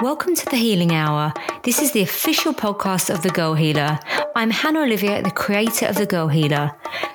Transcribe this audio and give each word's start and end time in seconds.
Welcome 0.00 0.34
to 0.34 0.46
the 0.46 0.56
Healing 0.56 0.92
Hour. 0.92 1.32
This 1.62 1.80
is 1.80 1.92
the 1.92 2.02
official 2.02 2.52
podcast 2.52 3.08
of 3.08 3.22
The 3.22 3.30
Girl 3.30 3.54
Healer. 3.54 4.00
I'm 4.34 4.50
Hannah 4.50 4.80
Olivia, 4.80 5.22
the 5.22 5.30
creator 5.30 5.86
of 5.86 5.94
The 5.94 6.06
Girl 6.06 6.26
Healer. 6.26 6.72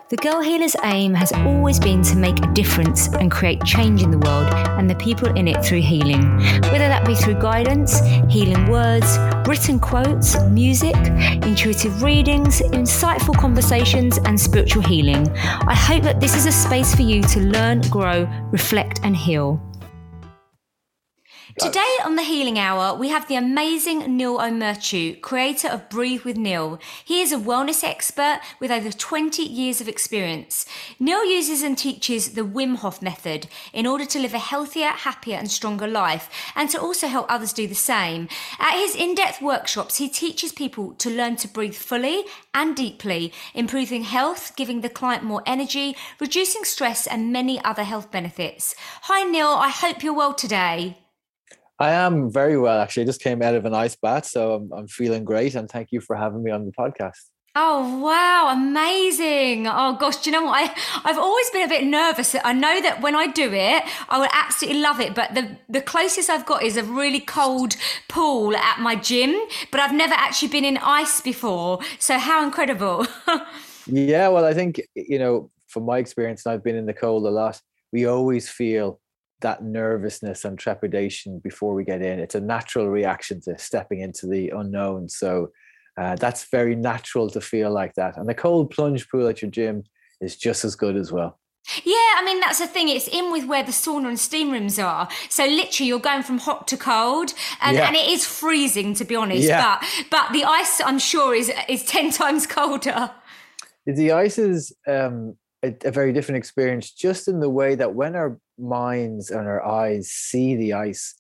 The 0.10 0.16
Girl 0.16 0.40
Healer's 0.40 0.76
aim 0.86 1.14
has 1.14 1.34
always 1.34 1.82
been 1.82 2.02
to 2.04 2.16
make 2.16 2.40
a 2.40 2.54
difference 2.54 3.10
and 3.10 3.30
create 3.30 3.62
change 3.66 4.04
in 4.04 4.12
the 4.12 4.20
world 4.20 4.54
and 4.54 4.90
the 4.90 4.96
people 4.96 5.28
in 5.36 5.50
it 5.50 5.66
through 5.66 5.82
healing, 5.82 6.38
whether 6.72 6.88
that 6.88 7.06
be 7.06 7.14
through 7.14 7.42
guidance, 7.42 8.00
healing 8.30 8.70
words, 8.70 9.18
written 9.46 9.82
quotes, 9.82 10.42
music, 10.44 10.96
intuitive 10.96 12.04
readings, 12.04 12.62
insightful 12.62 13.38
conversations, 13.38 14.18
and 14.20 14.40
spiritual 14.40 14.84
healing. 14.84 15.28
I 15.36 15.76
hope 15.76 16.04
that 16.04 16.22
this 16.22 16.38
is 16.38 16.46
a 16.46 16.54
space 16.54 16.96
for 16.96 17.02
you 17.02 17.22
to 17.24 17.42
learn, 17.42 17.82
grow, 17.90 18.26
reflect, 18.52 19.02
and 19.04 19.14
heal. 19.18 19.62
Today 21.60 21.98
on 22.06 22.16
the 22.16 22.22
Healing 22.22 22.60
Hour, 22.60 22.96
we 22.96 23.10
have 23.10 23.28
the 23.28 23.36
amazing 23.36 24.16
Niall 24.16 24.40
O'Murchu, 24.40 25.20
creator 25.22 25.68
of 25.68 25.90
Breathe 25.90 26.22
with 26.22 26.38
Niall. 26.38 26.78
He 27.04 27.20
is 27.22 27.32
a 27.32 27.38
wellness 27.38 27.84
expert 27.84 28.42
with 28.60 28.70
over 28.70 28.92
20 28.92 29.42
years 29.42 29.82
of 29.82 29.88
experience. 29.88 30.68
Niall 31.00 31.26
uses 31.26 31.64
and 31.64 31.76
teaches 31.76 32.34
the 32.34 32.46
Wim 32.46 32.76
Hof 32.76 33.02
method 33.02 33.48
in 33.74 33.88
order 33.88 34.06
to 34.06 34.20
live 34.20 34.36
a 34.36 34.40
healthier, 34.40 34.90
happier, 34.90 35.36
and 35.36 35.50
stronger 35.50 35.88
life, 35.88 36.30
and 36.56 36.70
to 36.70 36.80
also 36.80 37.08
help 37.08 37.26
others 37.28 37.54
do 37.54 37.66
the 37.66 37.74
same. 37.74 38.30
At 38.60 38.78
his 38.78 38.96
in 38.96 39.16
depth 39.16 39.42
workshops, 39.42 39.98
he 39.98 40.10
teaches 40.10 40.52
people 40.52 40.94
to 41.00 41.10
learn 41.10 41.38
to 41.38 41.48
breathe 41.48 41.74
fully 41.74 42.26
and 42.54 42.76
deeply, 42.76 43.34
improving 43.56 44.04
health, 44.04 44.56
giving 44.56 44.82
the 44.82 44.90
client 44.90 45.24
more 45.24 45.42
energy, 45.48 45.96
reducing 46.20 46.66
stress, 46.66 47.08
and 47.08 47.34
many 47.34 47.60
other 47.64 47.84
health 47.84 48.12
benefits. 48.12 48.76
Hi, 49.04 49.24
Niall. 49.24 49.56
I 49.56 49.70
hope 49.70 50.04
you're 50.04 50.14
well 50.14 50.36
today. 50.36 50.98
I 51.80 51.92
am 51.92 52.32
very 52.32 52.58
well, 52.58 52.80
actually. 52.80 53.04
I 53.04 53.06
just 53.06 53.22
came 53.22 53.42
out 53.42 53.54
of 53.56 53.66
an 53.66 53.74
ice 53.74 53.96
bath, 53.96 54.26
so 54.26 54.54
I'm, 54.54 54.72
I'm 54.74 54.88
feeling 54.88 55.24
great. 55.24 55.56
And 55.56 55.70
thank 55.70 55.92
you 55.92 56.02
for 56.02 56.16
having 56.16 56.44
me 56.44 56.52
on 56.52 56.66
the 56.66 56.72
podcast. 56.72 57.30
Oh 57.60 57.98
wow, 57.98 58.54
amazing. 58.54 59.66
Oh 59.66 59.98
gosh, 60.00 60.18
do 60.18 60.30
you 60.30 60.36
know 60.36 60.44
what? 60.44 60.70
I, 60.70 61.10
I've 61.10 61.18
always 61.18 61.50
been 61.50 61.64
a 61.64 61.68
bit 61.68 61.86
nervous. 61.86 62.36
I 62.44 62.54
know 62.54 62.80
that 62.82 63.02
when 63.02 63.16
I 63.16 63.26
do 63.26 63.52
it, 63.52 63.84
I 64.10 64.20
would 64.20 64.30
absolutely 64.32 64.80
love 64.80 65.00
it. 65.00 65.16
But 65.16 65.34
the, 65.34 65.58
the 65.68 65.82
closest 65.82 66.30
I've 66.30 66.46
got 66.46 66.62
is 66.62 66.78
a 66.78 66.84
really 66.84 67.20
cold 67.20 67.76
pool 68.10 68.56
at 68.56 68.80
my 68.80 68.96
gym, 68.96 69.36
but 69.72 69.80
I've 69.80 69.94
never 69.94 70.14
actually 70.14 70.50
been 70.50 70.66
in 70.66 70.78
ice 70.78 71.20
before. 71.20 71.80
So 71.98 72.20
how 72.20 72.46
incredible. 72.46 73.08
yeah, 73.88 74.28
well, 74.28 74.46
I 74.46 74.54
think, 74.54 74.80
you 74.94 75.18
know, 75.18 75.50
from 75.66 75.84
my 75.84 75.98
experience, 75.98 76.46
and 76.46 76.54
I've 76.54 76.64
been 76.64 76.76
in 76.76 76.86
the 76.86 76.94
cold 76.94 77.26
a 77.26 77.32
lot, 77.32 77.60
we 77.92 78.06
always 78.06 78.50
feel 78.50 79.00
that 79.42 79.64
nervousness 79.64 80.46
and 80.46 80.58
trepidation 80.58 81.40
before 81.40 81.74
we 81.74 81.84
get 81.84 82.02
in. 82.02 82.20
It's 82.20 82.36
a 82.36 82.42
natural 82.42 82.90
reaction 82.90 83.42
to 83.42 83.58
stepping 83.58 84.00
into 84.00 84.28
the 84.28 84.50
unknown. 84.50 85.10
So 85.10 85.52
uh, 85.98 86.16
that's 86.16 86.46
very 86.46 86.76
natural 86.76 87.30
to 87.32 87.42
feel 87.42 87.72
like 87.72 87.94
that. 87.96 88.18
And 88.18 88.28
the 88.28 88.34
cold 88.34 88.72
plunge 88.72 89.10
pool 89.10 89.28
at 89.28 89.42
your 89.42 89.52
gym 89.52 89.84
is 90.22 90.36
just 90.36 90.66
as 90.66 90.76
good 90.76 90.96
as 90.96 91.12
well. 91.12 91.40
Yeah, 91.84 91.96
I 92.16 92.24
mean 92.24 92.40
that's 92.40 92.60
the 92.60 92.68
thing. 92.68 92.88
It's 92.88 93.10
in 93.10 93.30
with 93.30 93.46
where 93.46 93.64
the 93.64 93.74
sauna 93.74 94.08
and 94.08 94.20
steam 94.20 94.52
rooms 94.52 94.80
are. 94.80 95.10
So 95.28 95.46
literally, 95.46 95.90
you're 95.90 96.00
going 96.00 96.24
from 96.24 96.38
hot 96.38 96.66
to 96.70 96.78
cold, 96.78 97.34
and, 97.60 97.76
yeah. 97.76 97.88
and 97.88 97.96
it 97.96 98.08
is 98.08 98.26
freezing 98.26 98.94
to 98.94 99.04
be 99.04 99.18
honest. 99.18 99.48
Yeah. 99.48 99.78
But 99.80 100.06
but 100.10 100.32
the 100.32 100.46
ice, 100.46 100.80
I'm 100.80 100.98
sure, 100.98 101.36
is 101.36 101.52
is 101.68 101.84
ten 101.84 102.12
times 102.22 102.48
colder. 102.48 103.12
The 103.86 104.14
ice 104.14 104.38
is 104.38 104.74
um, 104.88 105.36
a, 105.64 105.74
a, 105.86 105.92
very 105.92 106.14
different 106.14 106.38
experience, 106.38 106.92
just 106.92 107.28
in 107.28 107.40
the 107.40 107.50
way 107.50 107.76
that 107.76 107.94
when 107.94 108.16
our 108.16 108.40
minds 108.58 109.32
and 109.32 109.48
our 109.48 109.66
eyes 109.66 110.10
see 110.10 110.56
the 110.56 110.74
ice, 110.74 111.16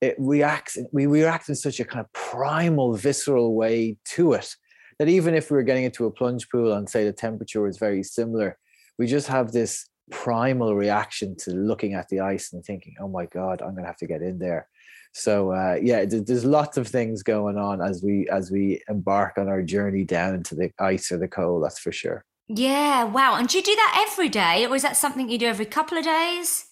it 0.00 0.16
reacts. 0.18 0.78
We 0.92 1.06
react 1.06 1.48
in 1.48 1.54
such 1.54 1.80
a 1.80 1.84
kind 1.84 2.04
of 2.04 2.12
primal, 2.12 2.94
visceral 2.94 3.54
way 3.54 3.96
to 4.16 4.32
it 4.34 4.54
that 4.98 5.08
even 5.08 5.34
if 5.34 5.50
we 5.50 5.56
were 5.56 5.62
getting 5.62 5.84
into 5.84 6.04
a 6.04 6.10
plunge 6.10 6.48
pool 6.50 6.74
and 6.74 6.88
say 6.88 7.04
the 7.04 7.12
temperature 7.12 7.62
was 7.62 7.78
very 7.78 8.02
similar, 8.02 8.58
we 8.98 9.06
just 9.06 9.28
have 9.28 9.50
this 9.50 9.88
primal 10.10 10.74
reaction 10.74 11.34
to 11.38 11.52
looking 11.52 11.94
at 11.94 12.06
the 12.08 12.20
ice 12.20 12.52
and 12.52 12.62
thinking, 12.62 12.94
"Oh 13.00 13.08
my 13.08 13.26
God, 13.26 13.62
I'm 13.62 13.72
going 13.72 13.84
to 13.84 13.88
have 13.88 13.96
to 13.98 14.06
get 14.06 14.20
in 14.20 14.38
there." 14.38 14.68
So 15.12 15.52
uh, 15.52 15.78
yeah, 15.82 16.04
there's 16.04 16.44
lots 16.44 16.76
of 16.76 16.86
things 16.86 17.22
going 17.22 17.56
on 17.56 17.80
as 17.80 18.02
we 18.02 18.28
as 18.30 18.50
we 18.50 18.82
embark 18.88 19.38
on 19.38 19.48
our 19.48 19.62
journey 19.62 20.04
down 20.04 20.34
into 20.34 20.54
the 20.54 20.70
ice 20.78 21.10
or 21.10 21.18
the 21.18 21.28
cold. 21.28 21.64
That's 21.64 21.78
for 21.78 21.92
sure. 21.92 22.24
Yeah, 22.52 23.04
wow. 23.04 23.36
And 23.36 23.46
do 23.46 23.58
you 23.58 23.62
do 23.62 23.76
that 23.76 24.06
every 24.08 24.28
day, 24.28 24.66
or 24.66 24.74
is 24.74 24.82
that 24.82 24.96
something 24.96 25.30
you 25.30 25.38
do 25.38 25.46
every 25.46 25.66
couple 25.66 25.96
of 25.96 26.04
days? 26.04 26.66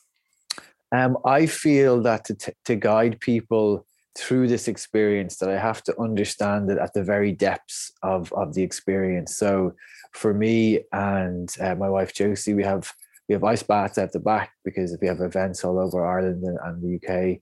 Um, 0.90 1.16
I 1.24 1.46
feel 1.46 2.02
that 2.02 2.24
to, 2.24 2.34
t- 2.34 2.52
to 2.64 2.74
guide 2.74 3.20
people 3.20 3.86
through 4.18 4.48
this 4.48 4.66
experience, 4.66 5.36
that 5.36 5.48
I 5.48 5.56
have 5.56 5.84
to 5.84 6.00
understand 6.00 6.68
it 6.68 6.78
at 6.78 6.94
the 6.94 7.04
very 7.04 7.30
depths 7.30 7.92
of 8.02 8.32
of 8.32 8.54
the 8.54 8.62
experience. 8.64 9.36
So, 9.36 9.74
for 10.14 10.34
me 10.34 10.80
and 10.92 11.48
uh, 11.60 11.76
my 11.76 11.88
wife 11.88 12.12
Josie, 12.12 12.54
we 12.54 12.64
have 12.64 12.92
we 13.28 13.34
have 13.34 13.44
ice 13.44 13.62
baths 13.62 13.98
at 13.98 14.12
the 14.12 14.18
back 14.18 14.50
because 14.64 14.98
we 15.00 15.06
have 15.06 15.20
events 15.20 15.62
all 15.62 15.78
over 15.78 16.04
Ireland 16.04 16.42
and, 16.42 16.58
and 16.64 16.82
the 16.82 16.96
UK 16.96 17.40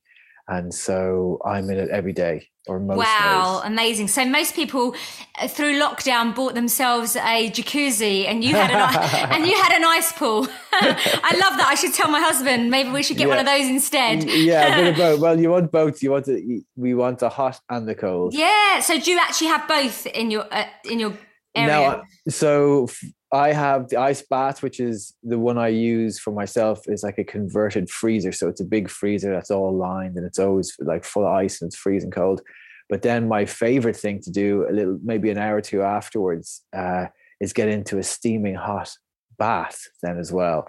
and 0.48 0.72
so 0.72 1.40
I'm 1.44 1.68
in 1.70 1.78
it 1.78 1.90
every 1.90 2.12
day 2.12 2.48
or 2.66 2.80
most 2.80 2.98
wow 2.98 3.60
days. 3.62 3.72
amazing. 3.72 4.08
So 4.08 4.24
most 4.24 4.54
people 4.54 4.94
uh, 5.38 5.48
through 5.48 5.78
lockdown 5.78 6.34
bought 6.34 6.54
themselves 6.54 7.16
a 7.16 7.50
jacuzzi 7.50 8.26
and 8.26 8.42
you 8.44 8.54
had 8.54 8.70
an 8.70 9.30
and 9.32 9.46
you 9.46 9.56
had 9.56 9.72
an 9.72 9.84
ice 9.84 10.12
pool. 10.12 10.46
I 10.72 11.36
love 11.40 11.58
that. 11.58 11.66
I 11.68 11.74
should 11.74 11.94
tell 11.94 12.10
my 12.10 12.20
husband. 12.20 12.70
Maybe 12.70 12.90
we 12.90 13.02
should 13.02 13.16
get 13.16 13.28
yeah. 13.28 13.36
one 13.36 13.38
of 13.38 13.46
those 13.46 13.66
instead. 13.66 14.24
Yeah 14.24 14.74
a 14.74 14.76
bit 14.76 14.90
of 14.92 14.96
both. 14.96 15.20
Well 15.20 15.40
you 15.40 15.50
want 15.50 15.72
both. 15.72 16.02
You 16.02 16.12
want 16.12 16.26
to 16.26 16.62
we 16.76 16.94
want 16.94 17.20
the 17.20 17.28
hot 17.28 17.60
and 17.70 17.88
the 17.88 17.94
cold. 17.94 18.34
Yeah 18.34 18.80
so 18.80 19.00
do 19.00 19.10
you 19.10 19.18
actually 19.18 19.48
have 19.48 19.66
both 19.68 20.06
in 20.06 20.30
your 20.30 20.46
uh, 20.52 20.66
in 20.84 20.98
your 20.98 21.14
area? 21.54 21.66
now 21.66 22.02
so 22.28 22.88
I 23.32 23.52
have 23.52 23.88
the 23.88 23.96
ice 23.96 24.22
bath, 24.22 24.62
which 24.62 24.78
is 24.78 25.12
the 25.22 25.38
one 25.38 25.58
I 25.58 25.68
use 25.68 26.18
for 26.18 26.30
myself, 26.30 26.82
is 26.86 27.02
like 27.02 27.18
a 27.18 27.24
converted 27.24 27.90
freezer. 27.90 28.32
So 28.32 28.48
it's 28.48 28.60
a 28.60 28.64
big 28.64 28.88
freezer 28.88 29.32
that's 29.32 29.50
all 29.50 29.76
lined 29.76 30.16
and 30.16 30.24
it's 30.24 30.38
always 30.38 30.74
like 30.78 31.04
full 31.04 31.26
of 31.26 31.32
ice 31.32 31.60
and 31.60 31.68
it's 31.68 31.76
freezing 31.76 32.10
cold. 32.10 32.40
But 32.88 33.02
then 33.02 33.26
my 33.26 33.44
favorite 33.44 33.96
thing 33.96 34.20
to 34.20 34.30
do, 34.30 34.66
a 34.68 34.72
little 34.72 34.98
maybe 35.02 35.30
an 35.30 35.38
hour 35.38 35.56
or 35.56 35.60
two 35.60 35.82
afterwards, 35.82 36.62
uh, 36.74 37.06
is 37.40 37.52
get 37.52 37.68
into 37.68 37.98
a 37.98 38.02
steaming 38.02 38.54
hot 38.54 38.96
bath 39.38 39.88
then 40.02 40.18
as 40.18 40.32
well 40.32 40.66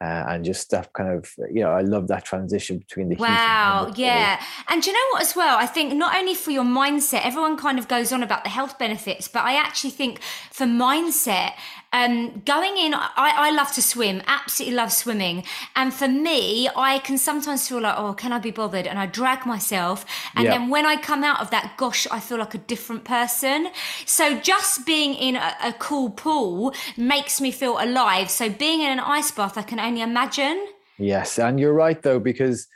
uh, 0.00 0.24
and 0.28 0.44
just 0.44 0.70
that 0.70 0.92
kind 0.92 1.12
of 1.12 1.28
you 1.52 1.60
know 1.60 1.70
i 1.70 1.80
love 1.80 2.06
that 2.08 2.24
transition 2.24 2.78
between 2.78 3.08
the 3.08 3.16
wow 3.16 3.84
and 3.86 3.94
the 3.94 4.00
yeah 4.00 4.40
and 4.68 4.86
you 4.86 4.92
know 4.92 4.98
what 5.12 5.22
as 5.22 5.34
well 5.34 5.58
i 5.58 5.66
think 5.66 5.92
not 5.92 6.16
only 6.16 6.34
for 6.34 6.50
your 6.50 6.64
mindset 6.64 7.24
everyone 7.24 7.56
kind 7.56 7.78
of 7.78 7.88
goes 7.88 8.12
on 8.12 8.22
about 8.22 8.44
the 8.44 8.50
health 8.50 8.78
benefits 8.78 9.26
but 9.26 9.44
i 9.44 9.54
actually 9.54 9.90
think 9.90 10.20
for 10.52 10.66
mindset 10.66 11.52
um, 11.92 12.42
going 12.44 12.76
in 12.76 12.94
I, 12.94 13.10
I 13.16 13.50
love 13.50 13.72
to 13.72 13.82
swim 13.82 14.22
absolutely 14.26 14.76
love 14.76 14.92
swimming 14.92 15.44
and 15.74 15.92
for 15.92 16.08
me 16.08 16.68
i 16.76 16.98
can 16.98 17.18
sometimes 17.18 17.68
feel 17.68 17.80
like 17.80 17.94
oh 17.96 18.12
can 18.14 18.32
i 18.32 18.38
be 18.38 18.50
bothered 18.50 18.86
and 18.86 18.98
i 18.98 19.06
drag 19.06 19.46
myself 19.46 20.04
and 20.34 20.44
yeah. 20.44 20.52
then 20.52 20.68
when 20.68 20.86
i 20.86 20.96
come 20.96 21.24
out 21.24 21.40
of 21.40 21.50
that 21.50 21.74
gosh 21.76 22.06
i 22.10 22.20
feel 22.20 22.38
like 22.38 22.54
a 22.54 22.58
different 22.58 23.04
person 23.04 23.68
so 24.04 24.38
just 24.38 24.86
being 24.86 25.14
in 25.14 25.36
a, 25.36 25.56
a 25.64 25.72
cool 25.74 26.10
pool 26.10 26.74
makes 26.96 27.40
me 27.40 27.50
feel 27.50 27.78
alive 27.80 28.30
so 28.30 28.48
being 28.50 28.80
in 28.80 28.90
an 28.90 29.00
ice 29.00 29.30
bath 29.30 29.56
i 29.56 29.62
can 29.62 29.78
only 29.78 30.02
imagine. 30.02 30.66
Yes, 30.98 31.38
and 31.38 31.58
you're 31.60 31.74
right 31.74 32.00
though, 32.02 32.18
because 32.18 32.66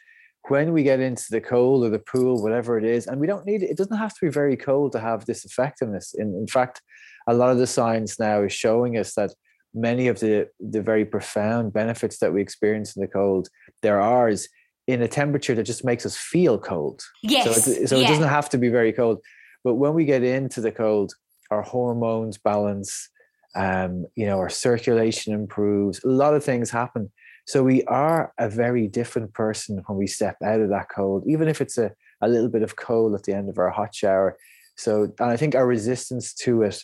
when 0.49 0.73
we 0.73 0.83
get 0.83 1.01
into 1.01 1.25
the 1.31 1.41
cold 1.41 1.85
or 1.85 1.91
the 1.91 1.99
pool, 1.99 2.43
whatever 2.43 2.79
it 2.79 2.85
is, 2.85 3.07
and 3.07 3.21
we 3.21 3.27
don't 3.27 3.47
need 3.47 3.63
it, 3.63 3.71
it 3.71 3.77
doesn't 3.77 3.97
have 3.97 4.13
to 4.15 4.21
be 4.21 4.29
very 4.29 4.57
cold 4.57 4.93
to 4.93 5.01
have 5.01 5.25
this 5.27 5.45
effectiveness. 5.45 6.15
In, 6.15 6.35
in 6.35 6.47
fact, 6.47 6.83
a 7.27 7.35
lot 7.35 7.51
of 7.51 7.59
the 7.59 7.67
science 7.67 8.19
now 8.19 8.43
is 8.43 8.53
showing 8.53 8.97
us 8.97 9.15
that 9.15 9.33
many 9.75 10.09
of 10.09 10.21
the, 10.21 10.49
the 10.61 10.83
very 10.83 11.05
profound 11.05 11.73
benefits 11.73 12.19
that 12.19 12.33
we 12.33 12.43
experience 12.43 12.97
in 12.97 13.01
the 13.01 13.09
cold, 13.09 13.49
there 13.83 14.01
are 14.01 14.29
is 14.29 14.49
in 14.87 15.03
a 15.03 15.09
temperature 15.09 15.55
that 15.55 15.63
just 15.63 15.85
makes 15.85 16.05
us 16.05 16.17
feel 16.17 16.59
cold. 16.59 17.03
Yes. 17.23 17.65
So, 17.65 17.71
it, 17.71 17.89
so 17.89 17.97
yeah. 17.97 18.05
it 18.05 18.09
doesn't 18.09 18.29
have 18.29 18.51
to 18.51 18.59
be 18.59 18.69
very 18.69 18.93
cold. 18.93 19.21
But 19.65 19.75
when 19.75 19.95
we 19.95 20.05
get 20.05 20.25
into 20.25 20.61
the 20.61 20.73
cold, 20.73 21.13
our 21.51 21.63
hormones 21.63 22.37
balance, 22.37 23.09
um, 23.55 24.07
you 24.17 24.27
know, 24.27 24.39
our 24.39 24.49
circulation 24.49 25.33
improves, 25.33 26.03
a 26.05 26.09
lot 26.09 26.35
of 26.35 26.45
things 26.45 26.71
happen 26.71 27.11
so 27.47 27.63
we 27.63 27.83
are 27.85 28.33
a 28.39 28.49
very 28.49 28.87
different 28.87 29.33
person 29.35 29.83
when 29.87 29.99
we 29.99 30.07
step 30.07 30.37
out 30.45 30.61
of 30.61 30.69
that 30.71 30.89
cold, 30.89 31.25
even 31.27 31.49
if 31.49 31.61
it's 31.61 31.77
a, 31.77 31.93
a 32.21 32.29
little 32.29 32.49
bit 32.49 32.63
of 32.63 32.77
cold 32.77 33.15
at 33.15 33.25
the 33.25 33.33
end 33.33 33.49
of 33.49 33.59
our 33.59 33.71
hot 33.71 33.95
shower. 33.95 34.37
So, 34.77 35.13
and 35.19 35.31
I 35.31 35.37
think 35.37 35.55
our 35.55 35.67
resistance 35.67 36.33
to 36.35 36.63
it 36.63 36.83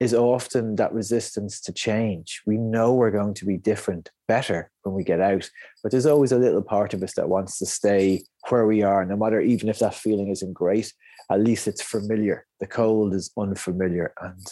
is 0.00 0.14
often 0.14 0.76
that 0.76 0.92
resistance 0.92 1.60
to 1.60 1.72
change. 1.72 2.40
We 2.46 2.56
know 2.56 2.94
we're 2.94 3.10
going 3.10 3.34
to 3.34 3.44
be 3.44 3.56
different, 3.56 4.10
better 4.28 4.70
when 4.82 4.94
we 4.94 5.02
get 5.02 5.20
out, 5.20 5.50
but 5.82 5.90
there's 5.90 6.06
always 6.06 6.30
a 6.30 6.38
little 6.38 6.62
part 6.62 6.94
of 6.94 7.02
us 7.02 7.14
that 7.14 7.28
wants 7.28 7.58
to 7.58 7.66
stay 7.66 8.22
where 8.48 8.66
we 8.66 8.82
are, 8.82 9.04
no 9.04 9.16
matter 9.16 9.40
even 9.40 9.68
if 9.68 9.80
that 9.80 9.94
feeling 9.94 10.28
isn't 10.28 10.52
great, 10.52 10.92
at 11.30 11.40
least 11.40 11.66
it's 11.66 11.82
familiar. 11.82 12.46
The 12.60 12.66
cold 12.66 13.12
is 13.12 13.30
unfamiliar 13.36 14.14
and 14.20 14.46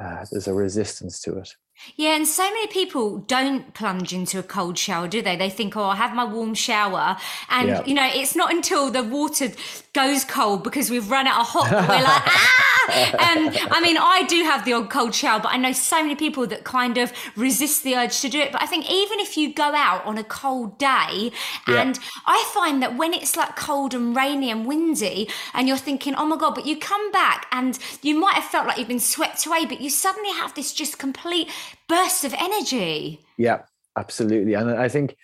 uh, 0.00 0.26
there's 0.30 0.48
a 0.48 0.54
resistance 0.54 1.20
to 1.20 1.38
it. 1.38 1.54
Yeah, 1.96 2.16
and 2.16 2.26
so 2.26 2.42
many 2.42 2.66
people 2.68 3.18
don't 3.18 3.72
plunge 3.74 4.12
into 4.12 4.38
a 4.38 4.42
cold 4.42 4.78
shower, 4.78 5.06
do 5.06 5.22
they? 5.22 5.36
They 5.36 5.50
think, 5.50 5.76
oh, 5.76 5.84
I 5.84 5.96
have 5.96 6.14
my 6.14 6.24
warm 6.24 6.54
shower. 6.54 7.16
And, 7.50 7.68
yeah. 7.68 7.84
you 7.84 7.94
know, 7.94 8.08
it's 8.12 8.34
not 8.34 8.52
until 8.52 8.90
the 8.90 9.02
water 9.02 9.50
goes 9.92 10.24
cold 10.24 10.64
because 10.64 10.90
we've 10.90 11.08
run 11.10 11.26
out 11.26 11.40
of 11.40 11.46
hot 11.46 11.70
that 11.70 11.88
we're 11.88 12.02
like, 12.02 12.22
ah! 12.26 12.64
And 13.30 13.56
I 13.70 13.80
mean, 13.80 13.96
I 13.96 14.24
do 14.28 14.42
have 14.42 14.64
the 14.64 14.72
odd 14.72 14.90
cold 14.90 15.14
shower, 15.14 15.40
but 15.40 15.52
I 15.52 15.56
know 15.56 15.72
so 15.72 16.02
many 16.02 16.16
people 16.16 16.46
that 16.48 16.64
kind 16.64 16.98
of 16.98 17.12
resist 17.36 17.84
the 17.84 17.94
urge 17.94 18.20
to 18.20 18.28
do 18.28 18.40
it. 18.40 18.50
But 18.50 18.62
I 18.62 18.66
think 18.66 18.90
even 18.90 19.20
if 19.20 19.36
you 19.36 19.54
go 19.54 19.74
out 19.74 20.04
on 20.04 20.18
a 20.18 20.24
cold 20.24 20.78
day, 20.78 21.32
yeah. 21.68 21.80
and 21.80 21.98
I 22.26 22.50
find 22.52 22.82
that 22.82 22.96
when 22.96 23.14
it's 23.14 23.36
like 23.36 23.56
cold 23.56 23.94
and 23.94 24.16
rainy 24.16 24.50
and 24.50 24.66
windy, 24.66 25.28
and 25.52 25.68
you're 25.68 25.76
thinking, 25.76 26.14
oh 26.16 26.26
my 26.26 26.36
God, 26.36 26.54
but 26.54 26.66
you 26.66 26.76
come 26.76 27.12
back 27.12 27.46
and 27.52 27.78
you 28.02 28.18
might 28.18 28.34
have 28.34 28.44
felt 28.44 28.66
like 28.66 28.78
you've 28.78 28.88
been 28.88 29.00
swept 29.00 29.46
away, 29.46 29.64
but 29.64 29.80
you 29.80 29.90
suddenly 29.90 30.32
have 30.32 30.54
this 30.54 30.72
just 30.72 30.98
complete 30.98 31.48
burst 31.88 32.24
of 32.24 32.34
energy. 32.34 33.20
Yeah, 33.38 33.62
absolutely. 33.98 34.54
And 34.54 34.70
I 34.70 34.88
think 34.88 35.16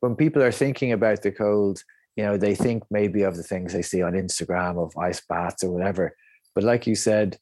when 0.00 0.16
people 0.16 0.42
are 0.42 0.52
thinking 0.52 0.92
about 0.92 1.22
the 1.22 1.32
cold, 1.32 1.82
you 2.16 2.24
know, 2.24 2.36
they 2.36 2.54
think 2.54 2.82
maybe 2.90 3.22
of 3.22 3.36
the 3.36 3.42
things 3.42 3.72
they 3.72 3.82
see 3.82 4.02
on 4.02 4.12
Instagram 4.12 4.82
of 4.82 4.96
ice 4.96 5.22
baths 5.28 5.62
or 5.62 5.70
whatever. 5.70 6.14
But 6.54 6.64
like 6.64 6.86
you 6.86 6.94
said, 6.94 7.38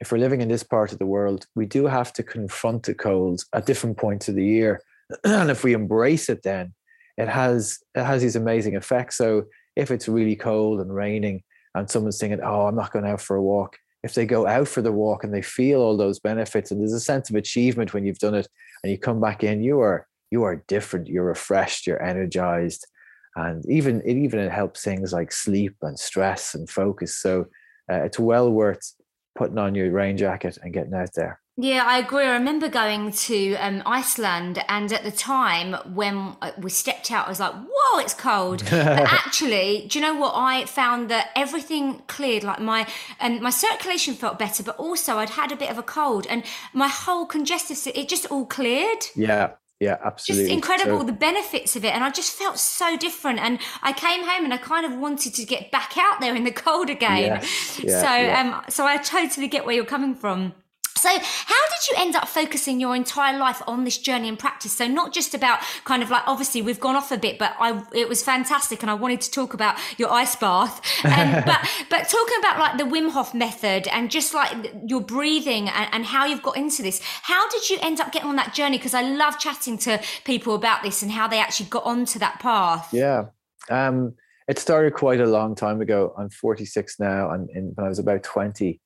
if 0.00 0.10
we're 0.10 0.18
living 0.18 0.40
in 0.40 0.48
this 0.48 0.62
part 0.62 0.92
of 0.92 0.98
the 0.98 1.06
world, 1.06 1.46
we 1.54 1.66
do 1.66 1.86
have 1.86 2.12
to 2.14 2.22
confront 2.22 2.84
the 2.84 2.94
cold 2.94 3.42
at 3.54 3.66
different 3.66 3.98
points 3.98 4.28
of 4.28 4.34
the 4.34 4.44
year. 4.44 4.82
and 5.24 5.50
if 5.50 5.64
we 5.64 5.72
embrace 5.72 6.28
it, 6.28 6.42
then 6.42 6.74
it 7.16 7.28
has 7.28 7.78
it 7.94 8.04
has 8.04 8.22
these 8.22 8.36
amazing 8.36 8.74
effects. 8.74 9.16
So 9.16 9.44
if 9.76 9.90
it's 9.90 10.08
really 10.08 10.36
cold 10.36 10.80
and 10.80 10.94
raining 10.94 11.42
and 11.74 11.88
someone's 11.88 12.18
thinking, 12.18 12.40
oh, 12.42 12.66
I'm 12.66 12.76
not 12.76 12.92
going 12.92 13.06
out 13.06 13.20
for 13.20 13.36
a 13.36 13.42
walk, 13.42 13.76
if 14.02 14.14
they 14.14 14.24
go 14.24 14.46
out 14.46 14.68
for 14.68 14.82
the 14.82 14.92
walk 14.92 15.24
and 15.24 15.34
they 15.34 15.42
feel 15.42 15.80
all 15.80 15.96
those 15.96 16.18
benefits 16.18 16.70
and 16.70 16.80
there's 16.80 16.92
a 16.92 17.00
sense 17.00 17.30
of 17.30 17.36
achievement 17.36 17.92
when 17.92 18.04
you've 18.04 18.18
done 18.18 18.34
it 18.34 18.48
and 18.82 18.90
you 18.90 18.98
come 18.98 19.20
back 19.20 19.44
in 19.44 19.62
you 19.62 19.80
are 19.80 20.06
you 20.30 20.42
are 20.42 20.64
different 20.68 21.08
you're 21.08 21.24
refreshed 21.24 21.86
you're 21.86 22.02
energized 22.02 22.86
and 23.36 23.64
even 23.68 24.00
it 24.04 24.16
even 24.16 24.40
it 24.40 24.50
helps 24.50 24.82
things 24.82 25.12
like 25.12 25.32
sleep 25.32 25.76
and 25.82 25.98
stress 25.98 26.54
and 26.54 26.68
focus. 26.68 27.16
So 27.16 27.46
uh, 27.90 28.02
it's 28.02 28.18
well 28.18 28.50
worth 28.50 28.94
putting 29.36 29.58
on 29.58 29.74
your 29.74 29.90
rain 29.92 30.16
jacket 30.16 30.58
and 30.62 30.72
getting 30.72 30.94
out 30.94 31.10
there 31.14 31.39
yeah, 31.56 31.84
I 31.86 31.98
agree. 31.98 32.24
I 32.24 32.32
remember 32.32 32.68
going 32.68 33.12
to 33.12 33.54
um, 33.56 33.82
Iceland, 33.84 34.62
and 34.68 34.92
at 34.92 35.04
the 35.04 35.10
time 35.10 35.74
when 35.94 36.36
uh, 36.40 36.52
we 36.58 36.70
stepped 36.70 37.10
out, 37.10 37.26
I 37.26 37.28
was 37.28 37.40
like, 37.40 37.54
"Whoa, 37.54 38.00
it's 38.00 38.14
cold!" 38.14 38.64
but 38.70 39.12
actually, 39.12 39.86
do 39.88 39.98
you 39.98 40.04
know 40.04 40.14
what? 40.14 40.32
I 40.34 40.64
found 40.66 41.10
that 41.10 41.30
everything 41.36 42.02
cleared. 42.06 42.44
Like 42.44 42.60
my 42.60 42.86
and 43.18 43.38
um, 43.38 43.42
my 43.42 43.50
circulation 43.50 44.14
felt 44.14 44.38
better, 44.38 44.62
but 44.62 44.76
also 44.76 45.18
I'd 45.18 45.30
had 45.30 45.52
a 45.52 45.56
bit 45.56 45.70
of 45.70 45.78
a 45.78 45.82
cold, 45.82 46.26
and 46.28 46.44
my 46.72 46.88
whole 46.88 47.26
congestive 47.26 47.78
it 47.94 48.08
just 48.08 48.26
all 48.26 48.46
cleared. 48.46 49.06
Yeah, 49.14 49.52
yeah, 49.80 49.96
absolutely. 50.04 50.44
Just 50.44 50.54
incredible 50.54 51.00
so, 51.00 51.06
the 51.06 51.12
benefits 51.12 51.74
of 51.74 51.86
it. 51.86 51.94
And 51.94 52.04
I 52.04 52.10
just 52.10 52.32
felt 52.32 52.58
so 52.58 52.98
different. 52.98 53.38
And 53.38 53.58
I 53.82 53.94
came 53.94 54.22
home 54.24 54.44
and 54.44 54.52
I 54.52 54.58
kind 54.58 54.84
of 54.84 54.94
wanted 54.98 55.34
to 55.34 55.44
get 55.46 55.70
back 55.70 55.96
out 55.96 56.20
there 56.20 56.36
in 56.36 56.44
the 56.44 56.52
cold 56.52 56.90
again. 56.90 57.40
Yes, 57.40 57.80
yeah, 57.82 58.00
so 58.00 58.14
yeah. 58.14 58.40
um 58.40 58.64
so 58.68 58.84
I 58.84 58.98
totally 58.98 59.48
get 59.48 59.64
where 59.64 59.74
you're 59.74 59.86
coming 59.86 60.14
from. 60.14 60.52
So, 61.00 61.08
how 61.08 61.18
did 61.18 61.88
you 61.90 61.96
end 61.96 62.14
up 62.14 62.28
focusing 62.28 62.80
your 62.80 62.94
entire 62.94 63.38
life 63.38 63.62
on 63.66 63.84
this 63.84 63.98
journey 63.98 64.28
and 64.28 64.38
practice? 64.38 64.76
So, 64.76 64.86
not 64.86 65.12
just 65.12 65.34
about 65.34 65.60
kind 65.84 66.02
of 66.02 66.10
like 66.10 66.22
obviously 66.26 66.62
we've 66.62 66.80
gone 66.80 66.96
off 66.96 67.10
a 67.10 67.18
bit, 67.18 67.38
but 67.38 67.54
I 67.58 67.82
it 67.92 68.08
was 68.08 68.22
fantastic, 68.22 68.82
and 68.82 68.90
I 68.90 68.94
wanted 68.94 69.20
to 69.22 69.30
talk 69.30 69.54
about 69.54 69.78
your 69.98 70.10
ice 70.10 70.36
bath, 70.36 70.80
and, 71.04 71.44
but 71.46 71.58
but 71.88 72.08
talking 72.08 72.36
about 72.40 72.58
like 72.58 72.78
the 72.78 72.84
Wim 72.84 73.10
Hof 73.10 73.34
method 73.34 73.88
and 73.88 74.10
just 74.10 74.34
like 74.34 74.72
your 74.86 75.00
breathing 75.00 75.68
and, 75.68 75.88
and 75.92 76.04
how 76.04 76.26
you've 76.26 76.42
got 76.42 76.56
into 76.56 76.82
this. 76.82 77.00
How 77.22 77.48
did 77.48 77.70
you 77.70 77.78
end 77.80 78.00
up 78.00 78.12
getting 78.12 78.28
on 78.28 78.36
that 78.36 78.54
journey? 78.54 78.76
Because 78.76 78.94
I 78.94 79.02
love 79.02 79.38
chatting 79.38 79.78
to 79.78 80.00
people 80.24 80.54
about 80.54 80.82
this 80.82 81.02
and 81.02 81.10
how 81.10 81.28
they 81.28 81.40
actually 81.40 81.66
got 81.66 81.84
onto 81.84 82.18
that 82.18 82.40
path. 82.40 82.92
Yeah. 82.92 83.26
Um, 83.68 84.14
it 84.48 84.58
started 84.58 84.94
quite 84.94 85.20
a 85.20 85.26
long 85.26 85.54
time 85.54 85.80
ago. 85.80 86.12
I'm 86.18 86.28
46 86.28 86.98
now, 86.98 87.30
and, 87.30 87.48
and 87.50 87.72
when 87.76 87.86
I 87.86 87.88
was 87.88 88.00
about 88.00 88.24
20, 88.24 88.80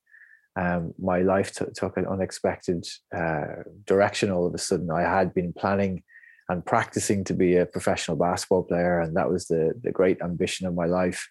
um, 0.55 0.93
my 0.97 1.19
life 1.19 1.53
t- 1.53 1.65
took 1.73 1.97
an 1.97 2.05
unexpected 2.05 2.85
uh, 3.15 3.63
direction 3.85 4.31
all 4.31 4.47
of 4.47 4.53
a 4.53 4.57
sudden. 4.57 4.89
I 4.89 5.01
had 5.01 5.33
been 5.33 5.53
planning 5.53 6.03
and 6.47 6.65
practicing 6.65 7.23
to 7.25 7.33
be 7.33 7.57
a 7.57 7.65
professional 7.65 8.17
basketball 8.17 8.63
player, 8.63 8.99
and 8.99 9.15
that 9.17 9.29
was 9.29 9.47
the, 9.47 9.73
the 9.83 9.91
great 9.91 10.21
ambition 10.21 10.67
of 10.67 10.75
my 10.75 10.85
life. 10.85 11.27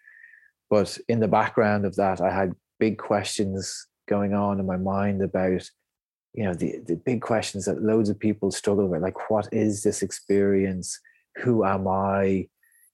But 0.68 0.98
in 1.08 1.20
the 1.20 1.28
background 1.28 1.86
of 1.86 1.96
that, 1.96 2.20
I 2.20 2.34
had 2.34 2.52
big 2.80 2.98
questions 2.98 3.86
going 4.08 4.34
on 4.34 4.60
in 4.60 4.66
my 4.66 4.76
mind 4.76 5.22
about, 5.22 5.70
you 6.34 6.44
know, 6.44 6.54
the, 6.54 6.80
the 6.86 6.96
big 6.96 7.22
questions 7.22 7.64
that 7.64 7.82
loads 7.82 8.08
of 8.08 8.18
people 8.18 8.50
struggle 8.50 8.88
with, 8.88 9.02
like 9.02 9.30
what 9.30 9.48
is 9.52 9.82
this 9.82 10.02
experience? 10.02 10.98
Who 11.36 11.64
am 11.64 11.86
I? 11.88 12.48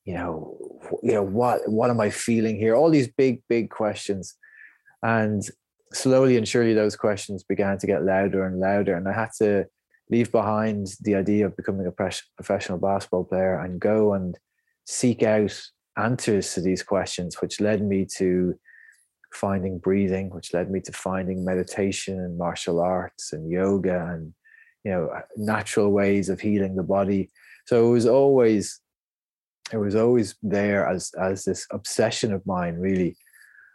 You 0.05 0.15
know, 0.15 0.59
you 1.03 1.13
know 1.13 1.23
what 1.23 1.69
what 1.69 1.91
am 1.91 2.01
I 2.01 2.11
feeling 2.11 2.57
here? 2.57 2.75
All 2.75 2.91
these 2.91 3.09
big, 3.09 3.43
big 3.49 3.71
questions. 3.71 4.35
And 5.03 5.43
slowly 5.93 6.37
and 6.37 6.47
surely 6.47 6.75
those 6.75 6.97
questions 6.97 7.43
began 7.43 7.79
to 7.79 7.87
get 7.87 8.05
louder 8.05 8.45
and 8.45 8.61
louder 8.61 8.95
and 8.95 9.09
i 9.09 9.13
had 9.13 9.31
to 9.37 9.65
leave 10.11 10.31
behind 10.33 10.89
the 11.03 11.15
idea 11.15 11.47
of 11.47 11.57
becoming 11.57 11.87
a 11.87 12.13
professional 12.37 12.79
basketball 12.79 13.25
player 13.25 13.61
and 13.61 13.81
go 13.81 14.15
and 14.15 14.39
seek 14.87 15.23
out 15.23 15.61
answers 15.97 16.55
to 16.55 16.61
these 16.61 16.83
questions 16.83 17.41
which 17.41 17.61
led 17.61 17.83
me 17.83 18.05
to 18.05 18.55
finding 19.33 19.79
breathing 19.79 20.31
which 20.31 20.53
led 20.53 20.71
me 20.71 20.81
to 20.81 20.93
finding 20.93 21.45
meditation 21.45 22.19
and 22.19 22.37
martial 22.37 22.81
arts 22.81 23.33
and 23.33 23.51
yoga 23.51 24.09
and 24.13 24.33
you 24.85 24.91
know 24.91 25.11
natural 25.37 25.91
ways 25.91 26.29
of 26.29 26.41
healing 26.41 26.77
the 26.77 26.83
body. 26.83 27.31
So 27.67 27.89
it 27.89 27.91
was 27.91 28.07
always 28.07 28.81
it 29.73 29.77
was 29.77 29.95
always 29.95 30.35
there 30.43 30.87
as 30.87 31.13
as 31.21 31.45
this 31.45 31.67
obsession 31.71 32.33
of 32.33 32.45
mine 32.47 32.77
really 32.77 33.17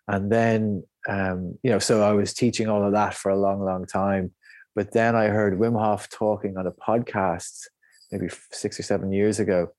and 0.07 0.31
then 0.31 0.83
um, 1.07 1.57
you 1.63 1.69
know, 1.69 1.79
so 1.79 2.01
I 2.01 2.13
was 2.13 2.33
teaching 2.33 2.67
all 2.67 2.83
of 2.83 2.93
that 2.93 3.13
for 3.13 3.29
a 3.29 3.37
long, 3.37 3.63
long 3.63 3.85
time. 3.85 4.31
But 4.75 4.91
then 4.93 5.15
I 5.15 5.27
heard 5.27 5.59
Wim 5.59 5.79
Hof 5.79 6.09
talking 6.09 6.57
on 6.57 6.67
a 6.67 6.71
podcast 6.71 7.67
maybe 8.11 8.27
six 8.51 8.79
or 8.79 8.83
seven 8.83 9.11
years 9.11 9.39
ago. 9.39 9.69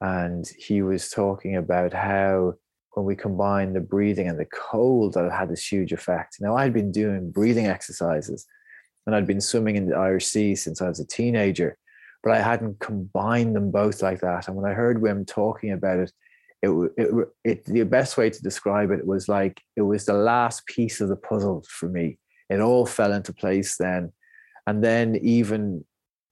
And 0.00 0.46
he 0.58 0.82
was 0.82 1.10
talking 1.10 1.56
about 1.56 1.92
how 1.92 2.54
when 2.94 3.06
we 3.06 3.14
combine 3.14 3.72
the 3.72 3.80
breathing 3.80 4.28
and 4.28 4.38
the 4.38 4.46
cold, 4.46 5.14
that 5.14 5.30
had 5.30 5.50
this 5.50 5.70
huge 5.70 5.92
effect. 5.92 6.38
Now, 6.40 6.56
I'd 6.56 6.72
been 6.72 6.90
doing 6.90 7.30
breathing 7.30 7.66
exercises 7.66 8.46
and 9.06 9.14
I'd 9.14 9.26
been 9.26 9.40
swimming 9.40 9.76
in 9.76 9.88
the 9.88 9.96
Irish 9.96 10.26
Sea 10.26 10.54
since 10.54 10.80
I 10.80 10.88
was 10.88 11.00
a 11.00 11.06
teenager, 11.06 11.76
but 12.22 12.32
I 12.32 12.40
hadn't 12.40 12.80
combined 12.80 13.54
them 13.54 13.70
both 13.70 14.02
like 14.02 14.20
that. 14.20 14.48
And 14.48 14.56
when 14.56 14.70
I 14.70 14.74
heard 14.74 15.00
Wim 15.00 15.26
talking 15.26 15.72
about 15.72 15.98
it, 15.98 16.12
it, 16.62 16.92
it, 16.96 17.28
it, 17.44 17.64
the 17.64 17.84
best 17.84 18.16
way 18.16 18.28
to 18.28 18.42
describe 18.42 18.90
it 18.90 19.06
was 19.06 19.28
like 19.28 19.62
it 19.76 19.82
was 19.82 20.04
the 20.04 20.14
last 20.14 20.66
piece 20.66 21.00
of 21.00 21.08
the 21.08 21.16
puzzle 21.16 21.64
for 21.68 21.88
me. 21.88 22.18
It 22.50 22.60
all 22.60 22.84
fell 22.84 23.12
into 23.12 23.32
place 23.32 23.76
then. 23.78 24.12
And 24.66 24.84
then 24.84 25.16
even, 25.22 25.84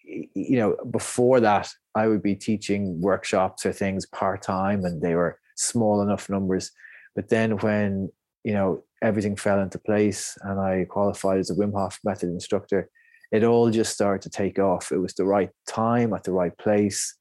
you 0.04 0.58
know, 0.58 0.76
before 0.90 1.40
that, 1.40 1.70
I 1.94 2.08
would 2.08 2.22
be 2.22 2.34
teaching 2.34 3.00
workshops 3.00 3.64
or 3.64 3.72
things 3.72 4.06
part 4.06 4.42
time 4.42 4.84
and 4.84 5.00
they 5.00 5.14
were 5.14 5.38
small 5.56 6.02
enough 6.02 6.28
numbers. 6.28 6.70
But 7.16 7.28
then 7.28 7.52
when, 7.58 8.10
you 8.44 8.52
know, 8.52 8.84
everything 9.02 9.36
fell 9.36 9.60
into 9.60 9.78
place 9.78 10.36
and 10.42 10.60
I 10.60 10.84
qualified 10.88 11.38
as 11.38 11.50
a 11.50 11.54
Wim 11.54 11.72
Hof 11.72 11.98
method 12.04 12.28
instructor, 12.28 12.90
it 13.32 13.44
all 13.44 13.70
just 13.70 13.92
started 13.92 14.22
to 14.22 14.30
take 14.30 14.58
off. 14.58 14.92
It 14.92 14.98
was 14.98 15.14
the 15.14 15.24
right 15.24 15.50
time 15.66 16.12
at 16.12 16.24
the 16.24 16.32
right 16.32 16.56
place. 16.58 17.16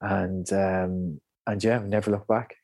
And 0.00 0.50
um, 0.52 1.20
and 1.48 1.64
yeah, 1.64 1.80
never 1.84 2.10
look 2.10 2.26
back. 2.26 2.54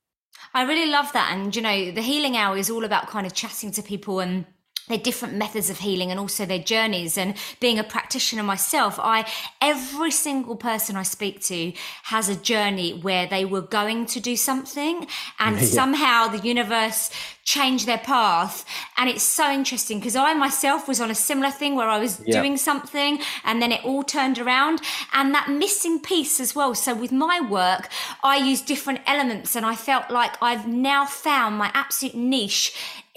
I 0.53 0.63
really 0.63 0.91
love 0.91 1.13
that. 1.13 1.33
And, 1.33 1.55
you 1.55 1.63
know, 1.63 1.91
the 1.91 2.03
healing 2.03 2.37
hour 2.37 2.57
is 2.57 2.71
all 2.71 2.85
about 2.85 3.09
kind 3.09 3.27
of 3.27 3.33
chatting 3.33 3.73
to 3.73 3.83
people 3.83 4.21
and 4.21 4.47
their 4.89 4.99
different 4.99 5.35
methods 5.35 5.71
of 5.71 5.79
healing 5.79 6.11
and 6.11 6.21
also 6.21 6.45
their 6.45 6.59
journeys 6.59 7.17
and 7.17 7.35
being 7.59 7.79
a 7.79 7.85
practitioner 7.85 8.43
myself 8.43 8.99
i 8.99 9.27
every 9.61 10.11
single 10.11 10.57
person 10.57 10.97
i 10.97 11.03
speak 11.03 11.41
to 11.41 11.73
has 12.05 12.29
a 12.29 12.37
journey 12.37 12.93
where 12.93 13.27
they 13.27 13.45
were 13.45 13.63
going 13.63 14.05
to 14.05 14.21
do 14.21 14.37
something 14.37 15.07
and 15.39 15.57
yeah. 15.61 15.67
somehow 15.67 16.29
the 16.29 16.47
universe 16.47 17.11
changed 17.45 17.87
their 17.87 17.99
path 17.99 18.65
and 18.97 19.09
it's 19.09 19.23
so 19.23 19.51
interesting 19.51 19.99
because 19.99 20.17
i 20.17 20.35
myself 20.35 20.87
was 20.87 21.01
on 21.01 21.11
a 21.11 21.15
similar 21.15 21.51
thing 21.51 21.75
where 21.75 21.89
i 21.89 21.99
was 21.99 22.21
yeah. 22.27 22.39
doing 22.39 22.57
something 22.57 23.19
and 23.45 23.61
then 23.61 23.73
it 23.73 23.85
all 23.85 24.03
turned 24.03 24.39
around 24.39 24.81
and 25.13 25.35
that 25.35 25.49
missing 25.49 25.99
piece 26.01 26.41
as 26.41 26.55
well 26.55 26.75
so 26.75 26.95
with 26.95 27.13
my 27.13 27.41
work 27.41 27.89
i 28.23 28.37
use 28.37 28.61
different 28.63 29.01
elements 29.07 29.57
and 29.57 29.65
i 29.65 29.75
felt 29.75 30.11
like 30.11 30.41
i've 30.43 30.67
now 30.67 31.05
found 31.05 31.57
my 31.57 31.71
absolute 31.75 32.15
niche 32.15 32.73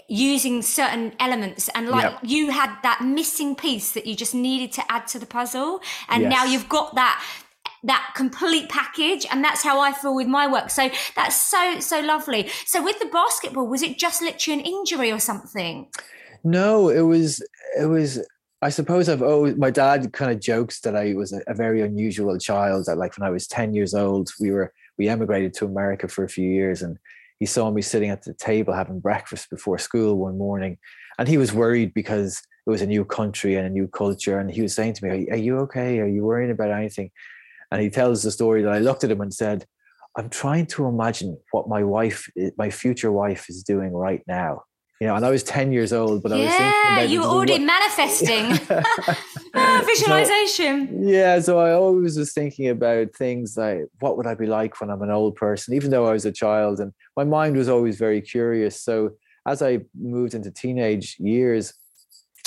using 0.07 0.61
certain 0.61 1.11
elements 1.19 1.69
and 1.75 1.89
like 1.89 2.03
yep. 2.03 2.19
you 2.23 2.49
had 2.49 2.73
that 2.81 3.01
missing 3.03 3.55
piece 3.55 3.91
that 3.91 4.05
you 4.05 4.15
just 4.15 4.33
needed 4.33 4.71
to 4.71 4.91
add 4.91 5.05
to 5.05 5.19
the 5.19 5.25
puzzle 5.25 5.81
and 6.07 6.23
yes. 6.23 6.31
now 6.31 6.45
you've 6.45 6.69
got 6.69 6.95
that 6.95 7.23
that 7.83 8.13
complete 8.15 8.69
package 8.69 9.25
and 9.29 9.43
that's 9.43 9.63
how 9.63 9.79
i 9.81 9.91
feel 9.91 10.15
with 10.15 10.27
my 10.27 10.49
work 10.49 10.69
so 10.69 10.89
that's 11.15 11.35
so 11.35 11.79
so 11.79 11.99
lovely 11.99 12.49
so 12.65 12.81
with 12.81 12.97
the 12.99 13.05
basketball 13.07 13.67
was 13.67 13.83
it 13.83 13.97
just 13.97 14.21
literally 14.21 14.59
an 14.59 14.65
injury 14.65 15.11
or 15.11 15.19
something 15.19 15.87
no 16.43 16.89
it 16.89 17.01
was 17.01 17.45
it 17.77 17.85
was 17.85 18.19
I 18.61 18.69
suppose 18.69 19.07
I've 19.07 19.21
always 19.21 19.55
my 19.55 19.69
dad 19.69 20.11
kind 20.13 20.31
of 20.31 20.39
jokes 20.39 20.79
that 20.79 20.95
I 20.95 21.13
was 21.13 21.31
a, 21.31 21.41
a, 21.47 21.53
very 21.53 21.81
unusual 21.81 22.35
child. 22.39 22.85
That 22.87 22.97
like 22.97 23.15
when 23.17 23.27
I 23.27 23.29
was 23.29 23.45
ten 23.45 23.75
years 23.75 23.93
old, 23.93 24.31
we 24.39 24.51
were 24.51 24.73
we 24.97 25.09
emigrated 25.09 25.53
to 25.55 25.65
America 25.65 26.07
for 26.07 26.23
a 26.23 26.29
few 26.29 26.49
years, 26.49 26.81
and 26.81 26.97
he 27.39 27.45
saw 27.45 27.71
me 27.71 27.81
sitting 27.81 28.09
at 28.09 28.23
the 28.23 28.33
table 28.33 28.73
having 28.73 28.99
breakfast 28.99 29.49
before 29.49 29.77
school 29.77 30.17
one 30.17 30.37
morning, 30.37 30.77
and 31.17 31.27
he 31.27 31.37
was 31.37 31.53
worried 31.53 31.93
because 31.93 32.41
it 32.65 32.69
was 32.69 32.81
a 32.81 32.87
new 32.87 33.05
country 33.05 33.55
and 33.55 33.65
a 33.65 33.69
new 33.69 33.87
culture, 33.87 34.39
and 34.39 34.51
he 34.51 34.61
was 34.61 34.73
saying 34.73 34.93
to 34.93 35.05
me, 35.05 35.29
"Are 35.29 35.37
you 35.37 35.57
okay? 35.59 35.99
Are 35.99 36.07
you 36.07 36.23
worrying 36.23 36.51
about 36.51 36.71
anything?" 36.71 37.11
And 37.71 37.81
he 37.81 37.89
tells 37.89 38.23
the 38.23 38.31
story 38.31 38.61
that 38.61 38.71
I 38.71 38.79
looked 38.79 39.03
at 39.03 39.11
him 39.11 39.21
and 39.21 39.33
said, 39.33 39.65
"I'm 40.15 40.29
trying 40.29 40.65
to 40.67 40.85
imagine 40.87 41.37
what 41.51 41.67
my 41.67 41.83
wife, 41.83 42.29
my 42.57 42.69
future 42.69 43.11
wife, 43.11 43.49
is 43.49 43.63
doing 43.63 43.93
right 43.93 44.23
now." 44.27 44.63
You 44.99 45.05
know, 45.05 45.15
and 45.15 45.25
I 45.25 45.29
was 45.29 45.43
10 45.43 45.71
years 45.71 45.93
old, 45.93 46.23
but 46.23 46.31
yeah, 46.31 46.37
I 46.37 46.39
was 46.45 46.95
thinking 46.95 47.13
you 47.13 47.21
were 47.21 47.27
already 47.27 47.59
manifesting 47.59 48.45
ah, 49.53 49.83
visualization. 49.85 50.87
So, 50.87 51.09
yeah. 51.09 51.39
So 51.39 51.59
I 51.59 51.73
always 51.73 52.17
was 52.17 52.33
thinking 52.33 52.69
about 52.69 53.13
things 53.13 53.55
like 53.57 53.85
what 53.99 54.17
would 54.17 54.25
I 54.25 54.33
be 54.33 54.47
like 54.47 54.81
when 54.81 54.89
I'm 54.89 55.03
an 55.03 55.11
old 55.11 55.35
person, 55.35 55.75
even 55.75 55.91
though 55.91 56.07
I 56.07 56.13
was 56.13 56.25
a 56.25 56.31
child. 56.31 56.79
And 56.79 56.93
my 57.15 57.23
mind 57.23 57.55
was 57.55 57.69
always 57.69 57.97
very 57.97 58.21
curious. 58.21 58.81
So 58.81 59.11
as 59.45 59.61
I 59.61 59.81
moved 59.95 60.33
into 60.33 60.49
teenage 60.49 61.15
years, 61.19 61.73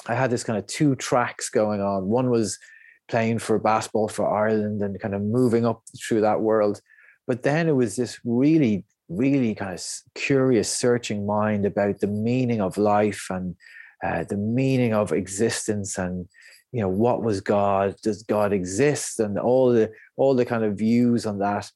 I 0.09 0.15
had 0.15 0.31
this 0.31 0.43
kind 0.43 0.59
of 0.59 0.67
two 0.67 0.97
tracks 0.97 1.51
going 1.51 1.81
on. 1.81 2.07
One 2.07 2.31
was 2.31 2.59
playing 3.09 3.39
for 3.39 3.59
basketball 3.61 4.09
for 4.09 4.29
Ireland 4.29 4.83
and 4.83 4.99
kind 5.01 5.15
of 5.15 5.23
moving 5.23 5.65
up 5.65 5.83
through 6.01 6.23
that 6.23 6.41
world. 6.41 6.81
But 7.29 7.45
then 7.45 7.69
it 7.69 7.77
was 7.77 7.95
this 7.95 8.19
really 8.25 8.85
really 9.11 9.55
kind 9.55 9.75
of 9.75 9.85
curious, 10.15 10.75
searching 10.75 11.27
mind 11.27 11.67
about 11.67 12.01
the 12.01 12.07
meaning 12.07 12.61
of 12.63 12.79
life 12.79 13.27
and 13.29 13.57
uh, 14.03 14.25
the 14.25 14.37
meaning 14.37 14.95
of 14.95 15.13
existence 15.13 15.99
and 15.99 16.27
you 16.73 16.81
know 16.81 16.89
what 16.89 17.23
was 17.23 17.41
God? 17.41 17.97
Does 18.03 18.23
God 18.23 18.53
exist? 18.53 19.19
And 19.19 19.39
all 19.39 19.73
the 19.73 19.91
all 20.17 20.35
the 20.35 20.45
kind 20.45 20.65
of 20.65 20.79
views 20.79 21.27
on 21.27 21.41
that. 21.41 21.69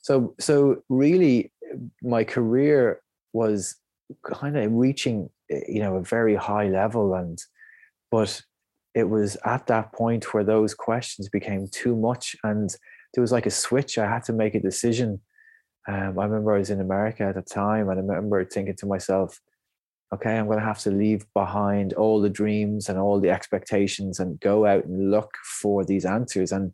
So 0.00 0.34
so 0.40 0.82
really, 0.88 1.52
my 2.02 2.24
career 2.24 3.02
was 3.34 3.76
kind 4.24 4.56
of 4.56 4.72
reaching 4.72 5.28
you 5.68 5.80
know 5.80 5.96
a 5.96 6.02
very 6.02 6.34
high 6.34 6.68
level 6.68 7.14
and 7.14 7.38
but 8.10 8.42
it 8.94 9.08
was 9.08 9.36
at 9.44 9.66
that 9.66 9.92
point 9.92 10.34
where 10.34 10.44
those 10.44 10.74
questions 10.74 11.28
became 11.28 11.68
too 11.70 11.96
much 11.96 12.36
and 12.44 12.76
there 13.14 13.22
was 13.22 13.32
like 13.32 13.46
a 13.46 13.50
switch 13.50 13.98
i 13.98 14.06
had 14.06 14.22
to 14.22 14.32
make 14.32 14.54
a 14.54 14.60
decision 14.60 15.20
um, 15.88 16.18
I 16.18 16.24
remember 16.24 16.54
I 16.54 16.58
was 16.58 16.70
in 16.70 16.80
America 16.80 17.24
at 17.24 17.34
the 17.34 17.42
time, 17.42 17.88
and 17.88 17.98
I 17.98 18.02
remember 18.02 18.44
thinking 18.44 18.76
to 18.76 18.86
myself, 18.86 19.40
okay, 20.12 20.36
I'm 20.36 20.46
going 20.46 20.58
to 20.58 20.64
have 20.64 20.80
to 20.80 20.90
leave 20.90 21.24
behind 21.34 21.94
all 21.94 22.20
the 22.20 22.30
dreams 22.30 22.88
and 22.88 22.98
all 22.98 23.18
the 23.18 23.30
expectations 23.30 24.20
and 24.20 24.38
go 24.40 24.66
out 24.66 24.84
and 24.84 25.10
look 25.10 25.36
for 25.60 25.84
these 25.84 26.04
answers. 26.04 26.52
And 26.52 26.72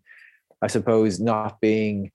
I 0.61 0.67
suppose 0.67 1.21
not 1.21 1.61
being 1.61 2.11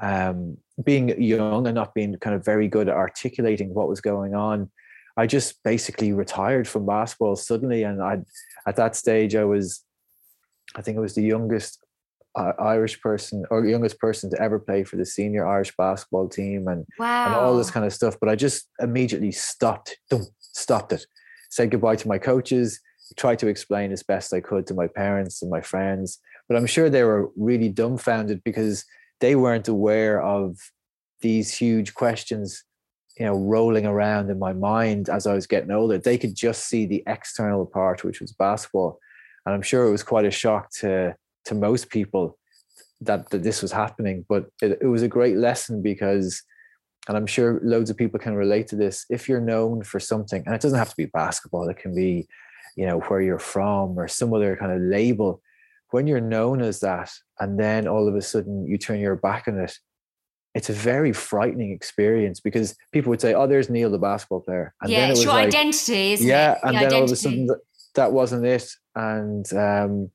um, 0.00 0.58
being 0.84 1.20
young 1.20 1.66
and 1.66 1.74
not 1.74 1.94
being 1.94 2.16
kind 2.18 2.36
of 2.36 2.44
very 2.44 2.68
good 2.68 2.88
at 2.88 2.94
articulating 2.94 3.74
what 3.74 3.88
was 3.88 4.00
going 4.00 4.34
on, 4.34 4.70
I 5.16 5.26
just 5.26 5.60
basically 5.64 6.12
retired 6.12 6.68
from 6.68 6.86
basketball 6.86 7.34
suddenly. 7.34 7.82
And 7.82 8.00
I, 8.00 8.18
at 8.66 8.76
that 8.76 8.94
stage, 8.94 9.34
I 9.34 9.44
was, 9.44 9.82
I 10.76 10.82
think 10.82 10.96
I 10.96 11.00
was 11.00 11.16
the 11.16 11.22
youngest 11.22 11.84
uh, 12.36 12.52
Irish 12.58 13.00
person 13.00 13.44
or 13.50 13.66
youngest 13.66 13.98
person 13.98 14.30
to 14.30 14.40
ever 14.40 14.58
play 14.58 14.84
for 14.84 14.96
the 14.96 15.06
senior 15.06 15.46
Irish 15.46 15.74
basketball 15.76 16.28
team 16.28 16.68
and, 16.68 16.86
wow. 16.98 17.26
and 17.26 17.34
all 17.34 17.56
this 17.56 17.70
kind 17.70 17.86
of 17.86 17.92
stuff. 17.92 18.16
But 18.20 18.28
I 18.28 18.36
just 18.36 18.68
immediately 18.80 19.32
stopped, 19.32 19.98
stopped 20.40 20.92
it, 20.92 21.06
said 21.50 21.70
goodbye 21.70 21.96
to 21.96 22.08
my 22.08 22.18
coaches, 22.18 22.80
tried 23.16 23.38
to 23.40 23.48
explain 23.48 23.92
as 23.92 24.02
best 24.02 24.34
I 24.34 24.40
could 24.40 24.66
to 24.66 24.74
my 24.74 24.86
parents 24.86 25.42
and 25.42 25.50
my 25.50 25.60
friends. 25.60 26.18
But 26.48 26.56
I'm 26.56 26.66
sure 26.66 26.88
they 26.88 27.04
were 27.04 27.30
really 27.36 27.68
dumbfounded 27.68 28.42
because 28.44 28.84
they 29.20 29.34
weren't 29.34 29.68
aware 29.68 30.22
of 30.22 30.56
these 31.20 31.54
huge 31.54 31.94
questions 31.94 32.64
you 33.18 33.26
know 33.26 33.36
rolling 33.36 33.84
around 33.84 34.30
in 34.30 34.38
my 34.38 34.52
mind 34.52 35.08
as 35.08 35.26
i 35.26 35.34
was 35.34 35.46
getting 35.46 35.72
older 35.72 35.98
they 35.98 36.16
could 36.16 36.34
just 36.34 36.68
see 36.68 36.86
the 36.86 37.02
external 37.06 37.66
part 37.66 38.04
which 38.04 38.20
was 38.20 38.32
basketball 38.32 38.98
and 39.44 39.54
i'm 39.54 39.62
sure 39.62 39.86
it 39.86 39.90
was 39.90 40.04
quite 40.04 40.24
a 40.24 40.30
shock 40.30 40.70
to 40.70 41.14
to 41.48 41.54
most 41.54 41.88
people 41.88 42.38
that, 43.00 43.30
that 43.30 43.42
this 43.42 43.62
was 43.62 43.72
happening. 43.72 44.24
But 44.28 44.46
it, 44.62 44.78
it 44.80 44.86
was 44.86 45.02
a 45.02 45.08
great 45.08 45.36
lesson 45.36 45.82
because, 45.82 46.42
and 47.08 47.16
I'm 47.16 47.26
sure 47.26 47.60
loads 47.62 47.90
of 47.90 47.96
people 47.96 48.20
can 48.20 48.34
relate 48.34 48.68
to 48.68 48.76
this. 48.76 49.06
If 49.10 49.28
you're 49.28 49.40
known 49.40 49.82
for 49.82 49.98
something, 49.98 50.42
and 50.44 50.54
it 50.54 50.60
doesn't 50.60 50.78
have 50.78 50.90
to 50.90 50.96
be 50.96 51.06
basketball, 51.06 51.68
it 51.68 51.78
can 51.78 51.94
be, 51.94 52.28
you 52.76 52.86
know, 52.86 53.00
where 53.00 53.20
you're 53.20 53.38
from 53.38 53.98
or 53.98 54.08
some 54.08 54.32
other 54.32 54.56
kind 54.56 54.72
of 54.72 54.80
label. 54.80 55.40
When 55.90 56.06
you're 56.06 56.20
known 56.20 56.60
as 56.60 56.80
that, 56.80 57.10
and 57.40 57.58
then 57.58 57.88
all 57.88 58.06
of 58.06 58.14
a 58.14 58.20
sudden 58.20 58.66
you 58.66 58.76
turn 58.76 59.00
your 59.00 59.16
back 59.16 59.48
on 59.48 59.58
it, 59.58 59.78
it's 60.54 60.68
a 60.68 60.74
very 60.74 61.12
frightening 61.14 61.72
experience 61.72 62.40
because 62.40 62.76
people 62.92 63.08
would 63.08 63.22
say, 63.22 63.32
"Oh, 63.32 63.46
there's 63.46 63.70
Niall, 63.70 63.90
the 63.90 63.98
basketball 63.98 64.40
player," 64.40 64.74
and 64.82 64.90
yeah, 64.90 65.00
then 65.00 65.08
it 65.08 65.12
was 65.12 65.24
your 65.24 65.32
like, 65.32 65.46
identity, 65.46 66.16
yeah, 66.20 66.52
it? 66.52 66.58
and 66.62 66.74
the 66.74 66.80
then 66.80 66.86
identity. 66.86 66.96
all 66.96 67.04
of 67.04 67.12
a 67.12 67.16
sudden 67.16 67.48
that 67.94 68.12
wasn't 68.12 68.44
it, 68.44 68.70
and 68.94 69.50
um, 69.54 70.10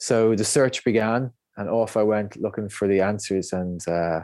so 0.00 0.34
the 0.34 0.44
search 0.44 0.84
began, 0.84 1.30
and 1.56 1.68
off 1.68 1.96
I 1.96 2.02
went 2.02 2.40
looking 2.40 2.68
for 2.68 2.88
the 2.88 3.00
answers, 3.00 3.52
and 3.52 3.86
uh, 3.86 4.22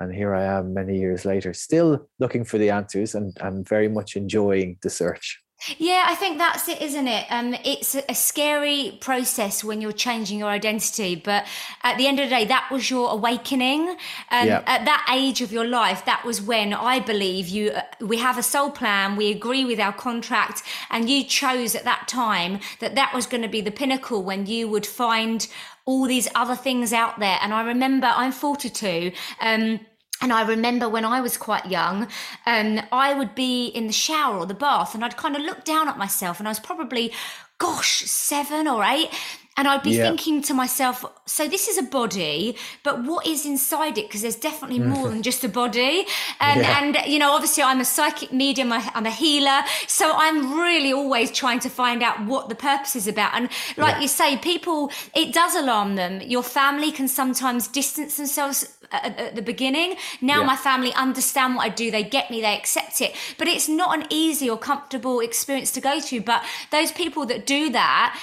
and 0.00 0.12
here 0.12 0.34
I 0.34 0.44
am 0.44 0.74
many 0.74 0.98
years 0.98 1.24
later, 1.24 1.54
still 1.54 2.08
looking 2.18 2.44
for 2.44 2.58
the 2.58 2.70
answers, 2.70 3.14
and 3.14 3.36
I'm 3.40 3.64
very 3.64 3.88
much 3.88 4.16
enjoying 4.16 4.78
the 4.82 4.90
search. 4.90 5.41
Yeah, 5.78 6.04
I 6.08 6.16
think 6.16 6.38
that's 6.38 6.68
it, 6.68 6.82
isn't 6.82 7.06
it? 7.06 7.26
Um, 7.30 7.54
it's 7.64 7.94
a 7.94 8.14
scary 8.14 8.98
process 9.00 9.62
when 9.62 9.80
you're 9.80 9.92
changing 9.92 10.40
your 10.40 10.48
identity, 10.48 11.14
but 11.14 11.46
at 11.84 11.98
the 11.98 12.06
end 12.06 12.18
of 12.18 12.28
the 12.28 12.34
day, 12.34 12.44
that 12.46 12.68
was 12.70 12.90
your 12.90 13.10
awakening. 13.10 13.90
Um, 14.30 14.48
yeah. 14.48 14.62
At 14.66 14.84
that 14.86 15.06
age 15.12 15.40
of 15.40 15.52
your 15.52 15.66
life, 15.66 16.04
that 16.04 16.24
was 16.24 16.42
when 16.42 16.74
I 16.74 16.98
believe 16.98 17.48
you. 17.48 17.70
Uh, 17.70 17.82
we 18.00 18.18
have 18.18 18.38
a 18.38 18.42
soul 18.42 18.70
plan. 18.70 19.14
We 19.14 19.30
agree 19.30 19.64
with 19.64 19.78
our 19.78 19.92
contract, 19.92 20.62
and 20.90 21.08
you 21.08 21.22
chose 21.24 21.76
at 21.76 21.84
that 21.84 22.08
time 22.08 22.58
that 22.80 22.96
that 22.96 23.14
was 23.14 23.26
going 23.26 23.42
to 23.42 23.48
be 23.48 23.60
the 23.60 23.70
pinnacle 23.70 24.22
when 24.22 24.46
you 24.46 24.68
would 24.68 24.86
find 24.86 25.46
all 25.84 26.06
these 26.06 26.28
other 26.34 26.56
things 26.56 26.92
out 26.92 27.20
there. 27.20 27.38
And 27.40 27.52
I 27.52 27.62
remember, 27.62 28.06
I'm 28.06 28.32
42. 28.32 29.12
Um, 29.40 29.80
and 30.22 30.32
I 30.32 30.46
remember 30.46 30.88
when 30.88 31.04
I 31.04 31.20
was 31.20 31.36
quite 31.36 31.66
young, 31.66 32.08
um, 32.46 32.80
I 32.92 33.12
would 33.12 33.34
be 33.34 33.66
in 33.66 33.88
the 33.88 33.92
shower 33.92 34.38
or 34.38 34.46
the 34.46 34.54
bath 34.54 34.94
and 34.94 35.04
I'd 35.04 35.16
kind 35.16 35.34
of 35.34 35.42
look 35.42 35.64
down 35.64 35.88
at 35.88 35.98
myself 35.98 36.38
and 36.38 36.46
I 36.46 36.52
was 36.52 36.60
probably, 36.60 37.12
gosh, 37.58 38.04
seven 38.04 38.68
or 38.68 38.84
eight. 38.84 39.10
And 39.56 39.68
I'd 39.68 39.82
be 39.82 39.90
yeah. 39.90 40.04
thinking 40.04 40.40
to 40.42 40.54
myself, 40.54 41.04
so 41.26 41.46
this 41.46 41.68
is 41.68 41.76
a 41.76 41.82
body, 41.82 42.56
but 42.82 43.04
what 43.04 43.26
is 43.26 43.44
inside 43.44 43.98
it? 43.98 44.06
Because 44.08 44.22
there's 44.22 44.36
definitely 44.36 44.78
mm. 44.78 44.86
more 44.86 45.10
than 45.10 45.22
just 45.22 45.44
a 45.44 45.48
body. 45.48 46.06
And, 46.40 46.60
yeah. 46.60 46.82
and, 46.82 47.12
you 47.12 47.18
know, 47.20 47.32
obviously 47.32 47.62
I'm 47.62 47.80
a 47.80 47.84
psychic 47.84 48.32
medium, 48.32 48.72
I'm 48.72 49.06
a 49.06 49.10
healer. 49.10 49.60
So 49.86 50.12
I'm 50.12 50.58
really 50.58 50.92
always 50.92 51.30
trying 51.30 51.60
to 51.60 51.68
find 51.68 52.02
out 52.02 52.24
what 52.24 52.48
the 52.48 52.56
purpose 52.56 52.96
is 52.96 53.06
about. 53.06 53.34
And 53.34 53.48
like 53.76 53.96
yeah. 53.96 54.00
you 54.00 54.08
say, 54.08 54.36
people, 54.38 54.90
it 55.14 55.32
does 55.32 55.54
alarm 55.54 55.94
them. 55.94 56.20
Your 56.20 56.42
family 56.42 56.90
can 56.90 57.06
sometimes 57.06 57.68
distance 57.68 58.16
themselves 58.16 58.76
at, 58.90 59.18
at 59.18 59.34
the 59.36 59.42
beginning. 59.42 59.96
Now 60.20 60.42
my 60.42 60.56
family 60.56 60.92
understand 60.94 61.54
what 61.56 61.64
I 61.64 61.68
do. 61.68 61.90
They 61.90 62.02
get 62.02 62.30
me. 62.30 62.40
They 62.40 62.56
accept 62.56 63.00
it. 63.00 63.14
But 63.38 63.46
it's 63.48 63.68
not 63.68 63.96
an 63.96 64.06
easy 64.10 64.50
or 64.50 64.58
comfortable 64.58 65.20
experience 65.20 65.70
to 65.72 65.80
go 65.80 66.00
to. 66.00 66.20
But 66.20 66.44
those 66.70 66.92
people 66.92 67.24
that 67.26 67.46
do 67.46 67.70
that, 67.70 68.18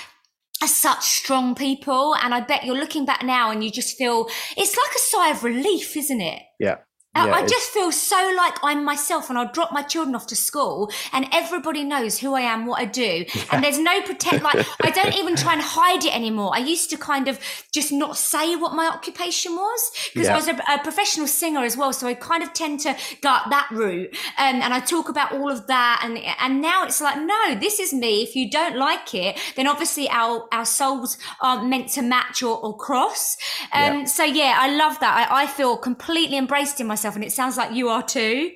are 0.62 0.68
such 0.68 1.04
strong 1.04 1.56
people 1.56 2.16
and 2.16 2.34
i 2.34 2.42
bet 2.42 2.66
you're 2.66 2.78
looking 2.78 3.06
back 3.06 3.24
now 3.24 3.52
and 3.52 3.64
you 3.64 3.72
just 3.72 3.98
feel 3.98 4.28
it's 4.58 4.76
like 4.76 4.96
a 4.96 5.00
sigh 5.00 5.30
of 5.30 5.44
relief 5.44 5.96
isn't 5.96 6.22
it? 6.22 6.42
Yeah 6.60 6.78
yeah, 7.16 7.34
I 7.34 7.46
just 7.46 7.72
feel 7.72 7.92
so 7.92 8.34
like 8.38 8.54
I'm 8.62 8.86
myself, 8.86 9.30
and 9.30 9.38
I'll 9.38 9.52
drop 9.52 9.72
my 9.72 9.82
children 9.82 10.16
off 10.16 10.28
to 10.28 10.36
school, 10.36 10.92
and 11.12 11.26
everybody 11.32 11.84
knows 11.84 12.20
who 12.20 12.36
I 12.36 12.42
am, 12.42 12.68
what 12.68 12.80
I 12.80 12.86
do, 12.86 13.26
yeah. 13.34 13.44
and 13.52 13.64
there's 13.64 13.80
no 13.80 14.02
pretend. 14.04 14.44
Like 14.44 14.64
I 14.82 14.92
don't 14.92 15.16
even 15.16 15.36
try 15.36 15.54
and 15.54 15.62
hide 15.62 16.06
it 16.06 16.16
anymore. 16.16 16.52
I 16.54 16.60
used 16.60 16.92
to 16.92 16.98
kind 16.98 17.28
of 17.28 17.40
just 17.74 17.92
not 17.92 18.16
say 18.16 18.56
what 18.56 18.74
my 18.74 18.88
occupation 18.88 19.56
was 19.56 19.92
because 20.14 20.28
yeah. 20.28 20.34
I 20.34 20.36
was 20.36 20.48
a, 20.48 20.62
a, 20.72 20.84
professional 20.84 21.26
singer 21.26 21.62
as 21.62 21.76
well, 21.76 21.94
so 21.94 22.08
I 22.08 22.14
kind 22.14 22.44
of 22.44 22.54
tend 22.54 22.82
to 22.82 22.96
go 23.22 23.30
up 23.30 23.50
that 23.50 23.70
route, 23.72 24.16
um, 24.38 24.62
and 24.62 24.72
I 24.72 24.80
talk 24.80 25.10
about 25.10 25.32
all 25.32 25.52
of 25.52 25.66
that, 25.66 26.02
and 26.04 26.20
and 26.40 26.62
now 26.62 26.86
it's 26.86 27.02
like 27.02 27.18
no, 27.18 27.56
this 27.56 27.80
is 27.80 27.92
me. 27.92 28.22
If 28.22 28.36
you 28.36 28.52
don't 28.52 28.78
like 28.78 29.16
it, 29.16 29.36
then 29.56 29.68
obviously 29.68 30.08
our 30.10 30.48
our 30.52 30.66
souls 30.66 31.18
aren't 31.42 31.68
meant 31.68 31.90
to 31.90 32.04
match 32.04 32.44
or, 32.44 32.58
or 32.60 32.78
cross. 32.78 33.36
Um. 33.74 34.06
So 34.06 34.24
yeah, 34.24 34.58
I 34.60 34.76
love 34.76 35.00
that. 35.00 35.32
I, 35.32 35.44
I 35.44 35.48
feel 35.48 35.76
completely 35.76 36.38
embraced 36.38 36.80
in 36.80 36.86
myself 36.86 36.99
myself, 37.00 37.16
and 37.16 37.24
it 37.24 37.32
sounds 37.32 37.58
like 37.58 37.74
you 37.74 37.90
are 37.90 38.04
too. 38.04 38.52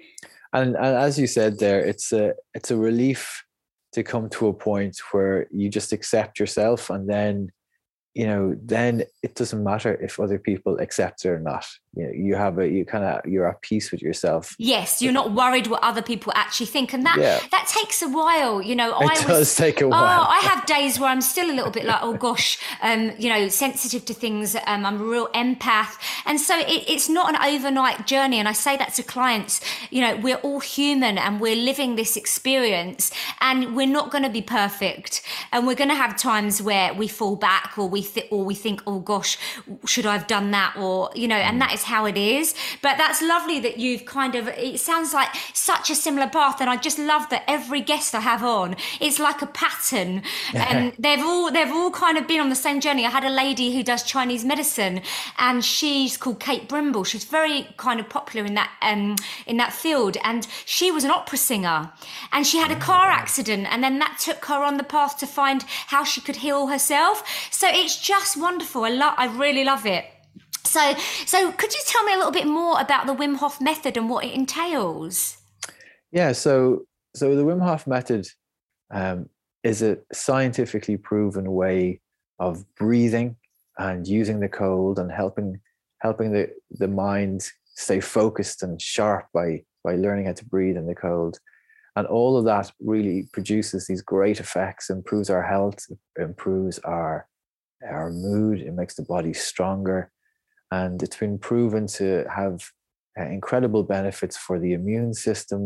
And, 0.52 0.76
and 0.76 0.96
as 0.98 1.18
you 1.18 1.28
said 1.28 1.60
there, 1.60 1.80
it's 1.80 2.12
a 2.12 2.34
it's 2.54 2.72
a 2.72 2.78
relief 2.78 3.44
to 3.94 4.04
come 4.04 4.30
to 4.30 4.48
a 4.48 4.54
point 4.54 4.98
where 5.12 5.48
you 5.52 5.70
just 5.70 5.94
accept 5.94 6.40
yourself, 6.40 6.90
and 6.90 7.10
then 7.10 7.50
you 8.14 8.28
know 8.28 8.56
then 8.62 9.04
it 9.24 9.36
doesn't 9.36 9.64
matter 9.64 9.96
if 9.96 10.20
other 10.20 10.40
people 10.40 10.78
accept 10.80 11.26
it 11.26 11.30
or 11.30 11.40
not 11.40 11.66
you, 11.96 12.04
know, 12.06 12.12
you 12.12 12.36
have 12.36 12.58
a 12.60 12.68
you 12.68 12.86
kind 12.86 13.04
of 13.04 13.26
you're 13.26 13.48
at 13.48 13.62
peace 13.62 13.92
with 13.92 14.02
yourself 14.02 14.56
yes 14.58 15.02
you're 15.02 15.14
not 15.14 15.32
worried 15.34 15.68
what 15.68 15.82
other 15.84 16.02
people 16.02 16.32
actually 16.36 16.66
think 16.66 16.94
and 16.94 17.06
that 17.06 17.18
Yeah. 17.20 17.40
that 17.52 17.68
takes 17.68 18.02
a 18.02 18.10
while 18.10 18.62
you 18.62 18.76
know 18.76 18.90
it 19.00 19.10
i 19.12 19.16
does 19.16 19.28
was 19.28 19.56
take 19.56 19.82
a 19.82 19.86
Oh, 19.86 19.90
while 19.90 20.26
I 20.30 20.40
have 20.40 20.66
days 20.66 21.00
where 21.00 21.10
I'm 21.10 21.22
still 21.22 21.50
a 21.52 21.56
little 21.56 21.70
bit 21.72 21.86
like, 21.86 22.00
oh 22.02 22.14
gosh, 22.14 22.58
um, 22.82 23.12
you 23.20 23.30
know, 23.30 23.48
sensitive 23.50 24.06
to 24.06 24.14
things. 24.14 24.56
Um, 24.66 24.86
I'm 24.86 25.00
a 25.00 25.04
real 25.04 25.28
empath, 25.30 25.98
and 26.26 26.40
so 26.40 26.58
it, 26.58 26.84
it's 26.88 27.10
not 27.10 27.30
an 27.36 27.42
overnight 27.54 28.08
journey. 28.08 28.40
And 28.40 28.48
I 28.48 28.54
say 28.54 28.78
that 28.78 28.94
to 28.96 29.04
clients. 29.04 29.62
You 29.92 30.02
know, 30.02 30.16
we're 30.18 30.38
all 30.38 30.60
human, 30.62 31.18
and 31.18 31.40
we're 31.40 31.56
living 31.56 31.96
this 31.96 32.16
experience, 32.18 33.12
and 33.42 33.76
we're 33.76 33.88
not 33.88 34.10
going 34.12 34.24
to 34.24 34.30
be 34.30 34.42
perfect, 34.42 35.22
and 35.52 35.68
we're 35.68 35.76
going 35.76 35.90
to 35.90 35.96
have 35.96 36.18
times 36.18 36.62
where 36.62 36.94
we 36.94 37.08
fall 37.08 37.36
back, 37.36 37.74
or 37.78 37.88
we 37.90 38.02
th- 38.04 38.28
or 38.32 38.44
we 38.44 38.56
think, 38.56 38.82
oh 38.88 39.00
gosh, 39.00 39.38
should 39.86 40.06
I 40.06 40.14
have 40.14 40.28
done 40.28 40.52
that, 40.52 40.76
or 40.78 41.10
you 41.16 41.28
know, 41.28 41.36
and 41.36 41.62
that 41.62 41.74
is 41.74 41.83
how 41.84 42.06
it 42.06 42.18
is. 42.18 42.56
But 42.82 42.98
that's 42.98 43.22
lovely 43.22 43.60
that 43.62 43.78
you've 43.78 44.06
kind 44.06 44.36
of. 44.36 44.48
It 44.48 44.80
sounds 44.80 45.14
like 45.14 45.30
such 45.54 45.90
a 45.90 45.96
similar 45.96 46.30
path, 46.30 46.62
and 46.62 46.70
I 46.70 46.78
just 46.78 47.00
love 47.00 47.30
that 47.30 47.44
every 47.48 47.82
guest 47.82 48.16
I 48.16 48.22
have 48.22 48.44
on, 48.44 48.76
it's 49.00 49.20
like 49.20 49.42
a 49.42 49.48
pattern, 49.48 50.24
and 50.54 50.94
they've 51.00 51.24
all 51.24 51.52
they've 51.52 51.72
all 51.72 51.92
kind 51.92 52.18
of 52.18 52.28
been 52.28 52.40
on 52.40 52.50
the 52.50 52.56
same 52.56 52.80
journey. 52.80 53.06
I 53.06 53.10
had 53.10 53.24
a 53.24 53.30
lady 53.30 53.76
who 53.76 53.84
does 53.84 54.04
Chinese 54.04 54.44
medicine, 54.46 55.02
and 55.38 55.64
she's 55.64 56.18
called 56.18 56.40
Kate 56.40 56.68
Brimble. 56.68 57.06
She's 57.06 57.26
very 57.26 57.68
kind 57.78 58.00
of 58.00 58.10
popular 58.10 58.46
in 58.46 58.54
that 58.56 58.72
um 58.82 59.16
in 59.46 59.58
that 59.58 59.74
field, 59.74 60.18
and 60.24 60.48
she 60.66 60.92
was 60.92 61.04
an 61.04 61.12
opera 61.12 61.38
singer, 61.38 61.92
and 62.32 62.46
she 62.46 62.58
had 62.58 62.72
a 62.72 62.80
car 62.80 63.10
accident, 63.10 63.68
and 63.70 63.84
then 63.84 64.00
that 64.00 64.18
took 64.20 64.46
her 64.46 64.64
on 64.64 64.78
the 64.78 64.84
path 64.84 65.18
to 65.20 65.28
find 65.28 65.64
how 65.88 66.04
she 66.04 66.22
could 66.22 66.38
heal 66.38 66.68
herself. 66.68 67.24
So 67.52 67.68
it's 67.70 68.00
just 68.00 68.38
wonderful. 68.38 68.84
I 68.86 68.90
love. 68.90 69.16
I 69.18 69.26
really 69.26 69.64
love 69.64 69.86
it. 69.86 70.06
So, 70.66 70.96
so 71.26 71.52
could 71.52 71.74
you 71.74 71.82
tell 71.86 72.04
me 72.04 72.14
a 72.14 72.18
little 72.18 72.32
bit 72.32 72.48
more 72.48 72.80
about 72.80 73.06
the 73.06 73.14
Wim 73.14 73.36
Hof 73.38 73.60
method 73.62 73.98
and 73.98 74.10
what 74.10 74.26
it 74.26 74.34
entails? 74.34 75.38
Yeah, 76.12 76.32
so 76.32 76.86
so 77.16 77.36
the 77.36 77.44
Wim 77.44 77.62
Hof 77.62 77.86
method 77.86 78.28
um, 78.92 79.30
is 79.64 79.82
a 79.82 79.98
scientifically 80.12 80.98
proven 80.98 81.52
way 81.52 82.02
of 82.40 82.64
breathing 82.76 83.36
and 83.78 84.08
using 84.08 84.40
the 84.40 84.50
cold 84.50 85.00
and 85.00 85.12
helping 85.12 85.60
helping 86.00 86.32
the 86.32 86.50
the 86.72 86.88
mind 86.88 87.50
stay 87.76 88.00
focused 88.00 88.64
and 88.64 88.82
sharp 88.82 89.28
by 89.34 89.64
by 89.84 89.96
learning 89.96 90.26
how 90.26 90.34
to 90.34 90.46
breathe 90.46 90.78
in 90.78 90.88
the 90.88 90.96
cold. 90.96 91.40
And 91.96 92.08
all 92.08 92.38
of 92.38 92.46
that 92.46 92.72
really 92.80 93.28
produces 93.34 93.86
these 93.86 94.02
great 94.02 94.40
effects, 94.40 94.90
improves 94.90 95.30
our 95.30 95.44
health, 95.44 95.86
improves 96.18 96.80
our 96.80 97.28
our 97.88 98.12
mood, 98.12 98.62
it 98.62 98.74
makes 98.74 98.96
the 98.96 99.04
body 99.04 99.34
stronger. 99.34 100.12
And 100.74 101.04
it's 101.04 101.18
been 101.18 101.38
proven 101.38 101.84
to 102.00 102.26
have 102.40 102.56
uh, 103.20 103.26
incredible 103.26 103.84
benefits 103.84 104.38
for 104.46 104.56
the 104.60 104.74
immune 104.74 105.14
system, 105.14 105.62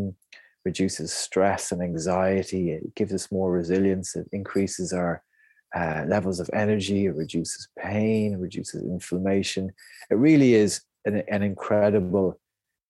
reduces 0.64 1.12
stress 1.12 1.72
and 1.72 1.80
anxiety. 1.82 2.64
It 2.72 2.94
gives 2.94 3.12
us 3.18 3.32
more 3.32 3.50
resilience. 3.60 4.08
It 4.20 4.26
increases 4.32 4.92
our 4.92 5.14
uh, 5.74 6.04
levels 6.14 6.40
of 6.40 6.50
energy. 6.52 7.06
It 7.06 7.16
reduces 7.24 7.68
pain. 7.78 8.34
It 8.34 8.40
reduces 8.48 8.82
inflammation. 8.82 9.64
It 10.10 10.16
really 10.28 10.52
is 10.64 10.82
an, 11.06 11.22
an 11.36 11.42
incredible, 11.42 12.28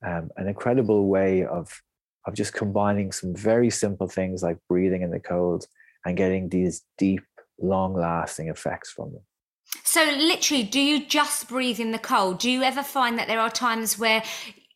um, 0.05 0.25
an 0.37 0.47
incredible 0.49 1.07
way 1.17 1.45
of 1.45 1.67
of 2.27 2.35
just 2.35 2.53
combining 2.53 3.11
some 3.11 3.33
very 3.35 3.71
simple 3.71 4.09
things 4.19 4.43
like 4.43 4.59
breathing 4.69 5.03
in 5.03 5.11
the 5.11 5.21
cold 5.33 5.67
and 6.05 6.17
getting 6.17 6.49
these 6.49 6.85
deep, 6.99 7.25
long-lasting 7.59 8.49
effects 8.49 8.91
from 8.91 9.09
them. 9.15 9.23
So, 9.85 10.03
literally, 10.05 10.63
do 10.65 10.81
you 10.81 11.07
just 11.07 11.49
breathe 11.49 11.81
in 11.81 11.93
the 11.93 11.99
cold? 11.99 12.39
Do 12.39 12.51
you 12.51 12.63
ever 12.63 12.83
find 12.83 13.19
that 13.19 13.29
there 13.29 13.41
are 13.41 13.51
times 13.51 13.99
where 13.99 14.23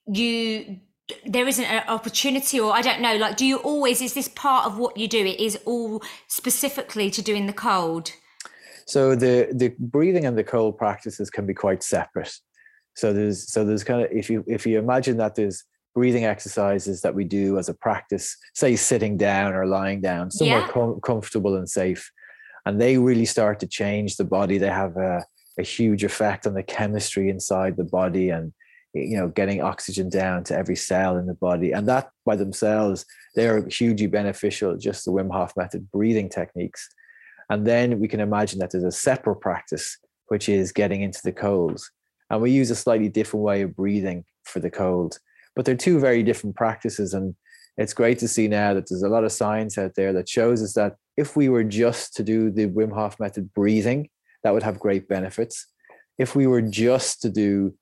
you 0.06 0.78
there 1.26 1.46
isn't 1.46 1.64
an 1.64 1.86
opportunity, 1.88 2.58
or 2.60 2.72
I 2.72 2.80
don't 2.80 3.00
know, 3.00 3.16
like, 3.16 3.36
do 3.36 3.44
you 3.44 3.58
always 3.58 4.00
is 4.00 4.14
this 4.14 4.28
part 4.28 4.66
of 4.66 4.78
what 4.78 4.96
you 4.96 5.08
do? 5.08 5.24
It 5.24 5.40
is 5.40 5.58
all 5.66 6.02
specifically 6.28 7.10
to 7.10 7.20
do 7.22 7.34
in 7.34 7.46
the 7.46 7.52
cold. 7.52 8.12
So 8.86 9.14
the 9.14 9.48
the 9.52 9.74
breathing 9.78 10.24
and 10.24 10.36
the 10.36 10.44
cold 10.44 10.78
practices 10.78 11.30
can 11.30 11.46
be 11.46 11.54
quite 11.54 11.82
separate. 11.82 12.32
So 12.94 13.12
there's 13.12 13.52
so 13.52 13.64
there's 13.64 13.84
kind 13.84 14.02
of 14.02 14.10
if 14.12 14.28
you 14.30 14.44
if 14.46 14.66
you 14.66 14.78
imagine 14.78 15.16
that 15.18 15.34
there's 15.34 15.64
breathing 15.94 16.24
exercises 16.24 17.02
that 17.02 17.14
we 17.14 17.24
do 17.24 17.58
as 17.58 17.68
a 17.68 17.74
practice, 17.74 18.36
say 18.54 18.76
sitting 18.76 19.16
down 19.18 19.52
or 19.54 19.66
lying 19.66 20.00
down, 20.00 20.30
somewhere 20.30 20.60
Yeah. 20.60 20.68
com- 20.68 21.00
comfortable 21.02 21.54
and 21.56 21.68
safe, 21.68 22.10
and 22.66 22.80
they 22.80 22.98
really 22.98 23.24
start 23.24 23.60
to 23.60 23.66
change 23.66 24.16
the 24.16 24.24
body. 24.24 24.58
They 24.58 24.68
have 24.68 24.96
a, 24.96 25.24
a 25.58 25.62
huge 25.62 26.04
effect 26.04 26.46
on 26.46 26.54
the 26.54 26.62
chemistry 26.62 27.28
inside 27.28 27.76
the 27.76 27.84
body 27.84 28.30
and 28.30 28.52
you 28.94 29.16
know 29.16 29.28
getting 29.28 29.62
oxygen 29.62 30.10
down 30.10 30.44
to 30.44 30.56
every 30.56 30.76
cell 30.76 31.16
in 31.16 31.26
the 31.26 31.34
body. 31.34 31.72
And 31.72 31.88
that 31.88 32.10
by 32.24 32.36
themselves 32.36 33.04
they're 33.34 33.66
hugely 33.68 34.06
beneficial 34.06 34.76
just 34.76 35.04
the 35.04 35.12
wim 35.12 35.32
hof 35.32 35.52
method 35.56 35.90
breathing 35.90 36.28
techniques. 36.28 36.88
And 37.50 37.66
then 37.66 37.98
we 37.98 38.08
can 38.08 38.20
imagine 38.20 38.58
that 38.60 38.70
there's 38.70 38.84
a 38.84 38.92
separate 38.92 39.40
practice 39.40 39.98
which 40.28 40.48
is 40.48 40.72
getting 40.72 41.02
into 41.02 41.20
the 41.24 41.32
cold. 41.32 41.80
And 42.30 42.40
we 42.40 42.50
use 42.50 42.70
a 42.70 42.76
slightly 42.76 43.10
different 43.10 43.44
way 43.44 43.60
of 43.62 43.76
breathing 43.76 44.24
for 44.44 44.60
the 44.60 44.70
cold. 44.70 45.18
But 45.54 45.66
they're 45.66 45.76
two 45.76 46.00
very 46.00 46.22
different 46.22 46.56
practices. 46.56 47.12
And 47.12 47.34
it's 47.76 47.92
great 47.92 48.18
to 48.20 48.28
see 48.28 48.48
now 48.48 48.72
that 48.72 48.88
there's 48.88 49.02
a 49.02 49.10
lot 49.10 49.24
of 49.24 49.32
science 49.32 49.76
out 49.76 49.94
there 49.94 50.14
that 50.14 50.30
shows 50.30 50.62
us 50.62 50.72
that 50.72 50.96
if 51.16 51.36
we 51.36 51.48
were 51.48 51.64
just 51.64 52.14
to 52.14 52.22
do 52.22 52.50
the 52.50 52.66
wim 52.66 52.92
hof 52.92 53.18
method 53.20 53.52
breathing 53.54 54.08
that 54.44 54.52
would 54.52 54.62
have 54.62 54.78
great 54.78 55.08
benefits 55.08 55.66
if 56.18 56.34
we 56.34 56.46
were 56.46 56.62
just 56.62 57.20
to 57.22 57.30
do 57.30 57.74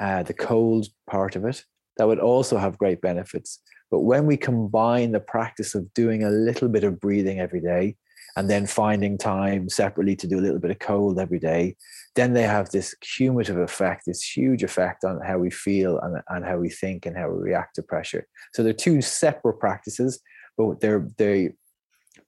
uh, 0.00 0.22
the 0.22 0.34
cold 0.34 0.86
part 1.08 1.36
of 1.36 1.44
it, 1.44 1.64
that 1.96 2.06
would 2.06 2.18
also 2.18 2.56
have 2.56 2.78
great 2.78 3.00
benefits. 3.00 3.60
But 3.90 4.00
when 4.00 4.26
we 4.26 4.36
combine 4.36 5.12
the 5.12 5.20
practice 5.20 5.74
of 5.74 5.92
doing 5.94 6.24
a 6.24 6.30
little 6.30 6.68
bit 6.68 6.84
of 6.84 7.00
breathing 7.00 7.40
every 7.40 7.60
day 7.60 7.96
and 8.36 8.50
then 8.50 8.66
finding 8.66 9.16
time 9.16 9.68
separately 9.68 10.16
to 10.16 10.26
do 10.26 10.38
a 10.38 10.42
little 10.42 10.58
bit 10.58 10.72
of 10.72 10.80
cold 10.80 11.20
every 11.20 11.38
day, 11.38 11.76
then 12.16 12.32
they 12.32 12.42
have 12.42 12.70
this 12.70 12.94
cumulative 13.00 13.58
effect, 13.58 14.04
this 14.06 14.22
huge 14.22 14.64
effect 14.64 15.04
on 15.04 15.20
how 15.20 15.38
we 15.38 15.50
feel 15.50 16.00
and, 16.00 16.20
and 16.28 16.44
how 16.44 16.56
we 16.56 16.70
think 16.70 17.06
and 17.06 17.16
how 17.16 17.30
we 17.30 17.50
react 17.50 17.76
to 17.76 17.82
pressure. 17.82 18.26
So 18.52 18.62
they're 18.62 18.72
two 18.72 19.00
separate 19.00 19.60
practices, 19.60 20.20
but 20.56 20.80
they're 20.80 21.08
they 21.16 21.50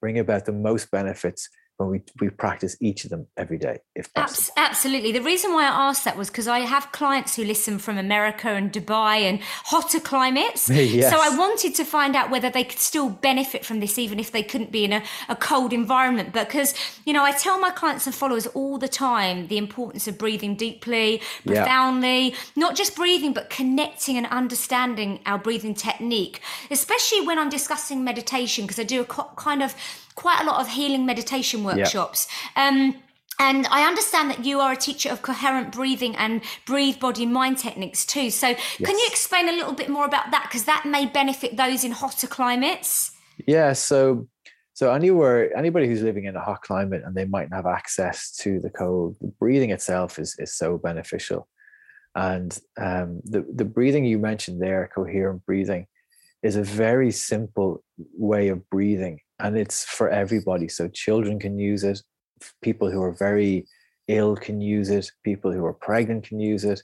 bring 0.00 0.18
about 0.18 0.44
the 0.44 0.52
most 0.52 0.90
benefits 0.90 1.48
when 1.78 1.90
we, 1.90 2.02
we 2.20 2.30
practice 2.30 2.76
each 2.80 3.04
of 3.04 3.10
them 3.10 3.26
every 3.36 3.58
day, 3.58 3.78
if 3.94 4.12
possible. 4.14 4.54
Absolutely. 4.56 5.12
The 5.12 5.20
reason 5.20 5.52
why 5.52 5.64
I 5.64 5.88
asked 5.88 6.04
that 6.06 6.16
was 6.16 6.28
because 6.30 6.48
I 6.48 6.60
have 6.60 6.90
clients 6.92 7.36
who 7.36 7.44
listen 7.44 7.78
from 7.78 7.98
America 7.98 8.48
and 8.48 8.72
Dubai 8.72 9.18
and 9.22 9.40
hotter 9.42 10.00
climates. 10.00 10.70
Yes. 10.96 11.12
So 11.12 11.18
I 11.20 11.36
wanted 11.36 11.74
to 11.74 11.84
find 11.84 12.14
out 12.16 12.30
whether 12.30 12.48
they 12.48 12.62
could 12.64 12.78
still 12.78 13.10
benefit 13.10 13.64
from 13.66 13.80
this, 13.80 13.98
even 13.98 14.18
if 14.20 14.30
they 14.32 14.42
couldn't 14.42 14.70
be 14.72 14.84
in 14.84 14.92
a, 14.92 15.02
a 15.28 15.36
cold 15.36 15.72
environment. 15.72 16.32
Because, 16.32 16.74
you 17.04 17.12
know, 17.12 17.24
I 17.24 17.32
tell 17.32 17.58
my 17.58 17.70
clients 17.70 18.06
and 18.06 18.14
followers 18.14 18.46
all 18.48 18.78
the 18.78 18.88
time 18.88 19.48
the 19.48 19.58
importance 19.58 20.06
of 20.08 20.16
breathing 20.16 20.54
deeply, 20.54 21.20
Yeah. 21.44 21.62
profoundly, 21.64 22.34
not 22.54 22.76
just 22.76 22.94
breathing, 22.96 23.32
but 23.32 23.50
connecting 23.50 24.16
and 24.16 24.26
understanding 24.28 25.20
our 25.26 25.38
breathing 25.38 25.74
technique, 25.74 26.40
especially 26.70 27.26
when 27.26 27.38
I'm 27.38 27.50
discussing 27.50 28.04
meditation, 28.04 28.64
because 28.64 28.78
I 28.78 28.84
do 28.84 29.00
a 29.02 29.04
co- 29.04 29.30
kind 29.36 29.62
of 29.62 29.74
quite 30.16 30.42
a 30.42 30.44
lot 30.44 30.60
of 30.60 30.68
healing 30.68 31.06
meditation 31.06 31.62
workshops. 31.62 32.26
Um, 32.56 32.96
and 33.38 33.66
I 33.66 33.86
understand 33.86 34.30
that 34.30 34.44
you 34.44 34.60
are 34.60 34.72
a 34.72 34.76
teacher 34.76 35.10
of 35.10 35.20
coherent 35.20 35.70
breathing 35.70 36.16
and 36.16 36.40
breathe 36.64 36.98
body 36.98 37.26
mind 37.26 37.58
techniques 37.58 38.06
too. 38.06 38.30
So, 38.30 38.54
can 38.54 38.98
you 38.98 39.06
explain 39.08 39.48
a 39.48 39.52
little 39.52 39.74
bit 39.74 39.90
more 39.90 40.06
about 40.06 40.30
that? 40.30 40.44
Because 40.48 40.64
that 40.64 40.86
may 40.86 41.06
benefit 41.06 41.56
those 41.56 41.84
in 41.84 41.92
hotter 41.92 42.26
climates. 42.26 43.12
Yeah, 43.46 43.74
so 43.74 44.26
so 44.72 44.92
anywhere 44.92 45.56
anybody 45.56 45.86
who's 45.86 46.02
living 46.02 46.24
in 46.24 46.36
a 46.36 46.40
hot 46.40 46.62
climate 46.62 47.02
and 47.04 47.14
they 47.14 47.26
might 47.26 47.50
not 47.50 47.56
have 47.56 47.66
access 47.66 48.34
to 48.36 48.60
the 48.60 48.70
cold, 48.70 49.16
the 49.20 49.28
breathing 49.38 49.70
itself 49.70 50.18
is 50.18 50.34
is 50.38 50.54
so 50.54 50.78
beneficial. 50.78 51.46
And 52.14 52.58
um, 52.78 53.20
the 53.24 53.44
the 53.54 53.66
breathing 53.66 54.06
you 54.06 54.18
mentioned 54.18 54.62
there, 54.62 54.90
coherent 54.94 55.44
breathing, 55.44 55.86
is 56.42 56.56
a 56.56 56.62
very 56.62 57.10
simple 57.10 57.84
way 58.16 58.48
of 58.48 58.68
breathing, 58.70 59.20
and 59.38 59.56
it's 59.56 59.84
for 59.84 60.08
everybody. 60.08 60.68
So 60.68 60.88
children 60.88 61.38
can 61.38 61.58
use 61.58 61.84
it, 61.84 62.02
people 62.62 62.90
who 62.90 63.02
are 63.02 63.12
very 63.12 63.66
ill 64.08 64.36
can 64.36 64.60
use 64.60 64.90
it, 64.90 65.10
people 65.24 65.52
who 65.52 65.64
are 65.64 65.72
pregnant 65.72 66.24
can 66.24 66.40
use 66.40 66.64
it, 66.64 66.82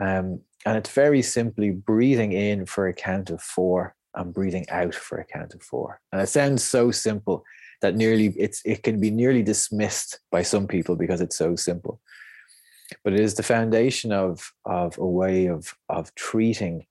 um, 0.00 0.40
and 0.66 0.76
it's 0.76 0.90
very 0.90 1.22
simply 1.22 1.70
breathing 1.70 2.32
in 2.32 2.66
for 2.66 2.88
a 2.88 2.92
count 2.92 3.30
of 3.30 3.40
four 3.42 3.94
and 4.14 4.34
breathing 4.34 4.66
out 4.70 4.94
for 4.94 5.18
a 5.18 5.24
count 5.24 5.54
of 5.54 5.62
four. 5.62 6.00
And 6.12 6.20
it 6.20 6.28
sounds 6.28 6.64
so 6.64 6.90
simple 6.90 7.44
that 7.80 7.96
nearly 7.96 8.34
it's 8.36 8.60
it 8.64 8.82
can 8.82 9.00
be 9.00 9.10
nearly 9.10 9.42
dismissed 9.42 10.20
by 10.30 10.42
some 10.42 10.66
people 10.66 10.96
because 10.96 11.20
it's 11.20 11.36
so 11.36 11.56
simple. 11.56 12.00
But 13.04 13.12
it 13.14 13.20
is 13.20 13.34
the 13.34 13.42
foundation 13.42 14.12
of 14.12 14.52
of 14.64 14.98
a 14.98 15.06
way 15.06 15.46
of 15.46 15.74
of 15.88 16.14
treating 16.14 16.86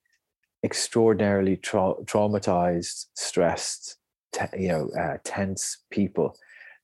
extraordinarily 0.63 1.57
trau- 1.57 2.03
traumatized, 2.05 3.05
stressed, 3.15 3.97
te- 4.31 4.61
you 4.61 4.67
know, 4.69 4.89
uh, 4.99 5.17
tense 5.23 5.83
people 5.89 6.35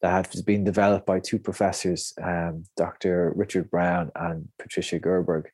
that 0.01 0.12
have 0.12 0.45
been 0.45 0.63
developed 0.63 1.05
by 1.05 1.19
two 1.19 1.39
professors, 1.39 2.13
um, 2.21 2.65
Dr. 2.77 3.34
Richard 3.36 3.69
Brown 3.71 4.12
and 4.15 4.47
Patricia 4.60 4.99
Gerberg. 4.99 5.45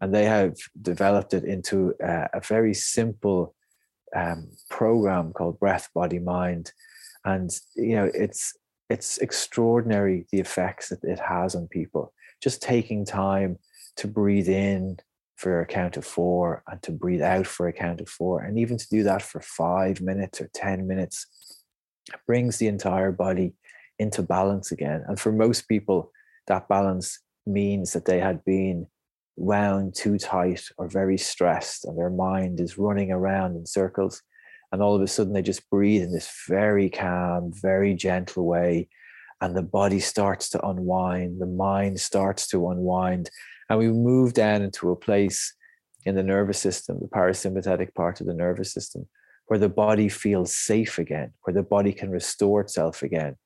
and 0.00 0.14
they 0.14 0.24
have 0.24 0.56
developed 0.80 1.34
it 1.34 1.44
into 1.44 1.94
a, 2.00 2.28
a 2.34 2.40
very 2.40 2.74
simple 2.74 3.54
um, 4.14 4.50
program 4.70 5.32
called 5.32 5.60
Breath, 5.60 5.88
Body, 5.94 6.18
Mind, 6.18 6.72
and 7.24 7.50
you 7.76 7.96
know 7.96 8.10
it's 8.14 8.56
it's 8.88 9.18
extraordinary 9.18 10.26
the 10.32 10.40
effects 10.40 10.88
that 10.88 11.04
it 11.04 11.18
has 11.18 11.54
on 11.54 11.68
people. 11.68 12.12
Just 12.42 12.62
taking 12.62 13.04
time 13.04 13.58
to 13.96 14.08
breathe 14.08 14.48
in 14.48 14.98
for 15.38 15.60
a 15.60 15.66
count 15.66 15.96
of 15.96 16.04
four 16.04 16.64
and 16.66 16.82
to 16.82 16.90
breathe 16.90 17.22
out 17.22 17.46
for 17.46 17.68
a 17.68 17.72
count 17.72 18.00
of 18.00 18.08
four, 18.08 18.42
and 18.42 18.58
even 18.58 18.76
to 18.76 18.88
do 18.88 19.04
that 19.04 19.22
for 19.22 19.40
five 19.40 20.00
minutes 20.00 20.40
or 20.40 20.50
10 20.52 20.86
minutes 20.86 21.64
brings 22.26 22.58
the 22.58 22.66
entire 22.66 23.12
body 23.12 23.54
into 23.98 24.22
balance 24.22 24.72
again. 24.72 25.04
And 25.06 25.18
for 25.18 25.32
most 25.32 25.68
people, 25.68 26.10
that 26.48 26.68
balance 26.68 27.20
means 27.46 27.92
that 27.92 28.04
they 28.04 28.18
had 28.18 28.44
been 28.44 28.86
wound 29.36 29.94
too 29.94 30.18
tight 30.18 30.64
or 30.76 30.88
very 30.88 31.16
stressed, 31.16 31.84
and 31.84 31.96
their 31.96 32.10
mind 32.10 32.58
is 32.58 32.76
running 32.76 33.12
around 33.12 33.56
in 33.56 33.64
circles. 33.64 34.22
And 34.72 34.82
all 34.82 34.96
of 34.96 35.02
a 35.02 35.06
sudden, 35.06 35.32
they 35.32 35.42
just 35.42 35.70
breathe 35.70 36.02
in 36.02 36.12
this 36.12 36.30
very 36.48 36.90
calm, 36.90 37.52
very 37.54 37.94
gentle 37.94 38.44
way. 38.44 38.88
And 39.40 39.56
the 39.56 39.62
body 39.62 40.00
starts 40.00 40.50
to 40.50 40.66
unwind, 40.66 41.40
the 41.40 41.46
mind 41.46 42.00
starts 42.00 42.48
to 42.48 42.70
unwind. 42.70 43.30
And 43.68 43.78
we 43.78 43.88
move 43.88 44.32
down 44.32 44.62
into 44.62 44.90
a 44.90 44.96
place 44.96 45.54
in 46.04 46.14
the 46.14 46.22
nervous 46.22 46.58
system, 46.58 46.98
the 47.00 47.08
parasympathetic 47.08 47.94
part 47.94 48.20
of 48.20 48.26
the 48.26 48.34
nervous 48.34 48.72
system, 48.72 49.06
where 49.46 49.58
the 49.58 49.68
body 49.68 50.08
feels 50.08 50.56
safe 50.56 50.98
again, 50.98 51.32
where 51.42 51.54
the 51.54 51.62
body 51.62 51.92
can 51.92 52.10
restore 52.10 52.60
itself 52.60 53.02
again. 53.02 53.36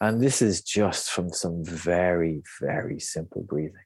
And 0.00 0.20
this 0.20 0.42
is 0.42 0.62
just 0.62 1.10
from 1.10 1.32
some 1.32 1.64
very, 1.64 2.42
very 2.60 3.00
simple 3.00 3.42
breathing. 3.42 3.82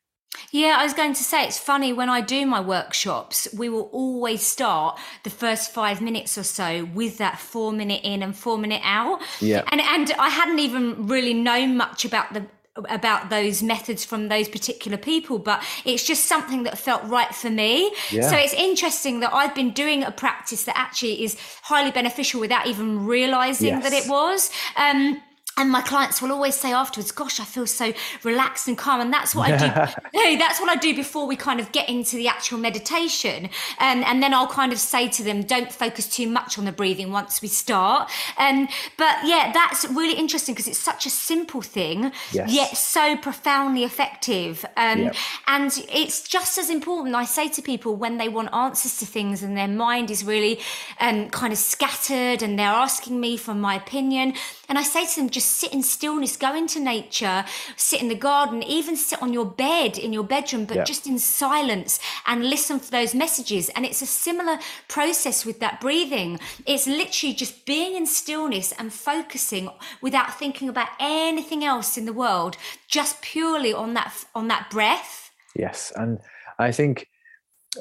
Yeah, 0.52 0.76
I 0.78 0.84
was 0.84 0.94
going 0.94 1.12
to 1.14 1.22
say 1.22 1.44
it's 1.44 1.58
funny 1.58 1.92
when 1.92 2.08
I 2.08 2.20
do 2.20 2.46
my 2.46 2.60
workshops, 2.60 3.48
we 3.56 3.68
will 3.68 3.88
always 3.92 4.42
start 4.42 4.98
the 5.22 5.30
first 5.30 5.72
five 5.72 6.00
minutes 6.00 6.38
or 6.38 6.42
so 6.42 6.84
with 6.94 7.18
that 7.18 7.38
four 7.38 7.72
minute 7.72 8.00
in 8.04 8.22
and 8.22 8.36
four 8.36 8.58
minute 8.58 8.80
out. 8.84 9.20
Yeah. 9.40 9.64
And 9.70 9.80
and 9.80 10.12
I 10.18 10.28
hadn't 10.28 10.58
even 10.58 11.06
really 11.06 11.34
known 11.34 11.76
much 11.76 12.04
about 12.04 12.32
the 12.32 12.46
about 12.88 13.30
those 13.30 13.62
methods 13.62 14.04
from 14.04 14.28
those 14.28 14.48
particular 14.48 14.96
people, 14.96 15.38
but 15.38 15.62
it's 15.84 16.06
just 16.06 16.26
something 16.26 16.62
that 16.62 16.78
felt 16.78 17.02
right 17.04 17.34
for 17.34 17.50
me. 17.50 17.92
Yeah. 18.10 18.28
So 18.28 18.36
it's 18.36 18.54
interesting 18.54 19.20
that 19.20 19.34
I've 19.34 19.54
been 19.54 19.72
doing 19.72 20.04
a 20.04 20.12
practice 20.12 20.64
that 20.64 20.78
actually 20.78 21.24
is 21.24 21.36
highly 21.62 21.90
beneficial 21.90 22.40
without 22.40 22.66
even 22.66 23.06
realizing 23.06 23.68
yes. 23.68 23.82
that 23.82 23.92
it 23.92 24.08
was. 24.08 24.50
Um, 24.76 25.20
and 25.60 25.70
my 25.70 25.82
clients 25.82 26.22
will 26.22 26.32
always 26.32 26.54
say 26.54 26.72
afterwards 26.72 27.12
gosh 27.12 27.38
i 27.38 27.44
feel 27.44 27.66
so 27.66 27.92
relaxed 28.24 28.66
and 28.66 28.78
calm 28.78 29.00
and 29.00 29.12
that's 29.12 29.34
what 29.34 29.50
i 29.50 29.56
do 29.56 29.92
hey, 30.18 30.36
that's 30.36 30.58
what 30.58 30.70
i 30.70 30.76
do 30.76 30.96
before 30.96 31.26
we 31.26 31.36
kind 31.36 31.60
of 31.60 31.70
get 31.70 31.88
into 31.88 32.16
the 32.16 32.26
actual 32.26 32.56
meditation 32.58 33.50
and, 33.78 34.02
and 34.04 34.22
then 34.22 34.32
i'll 34.32 34.46
kind 34.46 34.72
of 34.72 34.78
say 34.78 35.06
to 35.06 35.22
them 35.22 35.42
don't 35.42 35.70
focus 35.70 36.08
too 36.08 36.26
much 36.26 36.58
on 36.58 36.64
the 36.64 36.72
breathing 36.72 37.12
once 37.12 37.42
we 37.42 37.48
start 37.48 38.10
and 38.38 38.68
but 38.96 39.18
yeah 39.24 39.50
that's 39.52 39.84
really 39.90 40.14
interesting 40.14 40.54
because 40.54 40.66
it's 40.66 40.78
such 40.78 41.04
a 41.04 41.10
simple 41.10 41.60
thing 41.60 42.10
yes. 42.32 42.50
yet 42.50 42.76
so 42.76 43.16
profoundly 43.18 43.84
effective 43.84 44.64
um, 44.76 45.00
yep. 45.00 45.14
and 45.46 45.84
it's 45.92 46.26
just 46.26 46.56
as 46.56 46.70
important 46.70 47.14
i 47.14 47.24
say 47.24 47.48
to 47.48 47.60
people 47.60 47.94
when 47.94 48.16
they 48.16 48.28
want 48.28 48.52
answers 48.54 48.96
to 48.96 49.04
things 49.04 49.42
and 49.42 49.56
their 49.58 49.68
mind 49.68 50.10
is 50.10 50.24
really 50.24 50.58
um, 51.00 51.28
kind 51.28 51.52
of 51.52 51.58
scattered 51.58 52.42
and 52.42 52.58
they're 52.58 52.66
asking 52.66 53.20
me 53.20 53.36
for 53.36 53.54
my 53.54 53.74
opinion 53.74 54.32
and 54.68 54.78
i 54.78 54.82
say 54.82 55.04
to 55.04 55.20
them 55.20 55.28
just 55.28 55.49
sit 55.50 55.72
in 55.72 55.82
stillness, 55.82 56.36
go 56.36 56.54
into 56.54 56.80
nature, 56.80 57.44
sit 57.76 58.00
in 58.00 58.08
the 58.08 58.14
garden, 58.14 58.62
even 58.62 58.96
sit 58.96 59.20
on 59.22 59.32
your 59.32 59.44
bed 59.44 59.98
in 59.98 60.12
your 60.12 60.24
bedroom, 60.24 60.64
but 60.64 60.76
yeah. 60.78 60.84
just 60.84 61.06
in 61.06 61.18
silence 61.18 62.00
and 62.26 62.48
listen 62.48 62.78
for 62.78 62.90
those 62.90 63.14
messages. 63.14 63.68
And 63.70 63.84
it's 63.84 64.02
a 64.02 64.06
similar 64.06 64.58
process 64.88 65.44
with 65.44 65.60
that 65.60 65.80
breathing. 65.80 66.38
It's 66.66 66.86
literally 66.86 67.34
just 67.34 67.66
being 67.66 67.96
in 67.96 68.06
stillness 68.06 68.72
and 68.72 68.92
focusing 68.92 69.70
without 70.00 70.38
thinking 70.38 70.68
about 70.68 70.88
anything 70.98 71.64
else 71.64 71.96
in 71.96 72.04
the 72.06 72.12
world, 72.12 72.56
just 72.88 73.20
purely 73.22 73.72
on 73.72 73.94
that 73.94 74.24
on 74.34 74.48
that 74.48 74.70
breath. 74.70 75.30
Yes, 75.54 75.92
and 75.96 76.18
I 76.58 76.72
think 76.72 77.06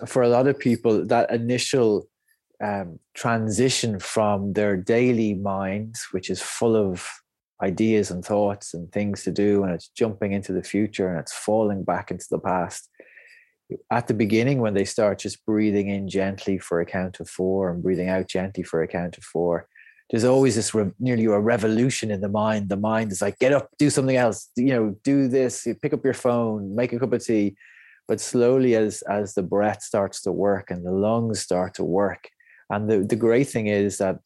for 0.08 0.22
a 0.22 0.30
lot 0.30 0.48
of 0.48 0.58
people 0.58 1.06
that 1.06 1.32
initial 1.32 2.08
um, 2.62 3.00
transition 3.14 4.00
from 4.00 4.54
their 4.54 4.76
daily 4.78 5.34
minds, 5.34 6.08
which 6.12 6.30
is 6.30 6.42
full 6.42 6.76
of 6.76 7.08
ideas 7.62 8.12
and 8.12 8.24
thoughts 8.24 8.74
and 8.74 8.92
things 8.92 9.24
to 9.24 9.32
do 9.32 9.64
and 9.64 9.74
it's 9.74 9.90
jumping 9.90 10.32
into 10.32 10.54
the 10.54 10.64
future 10.64 11.10
and 11.10 11.20
it's 11.20 11.34
falling 11.34 11.84
back 11.84 12.12
into 12.12 12.26
the 12.30 12.40
past. 12.40 12.90
At 13.92 14.08
the 14.08 14.14
beginning 14.14 14.62
when 14.62 14.74
they 14.74 14.86
start 14.86 15.20
just 15.20 15.46
breathing 15.46 15.90
in 15.90 16.08
gently 16.10 16.58
for 16.58 16.82
a 16.82 16.86
count 16.86 17.20
of 17.20 17.30
four 17.30 17.70
and 17.70 17.84
breathing 17.84 18.10
out 18.10 18.28
gently 18.28 18.64
for 18.64 18.82
a 18.82 18.88
count 18.88 19.18
of 19.18 19.24
four 19.24 19.68
there's 20.10 20.24
always 20.24 20.56
this 20.56 20.74
re- 20.74 20.92
nearly 21.00 21.26
a 21.26 21.40
revolution 21.40 22.10
in 22.10 22.22
the 22.22 22.30
mind. 22.30 22.70
The 22.70 22.78
mind 22.78 23.12
is 23.12 23.22
like 23.22 23.38
get 23.38 23.54
up 23.54 23.70
do 23.78 23.92
something 23.92 24.16
else. 24.16 24.50
You 24.56 24.74
know 24.74 24.96
do 25.04 25.28
this. 25.28 25.68
Pick 25.82 25.94
up 25.94 26.04
your 26.04 26.16
phone 26.16 26.76
make 26.76 26.94
a 26.94 27.00
cup 27.00 27.14
of 27.14 27.24
tea. 27.24 27.56
But 28.08 28.20
slowly 28.20 28.76
as 28.76 29.04
as 29.04 29.36
the 29.36 29.44
breath 29.44 29.84
starts 29.84 30.22
to 30.24 30.32
work 30.32 30.72
and 30.72 30.84
the 30.84 30.92
lungs 30.92 31.42
start 31.42 31.76
to 31.76 31.84
work 31.84 32.30
and 32.70 32.90
the, 32.90 33.00
the 33.00 33.16
great 33.16 33.50
thing 33.50 33.68
is 33.68 33.98
that 33.98 34.20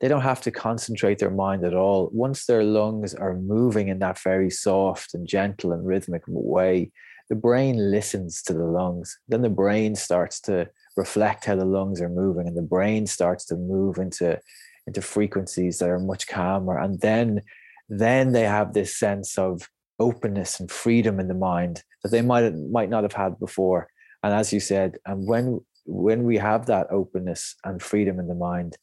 they 0.00 0.08
don't 0.08 0.22
have 0.22 0.42
to 0.42 0.50
concentrate 0.50 1.18
their 1.18 1.30
mind 1.30 1.64
at 1.64 1.74
all. 1.74 2.10
Once 2.12 2.44
their 2.44 2.62
lungs 2.62 3.14
are 3.14 3.34
moving 3.34 3.88
in 3.88 3.98
that 4.00 4.18
very 4.18 4.50
soft 4.50 5.14
and 5.14 5.26
gentle 5.26 5.72
and 5.72 5.86
rhythmic 5.86 6.22
way, 6.26 6.90
the 7.28 7.34
brain 7.34 7.90
listens 7.90 8.42
to 8.42 8.52
the 8.52 8.64
lungs. 8.64 9.18
Then 9.28 9.42
the 9.42 9.50
brain 9.50 9.94
starts 9.94 10.40
to 10.42 10.68
reflect 10.96 11.46
how 11.46 11.56
the 11.56 11.64
lungs 11.64 12.00
are 12.00 12.08
moving, 12.08 12.46
and 12.46 12.56
the 12.56 12.62
brain 12.62 13.06
starts 13.06 13.44
to 13.46 13.56
move 13.56 13.98
into, 13.98 14.38
into 14.86 15.02
frequencies 15.02 15.78
that 15.78 15.88
are 15.88 15.98
much 15.98 16.26
calmer. 16.26 16.78
And 16.78 17.00
then, 17.00 17.42
then 17.88 18.32
they 18.32 18.44
have 18.44 18.72
this 18.74 18.96
sense 18.96 19.38
of 19.38 19.68
openness 19.98 20.60
and 20.60 20.70
freedom 20.70 21.18
in 21.18 21.28
the 21.28 21.34
mind 21.34 21.82
that 22.02 22.10
they 22.10 22.22
might 22.22 22.54
might 22.54 22.90
not 22.90 23.02
have 23.02 23.14
had 23.14 23.38
before. 23.38 23.88
And 24.22 24.34
as 24.34 24.52
you 24.52 24.60
said, 24.60 24.98
and 25.06 25.26
when 25.26 25.60
when 25.86 26.24
we 26.24 26.36
have 26.36 26.66
that 26.66 26.88
openness 26.90 27.54
and 27.64 27.80
freedom 27.80 28.18
in 28.18 28.28
the 28.28 28.34
mind, 28.34 28.76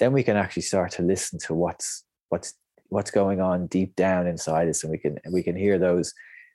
then 0.00 0.12
we 0.12 0.24
can 0.24 0.36
actually 0.36 0.62
start 0.62 0.90
to 0.92 1.02
listen 1.02 1.38
to 1.38 1.54
what's 1.54 2.04
what's 2.30 2.54
what's 2.88 3.12
going 3.12 3.40
on 3.40 3.68
deep 3.68 3.94
down 3.94 4.26
inside 4.26 4.68
us 4.68 4.82
and 4.82 4.90
we 4.90 4.98
can 4.98 5.18
we 5.30 5.42
can 5.42 5.54
hear 5.54 5.78
those 5.78 6.12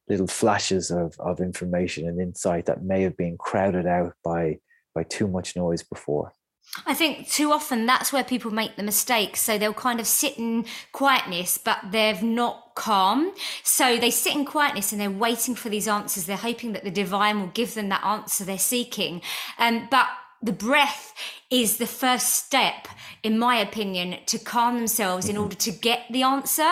little 0.08 0.27
flashes 0.27 0.91
of, 0.91 1.15
of 1.19 1.39
information 1.39 2.08
and 2.08 2.19
insight 2.19 2.65
that 2.65 2.84
may 2.84 3.01
have 3.01 3.15
been 3.15 3.38
crowded 3.38 3.86
out 3.86 4.13
by 4.23 4.58
by 4.93 5.03
too 5.03 5.27
much 5.27 5.55
noise 5.55 5.84
before 5.84 6.34
I 6.86 6.93
think 6.93 7.29
too 7.29 7.51
often 7.51 7.86
that's 7.86 8.12
where 8.12 8.23
people 8.23 8.51
make 8.51 8.75
the 8.75 8.84
mistake. 8.84 9.38
So 9.38 9.58
they'll 9.58 9.73
kind 9.73 9.99
of 9.99 10.08
sit 10.08 10.38
in 10.38 10.65
quietness, 10.91 11.58
but 11.58 11.79
they're 11.91 12.21
not 12.21 12.73
calm. 12.75 13.34
So 13.63 13.97
they 13.97 14.12
sit 14.12 14.36
in 14.36 14.45
quietness 14.45 14.91
and 14.91 14.99
they're 14.99 15.12
waiting 15.12 15.55
for 15.55 15.69
these 15.69 15.88
answers. 15.88 16.25
They're 16.25 16.36
hoping 16.36 16.73
that 16.73 16.84
the 16.84 16.91
divine 16.91 17.39
will 17.39 17.47
give 17.47 17.75
them 17.75 17.89
that 17.89 18.03
answer 18.03 18.43
they're 18.43 18.58
seeking. 18.58 19.21
Um, 19.60 19.88
but 19.89 20.08
the 20.45 20.53
breath 20.53 21.13
is 21.51 21.77
the 21.77 21.88
first 21.88 22.34
step, 22.34 22.88
in 23.23 23.38
my 23.38 23.58
opinion, 23.58 24.17
to 24.25 24.38
calm 24.38 24.75
themselves 24.75 25.27
in 25.27 25.36
mm-hmm. 25.36 25.43
order 25.43 25.55
to 25.55 25.71
get 25.71 26.01
the 26.12 26.23
answer. 26.23 26.71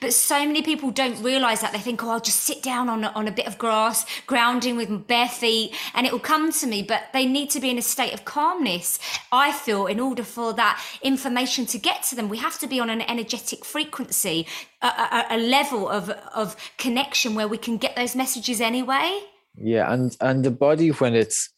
But 0.00 0.12
so 0.12 0.46
many 0.46 0.62
people 0.62 0.90
don't 0.90 1.22
realize 1.22 1.60
that. 1.60 1.72
They 1.72 1.78
think, 1.78 2.02
oh, 2.02 2.10
I'll 2.10 2.20
just 2.20 2.40
sit 2.40 2.62
down 2.62 2.88
on 2.88 3.04
a, 3.04 3.08
on 3.08 3.28
a 3.28 3.32
bit 3.32 3.46
of 3.46 3.58
grass, 3.58 4.04
grounding 4.26 4.76
with 4.76 5.06
bare 5.06 5.28
feet, 5.28 5.74
and 5.94 6.06
it 6.06 6.12
will 6.12 6.20
come 6.20 6.52
to 6.52 6.66
me. 6.66 6.82
But 6.82 7.04
they 7.12 7.26
need 7.26 7.50
to 7.50 7.60
be 7.60 7.70
in 7.70 7.78
a 7.78 7.82
state 7.82 8.12
of 8.12 8.24
calmness, 8.24 8.98
I 9.32 9.52
feel, 9.52 9.86
in 9.86 10.00
order 10.00 10.24
for 10.24 10.52
that 10.54 10.82
information 11.02 11.66
to 11.66 11.78
get 11.78 12.02
to 12.04 12.16
them. 12.16 12.28
We 12.28 12.38
have 12.38 12.58
to 12.60 12.66
be 12.66 12.80
on 12.80 12.90
an 12.90 13.02
energetic 13.02 13.64
frequency, 13.64 14.46
a, 14.82 14.86
a, 14.86 15.26
a 15.30 15.38
level 15.38 15.88
of, 15.88 16.10
of 16.34 16.56
connection 16.78 17.34
where 17.34 17.48
we 17.48 17.58
can 17.58 17.78
get 17.78 17.96
those 17.96 18.14
messages 18.14 18.60
anyway. 18.60 19.20
Yeah, 19.56 19.92
and 19.92 20.16
and 20.20 20.44
the 20.44 20.50
body 20.50 20.88
when 20.88 21.14
it's 21.14 21.53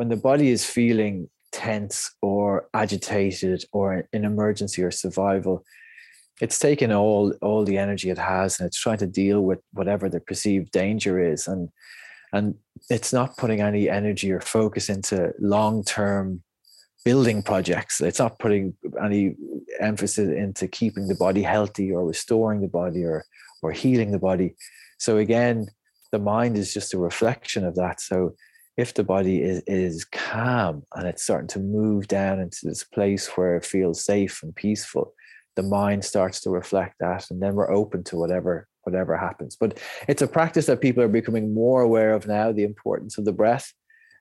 when 0.00 0.08
the 0.08 0.16
body 0.16 0.48
is 0.48 0.64
feeling 0.64 1.28
tense 1.52 2.10
or 2.22 2.70
agitated 2.72 3.62
or 3.70 4.08
in 4.14 4.24
emergency 4.24 4.82
or 4.82 4.90
survival, 4.90 5.62
it's 6.40 6.58
taken 6.58 6.90
all 6.90 7.34
all 7.42 7.66
the 7.66 7.76
energy 7.76 8.08
it 8.08 8.16
has 8.16 8.58
and 8.58 8.66
it's 8.66 8.80
trying 8.80 8.96
to 8.96 9.06
deal 9.06 9.42
with 9.42 9.58
whatever 9.74 10.08
the 10.08 10.20
perceived 10.20 10.72
danger 10.72 11.14
is. 11.32 11.46
And 11.46 11.68
and 12.32 12.54
it's 12.88 13.12
not 13.12 13.36
putting 13.36 13.60
any 13.60 13.90
energy 13.90 14.32
or 14.32 14.40
focus 14.40 14.88
into 14.88 15.34
long-term 15.38 16.42
building 17.04 17.42
projects. 17.42 18.00
It's 18.00 18.22
not 18.24 18.38
putting 18.38 18.72
any 19.04 19.34
emphasis 19.80 20.30
into 20.44 20.66
keeping 20.66 21.08
the 21.08 21.20
body 21.26 21.42
healthy 21.42 21.92
or 21.92 22.06
restoring 22.06 22.62
the 22.62 22.74
body 22.82 23.04
or 23.04 23.26
or 23.60 23.70
healing 23.72 24.12
the 24.12 24.24
body. 24.30 24.54
So 24.96 25.18
again 25.18 25.66
the 26.10 26.24
mind 26.34 26.56
is 26.56 26.72
just 26.72 26.94
a 26.94 26.98
reflection 27.10 27.66
of 27.66 27.74
that. 27.74 28.00
So 28.00 28.34
if 28.80 28.94
the 28.94 29.04
body 29.04 29.42
is, 29.42 29.62
is 29.66 30.04
calm 30.06 30.82
and 30.94 31.06
it's 31.06 31.22
starting 31.22 31.48
to 31.48 31.58
move 31.58 32.08
down 32.08 32.40
into 32.40 32.60
this 32.64 32.82
place 32.82 33.28
where 33.36 33.56
it 33.56 33.64
feels 33.64 34.02
safe 34.02 34.42
and 34.42 34.56
peaceful, 34.56 35.12
the 35.56 35.62
mind 35.62 36.04
starts 36.04 36.40
to 36.40 36.50
reflect 36.50 36.94
that. 37.00 37.30
And 37.30 37.42
then 37.42 37.54
we're 37.54 37.70
open 37.70 38.02
to 38.04 38.16
whatever 38.16 38.66
whatever 38.84 39.14
happens. 39.14 39.56
But 39.60 39.78
it's 40.08 40.22
a 40.22 40.26
practice 40.26 40.64
that 40.66 40.80
people 40.80 41.02
are 41.02 41.08
becoming 41.08 41.52
more 41.52 41.82
aware 41.82 42.14
of 42.14 42.26
now, 42.26 42.50
the 42.50 42.64
importance 42.64 43.18
of 43.18 43.26
the 43.26 43.32
breath. 43.32 43.70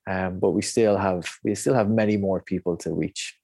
Um, 0.05 0.39
but 0.39 0.51
we 0.51 0.61
still 0.61 0.97
have 0.97 1.25
we 1.43 1.55
still 1.55 1.75
have 1.75 1.89
many 1.89 2.17
more 2.17 2.41
people 2.41 2.75
to 2.77 2.93
reach. 2.93 3.37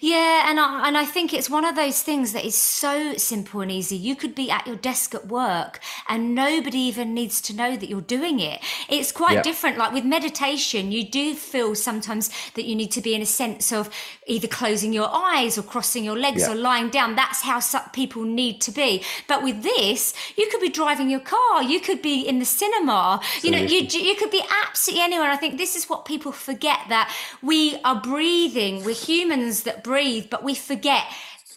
Yeah, 0.00 0.48
and 0.48 0.58
I, 0.58 0.88
and 0.88 0.96
I 0.96 1.04
think 1.04 1.34
it's 1.34 1.50
one 1.50 1.66
of 1.66 1.76
those 1.76 2.02
things 2.02 2.32
that 2.32 2.44
is 2.44 2.54
so 2.54 3.14
simple 3.16 3.60
and 3.60 3.70
easy. 3.70 3.96
You 3.96 4.16
could 4.16 4.34
be 4.34 4.50
at 4.50 4.66
your 4.66 4.76
desk 4.76 5.14
at 5.14 5.28
work 5.28 5.80
and 6.08 6.34
nobody 6.34 6.78
even 6.78 7.12
needs 7.12 7.42
to 7.42 7.54
know 7.54 7.76
that 7.76 7.88
you're 7.88 8.00
doing 8.00 8.40
it. 8.40 8.60
It's 8.88 9.12
quite 9.12 9.34
yeah. 9.34 9.42
different. 9.42 9.76
Like 9.76 9.92
with 9.92 10.06
meditation, 10.06 10.90
you 10.90 11.06
do 11.06 11.34
feel 11.34 11.74
sometimes 11.74 12.30
that 12.54 12.64
you 12.64 12.74
need 12.74 12.92
to 12.92 13.02
be 13.02 13.14
in 13.14 13.20
a 13.20 13.26
sense 13.26 13.72
of 13.72 13.90
either 14.26 14.48
closing 14.48 14.94
your 14.94 15.10
eyes 15.12 15.58
or 15.58 15.62
crossing 15.62 16.02
your 16.02 16.16
legs 16.16 16.42
yeah. 16.42 16.52
or 16.52 16.54
lying 16.54 16.88
down. 16.88 17.14
That's 17.14 17.42
how 17.42 17.60
people 17.92 18.22
need 18.22 18.62
to 18.62 18.70
be. 18.70 19.02
But 19.28 19.42
with 19.42 19.62
this, 19.62 20.14
you 20.36 20.48
could 20.50 20.62
be 20.62 20.70
driving 20.70 21.10
your 21.10 21.20
car, 21.20 21.62
you 21.62 21.78
could 21.78 22.00
be 22.00 22.26
in 22.26 22.38
the 22.38 22.46
cinema, 22.46 23.20
you 23.42 23.50
know, 23.50 23.58
you, 23.58 23.80
you 23.80 24.14
could 24.16 24.30
be 24.30 24.42
absolutely 24.64 25.04
anywhere. 25.04 25.28
I 25.28 25.36
think 25.36 25.58
this 25.58 25.76
is 25.76 25.90
what 25.90 26.06
people 26.06 26.32
forget 26.32 26.78
that 26.88 27.14
we 27.42 27.78
are 27.84 28.00
breathing, 28.00 28.82
we're 28.84 28.94
humans 28.94 29.64
that 29.64 29.84
breathe, 29.84 29.89
but 30.30 30.44
we 30.44 30.54
forget 30.54 31.04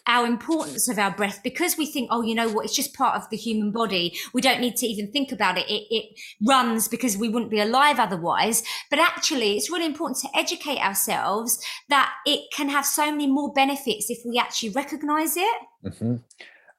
our 0.06 0.26
importance 0.26 0.88
of 0.88 0.98
our 0.98 1.10
breath 1.10 1.40
because 1.42 1.78
we 1.78 1.86
think, 1.86 2.08
oh, 2.10 2.22
you 2.22 2.34
know 2.34 2.48
what, 2.48 2.66
it's 2.66 2.76
just 2.76 2.94
part 2.94 3.16
of 3.16 3.28
the 3.30 3.36
human 3.36 3.70
body. 3.70 4.14
We 4.34 4.42
don't 4.42 4.60
need 4.60 4.76
to 4.76 4.86
even 4.86 5.10
think 5.10 5.32
about 5.32 5.56
it. 5.56 5.68
It, 5.68 5.86
it 5.90 6.20
runs 6.46 6.88
because 6.88 7.16
we 7.16 7.28
wouldn't 7.28 7.50
be 7.50 7.60
alive 7.60 7.98
otherwise. 7.98 8.62
But 8.90 8.98
actually, 8.98 9.56
it's 9.56 9.70
really 9.70 9.86
important 9.86 10.18
to 10.18 10.38
educate 10.38 10.78
ourselves 10.78 11.58
that 11.88 12.12
it 12.26 12.50
can 12.52 12.68
have 12.68 12.84
so 12.84 13.10
many 13.10 13.26
more 13.26 13.52
benefits 13.52 14.10
if 14.10 14.18
we 14.26 14.38
actually 14.38 14.70
recognize 14.70 15.36
it. 15.36 15.62
Mm-hmm. 15.84 16.16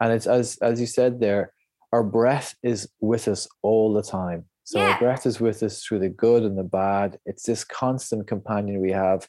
And 0.02 0.14
it's 0.14 0.28
as 0.28 0.58
as 0.62 0.80
you 0.80 0.86
said 0.86 1.20
there, 1.20 1.54
our 1.94 2.04
breath 2.04 2.56
is 2.62 2.88
with 3.00 3.28
us 3.28 3.48
all 3.64 3.94
the 3.94 4.04
time. 4.04 4.46
So 4.66 4.80
yeah. 4.80 4.92
our 4.92 5.00
breath 5.00 5.26
is 5.26 5.40
with 5.40 5.64
us 5.64 5.84
through 5.84 6.00
the 6.00 6.10
good 6.10 6.44
and 6.44 6.58
the 6.58 6.64
bad. 6.64 7.18
It's 7.26 7.44
this 7.44 7.64
constant 7.64 8.28
companion 8.28 8.82
we 8.82 8.92
have 8.92 9.28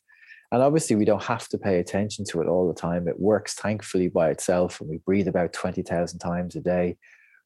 and 0.53 0.63
obviously, 0.63 0.97
we 0.97 1.05
don't 1.05 1.23
have 1.25 1.49
to 1.49 1.59
pay 1.59 1.79
attention 1.79 2.25
to 2.27 2.41
it 2.41 2.47
all 2.47 2.69
the 2.69 2.81
time. 2.81 3.09
It 3.09 3.19
works 3.19 3.55
thankfully 3.55 4.09
by 4.09 4.31
itself, 4.31 4.81
and 4.81 4.89
we 4.89 4.99
breathe 4.99 5.29
about 5.29 5.53
20,000 5.53 6.19
times 6.19 6.55
a 6.55 6.61
day. 6.61 6.97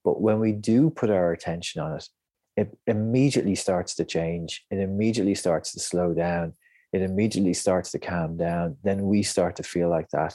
But 0.04 0.20
when 0.20 0.38
we 0.38 0.52
do 0.52 0.90
put 0.90 1.10
our 1.10 1.32
attention 1.32 1.82
on 1.82 1.96
it, 1.96 2.08
it 2.56 2.76
immediately 2.86 3.54
starts 3.54 3.94
to 3.96 4.04
change. 4.04 4.64
It 4.70 4.78
immediately 4.78 5.34
starts 5.34 5.72
to 5.72 5.80
slow 5.80 6.12
down. 6.12 6.54
It 6.92 7.02
immediately 7.02 7.54
starts 7.54 7.90
to 7.92 7.98
calm 7.98 8.36
down. 8.36 8.76
Then 8.82 9.02
we 9.02 9.22
start 9.22 9.56
to 9.56 9.62
feel 9.62 9.88
like 9.88 10.08
that. 10.10 10.34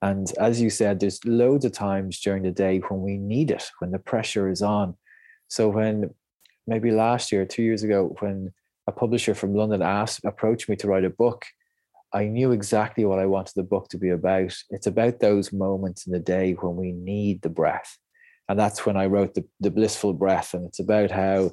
And 0.00 0.30
as 0.38 0.60
you 0.60 0.70
said, 0.70 1.00
there's 1.00 1.24
loads 1.24 1.64
of 1.64 1.72
times 1.72 2.20
during 2.20 2.44
the 2.44 2.52
day 2.52 2.78
when 2.78 3.00
we 3.00 3.16
need 3.16 3.50
it, 3.50 3.70
when 3.80 3.90
the 3.90 3.98
pressure 3.98 4.48
is 4.48 4.62
on. 4.62 4.94
So 5.48 5.68
when 5.68 6.14
maybe 6.66 6.90
last 6.90 7.32
year, 7.32 7.44
two 7.44 7.62
years 7.62 7.82
ago, 7.82 8.14
when 8.20 8.52
a 8.86 8.92
publisher 8.92 9.34
from 9.34 9.54
London 9.54 9.82
asked, 9.82 10.24
approached 10.24 10.68
me 10.68 10.76
to 10.76 10.86
write 10.86 11.04
a 11.04 11.10
book, 11.10 11.44
I 12.12 12.24
knew 12.24 12.52
exactly 12.52 13.04
what 13.04 13.18
I 13.18 13.26
wanted 13.26 13.54
the 13.54 13.62
book 13.62 13.88
to 13.90 13.98
be 13.98 14.10
about. 14.10 14.56
It's 14.70 14.86
about 14.86 15.20
those 15.20 15.52
moments 15.52 16.06
in 16.06 16.12
the 16.12 16.18
day 16.18 16.52
when 16.52 16.76
we 16.76 16.92
need 16.92 17.42
the 17.42 17.50
breath. 17.50 17.98
And 18.48 18.58
that's 18.58 18.86
when 18.86 18.96
I 18.96 19.06
wrote 19.06 19.34
the, 19.34 19.44
the 19.60 19.70
blissful 19.70 20.14
breath. 20.14 20.54
And 20.54 20.66
it's 20.66 20.80
about 20.80 21.10
how, 21.10 21.50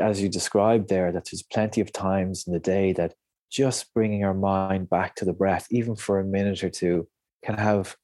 as 0.00 0.22
you 0.22 0.28
described 0.28 0.88
there, 0.88 1.10
that 1.10 1.26
there's 1.30 1.42
plenty 1.42 1.80
of 1.80 1.92
times 1.92 2.44
in 2.46 2.52
the 2.52 2.60
day 2.60 2.92
that 2.92 3.14
just 3.50 3.92
bringing 3.92 4.24
our 4.24 4.34
mind 4.34 4.88
back 4.88 5.16
to 5.16 5.24
the 5.24 5.32
breath, 5.32 5.66
even 5.70 5.96
for 5.96 6.20
a 6.20 6.24
minute 6.24 6.62
or 6.62 6.70
two, 6.70 7.08
can 7.44 7.58
have 7.58 7.96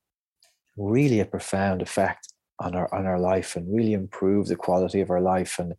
really 0.76 1.20
a 1.20 1.24
profound 1.24 1.82
effect 1.82 2.28
on 2.60 2.74
our 2.74 2.92
on 2.92 3.06
our 3.06 3.18
life 3.18 3.56
and 3.56 3.74
really 3.74 3.92
improve 3.92 4.46
the 4.46 4.56
quality 4.56 5.00
of 5.00 5.10
our 5.10 5.20
life 5.20 5.58
and 5.58 5.74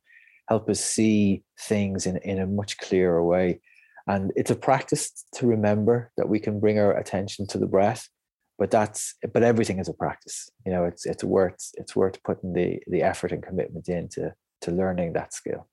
help 0.48 0.70
us 0.70 0.80
see 0.80 1.44
things 1.60 2.06
in, 2.06 2.18
in 2.18 2.40
a 2.40 2.48
much 2.48 2.78
clearer 2.78 3.24
way. 3.24 3.60
And 4.10 4.32
it's 4.36 4.50
a 4.50 4.56
practice 4.56 5.24
to 5.36 5.46
remember 5.46 6.12
that 6.18 6.28
we 6.28 6.40
can 6.40 6.60
bring 6.60 6.80
our 6.80 6.98
attention 6.98 7.46
to 7.48 7.60
the 7.60 7.68
breath, 7.68 8.10
but 8.58 8.72
that's 8.72 9.14
but 9.32 9.44
everything 9.44 9.78
is 9.78 9.88
a 9.88 9.94
practice. 9.94 10.50
You 10.66 10.72
know, 10.72 10.86
it's 10.86 11.06
it's 11.06 11.24
worth 11.24 11.70
it's 11.76 11.96
worth 11.96 12.22
putting 12.24 12.54
the 12.54 12.80
the 12.88 13.04
effort 13.04 13.32
and 13.32 13.44
commitment 13.44 13.88
into 13.88 14.34
to 14.62 14.72
learning 14.72 15.14
that 15.14 15.36
skill. 15.36 15.68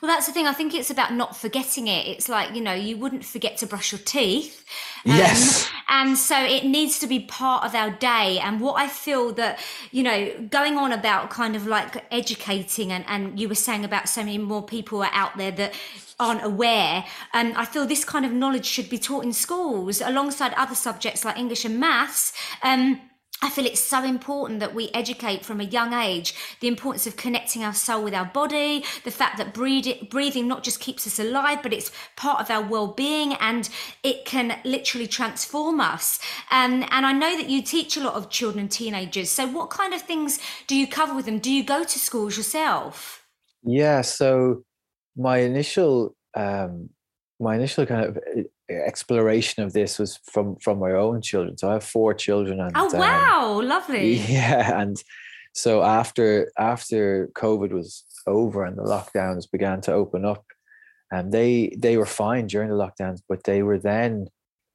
Well, 0.00 0.10
that's 0.10 0.26
the 0.26 0.32
thing. 0.32 0.46
I 0.46 0.52
think 0.52 0.74
it's 0.74 0.90
about 0.90 1.12
not 1.14 1.36
forgetting 1.36 1.86
it. 1.88 2.06
It's 2.06 2.28
like, 2.28 2.54
you 2.54 2.60
know, 2.60 2.74
you 2.74 2.96
wouldn't 2.96 3.24
forget 3.24 3.56
to 3.58 3.66
brush 3.66 3.92
your 3.92 4.00
teeth. 4.00 4.64
Um, 5.04 5.16
yes. 5.16 5.70
And 5.88 6.18
so 6.18 6.38
it 6.38 6.64
needs 6.64 6.98
to 6.98 7.06
be 7.06 7.20
part 7.20 7.64
of 7.64 7.74
our 7.74 7.90
day. 7.90 8.38
And 8.38 8.60
what 8.60 8.74
I 8.74 8.88
feel 8.88 9.32
that, 9.34 9.58
you 9.90 10.02
know, 10.02 10.32
going 10.50 10.76
on 10.76 10.92
about 10.92 11.30
kind 11.30 11.56
of 11.56 11.66
like 11.66 12.04
educating, 12.10 12.92
and, 12.92 13.04
and 13.08 13.40
you 13.40 13.48
were 13.48 13.54
saying 13.54 13.84
about 13.84 14.08
so 14.08 14.22
many 14.22 14.38
more 14.38 14.62
people 14.62 15.02
are 15.02 15.10
out 15.12 15.36
there 15.36 15.52
that 15.52 15.74
aren't 16.18 16.44
aware. 16.44 17.04
And 17.32 17.52
um, 17.52 17.58
I 17.58 17.64
feel 17.64 17.86
this 17.86 18.04
kind 18.04 18.24
of 18.24 18.32
knowledge 18.32 18.66
should 18.66 18.88
be 18.88 18.98
taught 18.98 19.24
in 19.24 19.32
schools 19.32 20.00
alongside 20.00 20.52
other 20.54 20.74
subjects 20.74 21.24
like 21.24 21.38
English 21.38 21.64
and 21.64 21.78
maths. 21.78 22.32
Um, 22.62 23.00
I 23.42 23.50
feel 23.50 23.66
it's 23.66 23.80
so 23.80 24.02
important 24.02 24.60
that 24.60 24.74
we 24.74 24.90
educate 24.94 25.44
from 25.44 25.60
a 25.60 25.64
young 25.64 25.92
age 25.92 26.34
the 26.60 26.68
importance 26.68 27.06
of 27.06 27.16
connecting 27.16 27.62
our 27.62 27.74
soul 27.74 28.02
with 28.02 28.14
our 28.14 28.24
body, 28.24 28.82
the 29.04 29.10
fact 29.10 29.36
that 29.36 29.52
breathing 29.52 30.48
not 30.48 30.64
just 30.64 30.80
keeps 30.80 31.06
us 31.06 31.18
alive, 31.18 31.62
but 31.62 31.74
it's 31.74 31.92
part 32.16 32.40
of 32.40 32.50
our 32.50 32.62
well 32.62 32.88
being 32.88 33.34
and 33.34 33.68
it 34.02 34.24
can 34.24 34.58
literally 34.64 35.06
transform 35.06 35.80
us. 35.80 36.18
Um, 36.50 36.84
and 36.90 37.04
I 37.04 37.12
know 37.12 37.36
that 37.36 37.50
you 37.50 37.62
teach 37.62 37.96
a 37.96 38.00
lot 38.00 38.14
of 38.14 38.30
children 38.30 38.60
and 38.60 38.70
teenagers. 38.70 39.30
So, 39.30 39.46
what 39.46 39.68
kind 39.68 39.92
of 39.92 40.00
things 40.00 40.38
do 40.66 40.74
you 40.74 40.86
cover 40.86 41.14
with 41.14 41.26
them? 41.26 41.38
Do 41.38 41.52
you 41.52 41.62
go 41.62 41.84
to 41.84 41.98
schools 41.98 42.38
yourself? 42.38 43.26
Yeah. 43.62 44.00
So, 44.00 44.64
my 45.14 45.38
initial 45.38 46.16
um, 46.34 46.90
my 47.38 47.56
initial 47.56 47.84
kind 47.84 48.04
of 48.06 48.18
exploration 48.70 49.62
of 49.62 49.72
this 49.72 49.98
was 49.98 50.18
from 50.24 50.56
from 50.56 50.78
my 50.78 50.92
own 50.92 51.22
children. 51.22 51.56
So 51.56 51.70
I 51.70 51.74
have 51.74 51.84
four 51.84 52.14
children. 52.14 52.60
And, 52.60 52.72
oh 52.74 52.90
um, 52.92 52.98
wow, 52.98 53.58
um, 53.58 53.68
lovely. 53.68 54.14
Yeah, 54.28 54.80
and 54.80 54.96
so 55.52 55.82
after 55.82 56.50
after 56.58 57.30
COVID 57.34 57.70
was 57.70 58.04
over 58.26 58.64
and 58.64 58.76
the 58.76 58.82
lockdowns 58.82 59.50
began 59.50 59.80
to 59.82 59.92
open 59.92 60.24
up, 60.24 60.44
and 61.10 61.32
they 61.32 61.74
they 61.76 61.96
were 61.96 62.06
fine 62.06 62.46
during 62.46 62.68
the 62.68 62.76
lockdowns, 62.76 63.20
but 63.28 63.44
they 63.44 63.62
were 63.62 63.78
then 63.78 64.28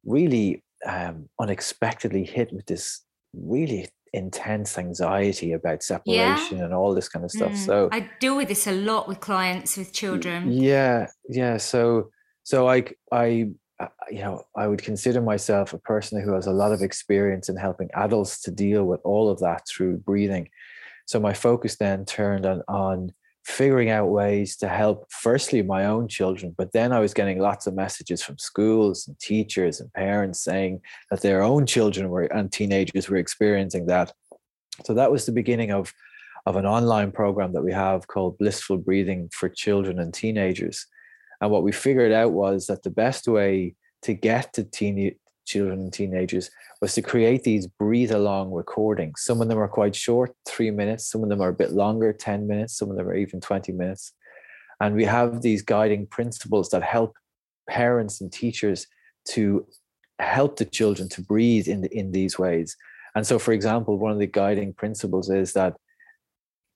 really 0.05 0.63
um, 0.85 1.29
unexpectedly 1.39 2.23
hit 2.23 2.51
with 2.51 2.65
this 2.65 3.01
really 3.33 3.87
intense 4.13 4.77
anxiety 4.77 5.53
about 5.53 5.81
separation 5.81 6.57
yeah. 6.57 6.65
and 6.65 6.73
all 6.73 6.93
this 6.93 7.07
kind 7.07 7.23
of 7.23 7.31
stuff. 7.31 7.53
Mm. 7.53 7.65
So 7.65 7.89
I 7.91 8.09
deal 8.19 8.35
with 8.35 8.49
this 8.49 8.67
a 8.67 8.73
lot 8.73 9.07
with 9.07 9.19
clients 9.19 9.77
with 9.77 9.93
children. 9.93 10.51
Yeah, 10.51 11.07
yeah. 11.29 11.57
So 11.57 12.09
so 12.43 12.67
I 12.67 12.85
I 13.11 13.51
you 14.09 14.19
know 14.19 14.43
I 14.55 14.67
would 14.67 14.81
consider 14.81 15.21
myself 15.21 15.73
a 15.73 15.79
person 15.79 16.21
who 16.21 16.33
has 16.33 16.47
a 16.47 16.51
lot 16.51 16.71
of 16.71 16.81
experience 16.81 17.49
in 17.49 17.55
helping 17.55 17.89
adults 17.93 18.41
to 18.41 18.51
deal 18.51 18.85
with 18.85 19.01
all 19.03 19.29
of 19.29 19.39
that 19.39 19.67
through 19.67 19.97
breathing. 19.97 20.49
So 21.05 21.19
my 21.19 21.33
focus 21.33 21.77
then 21.77 22.05
turned 22.05 22.45
on 22.45 22.61
on 22.67 23.13
figuring 23.45 23.89
out 23.89 24.07
ways 24.07 24.55
to 24.55 24.67
help 24.67 25.11
firstly 25.11 25.63
my 25.63 25.85
own 25.85 26.07
children 26.07 26.53
but 26.57 26.71
then 26.73 26.91
i 26.93 26.99
was 26.99 27.11
getting 27.11 27.39
lots 27.39 27.65
of 27.65 27.73
messages 27.73 28.21
from 28.21 28.37
schools 28.37 29.07
and 29.07 29.17
teachers 29.17 29.79
and 29.79 29.91
parents 29.93 30.43
saying 30.43 30.79
that 31.09 31.21
their 31.21 31.41
own 31.41 31.65
children 31.65 32.09
were 32.09 32.25
and 32.25 32.51
teenagers 32.51 33.09
were 33.09 33.17
experiencing 33.17 33.87
that 33.87 34.13
so 34.85 34.93
that 34.93 35.11
was 35.11 35.25
the 35.25 35.31
beginning 35.31 35.71
of 35.71 35.91
of 36.45 36.55
an 36.55 36.67
online 36.67 37.11
program 37.11 37.51
that 37.51 37.63
we 37.63 37.71
have 37.71 38.07
called 38.07 38.37
blissful 38.37 38.77
breathing 38.77 39.27
for 39.33 39.49
children 39.49 39.97
and 39.99 40.13
teenagers 40.13 40.85
and 41.41 41.49
what 41.49 41.63
we 41.63 41.71
figured 41.71 42.11
out 42.11 42.31
was 42.31 42.67
that 42.67 42.83
the 42.83 42.89
best 42.91 43.27
way 43.27 43.75
to 44.03 44.13
get 44.13 44.53
to 44.53 44.63
teen 44.63 45.15
children 45.45 45.79
and 45.81 45.91
teenagers 45.93 46.51
was 46.81 46.93
to 46.93 47.01
create 47.01 47.43
these 47.43 47.67
breathe 47.67 48.11
along 48.11 48.51
recordings. 48.51 49.21
Some 49.21 49.41
of 49.41 49.47
them 49.47 49.57
are 49.57 49.67
quite 49.67 49.95
short, 49.95 50.33
three 50.47 50.71
minutes. 50.71 51.09
Some 51.09 51.23
of 51.23 51.29
them 51.29 51.41
are 51.41 51.49
a 51.49 51.53
bit 51.53 51.71
longer, 51.71 52.13
10 52.13 52.47
minutes. 52.47 52.77
Some 52.77 52.89
of 52.89 52.95
them 52.95 53.07
are 53.07 53.15
even 53.15 53.41
20 53.41 53.71
minutes. 53.71 54.13
And 54.79 54.95
we 54.95 55.03
have 55.05 55.41
these 55.41 55.61
guiding 55.61 56.07
principles 56.07 56.69
that 56.69 56.83
help 56.83 57.15
parents 57.69 58.21
and 58.21 58.31
teachers 58.31 58.87
to 59.29 59.65
help 60.19 60.57
the 60.57 60.65
children 60.65 61.09
to 61.09 61.21
breathe 61.21 61.67
in, 61.67 61.81
the, 61.81 61.95
in 61.95 62.11
these 62.11 62.37
ways. 62.37 62.75
And 63.15 63.25
so, 63.25 63.37
for 63.37 63.51
example, 63.51 63.97
one 63.97 64.11
of 64.11 64.19
the 64.19 64.27
guiding 64.27 64.73
principles 64.73 65.29
is 65.29 65.53
that 65.53 65.75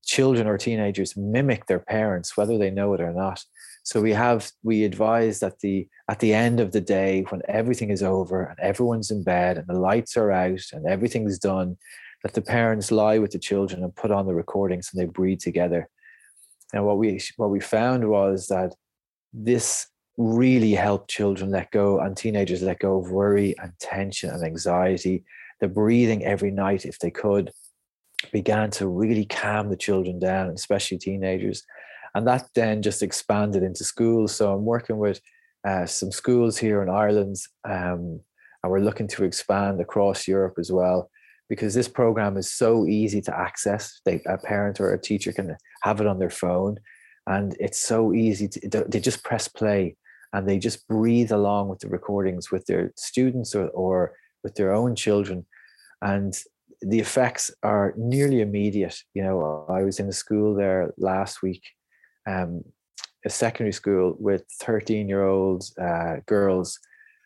children 0.06 0.48
or 0.48 0.58
teenagers 0.58 1.18
mimic 1.18 1.66
their 1.66 1.80
parents, 1.80 2.38
whether 2.38 2.58
they 2.58 2.70
know 2.70 2.94
it 2.94 3.02
or 3.02 3.12
not. 3.12 3.44
So 3.86 4.02
we 4.02 4.14
have 4.14 4.52
we 4.64 4.84
advise 4.84 5.40
that 5.40 5.60
the 5.60 5.88
at 6.10 6.20
the 6.20 6.34
end 6.34 6.60
of 6.60 6.72
the 6.72 6.82
day, 6.82 7.24
when 7.30 7.44
everything 7.48 7.92
is 7.92 8.02
over 8.02 8.44
and 8.44 8.60
everyone's 8.60 9.12
in 9.12 9.24
bed 9.24 9.60
and 9.60 9.68
the 9.68 9.80
lights 9.80 10.18
are 10.18 10.32
out 10.32 10.62
and 10.74 10.88
everything's 10.88 11.38
done, 11.38 11.78
that 12.24 12.34
the 12.34 12.42
parents 12.42 12.92
lie 12.92 13.20
with 13.20 13.30
the 13.30 13.40
children 13.40 13.84
and 13.84 13.96
put 13.96 14.10
on 14.10 14.26
the 14.26 14.34
recordings 14.34 14.90
and 14.92 15.00
they 15.00 15.06
breathe 15.06 15.40
together. 15.40 15.88
And 16.74 16.84
what 16.84 16.98
we 16.98 17.22
what 17.38 17.52
we 17.52 17.60
found 17.60 18.10
was 18.10 18.48
that 18.48 18.74
this 19.32 19.86
really 20.18 20.72
helped 20.72 21.12
children 21.12 21.52
let 21.52 21.70
go 21.70 22.00
and 22.00 22.18
teenagers 22.18 22.64
let 22.64 22.80
go 22.80 22.98
of 22.98 23.12
worry 23.12 23.54
and 23.62 23.72
tension 23.80 24.32
and 24.32 24.44
anxiety. 24.44 25.24
The 25.60 25.68
breathing 25.68 26.26
every 26.26 26.50
night, 26.50 26.86
if 26.86 26.98
they 26.98 27.12
could, 27.12 27.52
began 28.32 28.72
to 28.72 28.88
really 28.88 29.26
calm 29.26 29.70
the 29.70 29.78
children 29.78 30.18
down, 30.18 30.50
especially 30.50 30.98
teenagers. 30.98 31.64
And 32.16 32.26
that 32.28 32.48
then 32.56 32.82
just 32.82 33.04
expanded 33.04 33.62
into 33.62 33.84
schools. 33.84 34.36
So 34.36 34.54
I'm 34.54 34.66
working 34.66 34.98
with 34.98 35.20
uh, 35.68 35.86
some 35.86 36.12
schools 36.12 36.58
here 36.58 36.82
in 36.82 36.90
Ireland, 36.90 37.36
um, 37.68 38.22
and 38.64 38.72
we're 38.72 38.80
looking 38.80 39.08
to 39.10 39.24
expand 39.24 39.82
across 39.82 40.28
Europe 40.28 40.56
as 40.58 40.72
well 40.72 41.10
because 41.50 41.74
this 41.74 41.88
program 41.88 42.38
is 42.38 42.52
so 42.52 42.86
easy 42.88 43.22
to 43.22 43.38
access. 43.38 44.02
They, 44.06 44.22
a 44.26 44.38
parent 44.38 44.80
or 44.80 44.94
a 44.94 45.02
teacher 45.02 45.32
can 45.32 45.58
have 45.84 46.02
it 46.02 46.08
on 46.08 46.20
their 46.20 46.30
phone, 46.30 46.78
and 47.28 47.56
it's 47.60 47.80
so 47.80 48.14
easy 48.14 48.48
to 48.48 48.86
they 48.88 49.00
just 49.00 49.24
press 49.24 49.48
play 49.48 49.96
and 50.34 50.48
they 50.48 50.60
just 50.60 50.88
breathe 50.88 51.32
along 51.32 51.70
with 51.70 51.80
the 51.80 51.88
recordings 51.88 52.52
with 52.52 52.66
their 52.66 52.92
students 52.98 53.56
or, 53.56 53.70
or 53.70 54.14
with 54.44 54.56
their 54.56 54.74
own 54.74 54.96
children, 54.96 55.46
and 56.02 56.34
the 56.82 57.00
effects 57.00 57.52
are 57.64 57.94
nearly 57.98 58.42
immediate. 58.42 58.98
You 59.14 59.24
know, 59.24 59.66
I 59.70 59.82
was 59.84 60.00
in 60.00 60.08
a 60.10 60.14
school 60.14 60.54
there 60.54 60.94
last 60.98 61.42
week, 61.42 61.64
um, 62.28 62.64
a 63.26 63.30
secondary 63.30 63.74
school 63.74 64.16
with 64.20 64.44
13 64.62 65.10
year 65.10 65.24
old 65.24 65.64
uh, 65.82 66.18
girls 66.26 66.80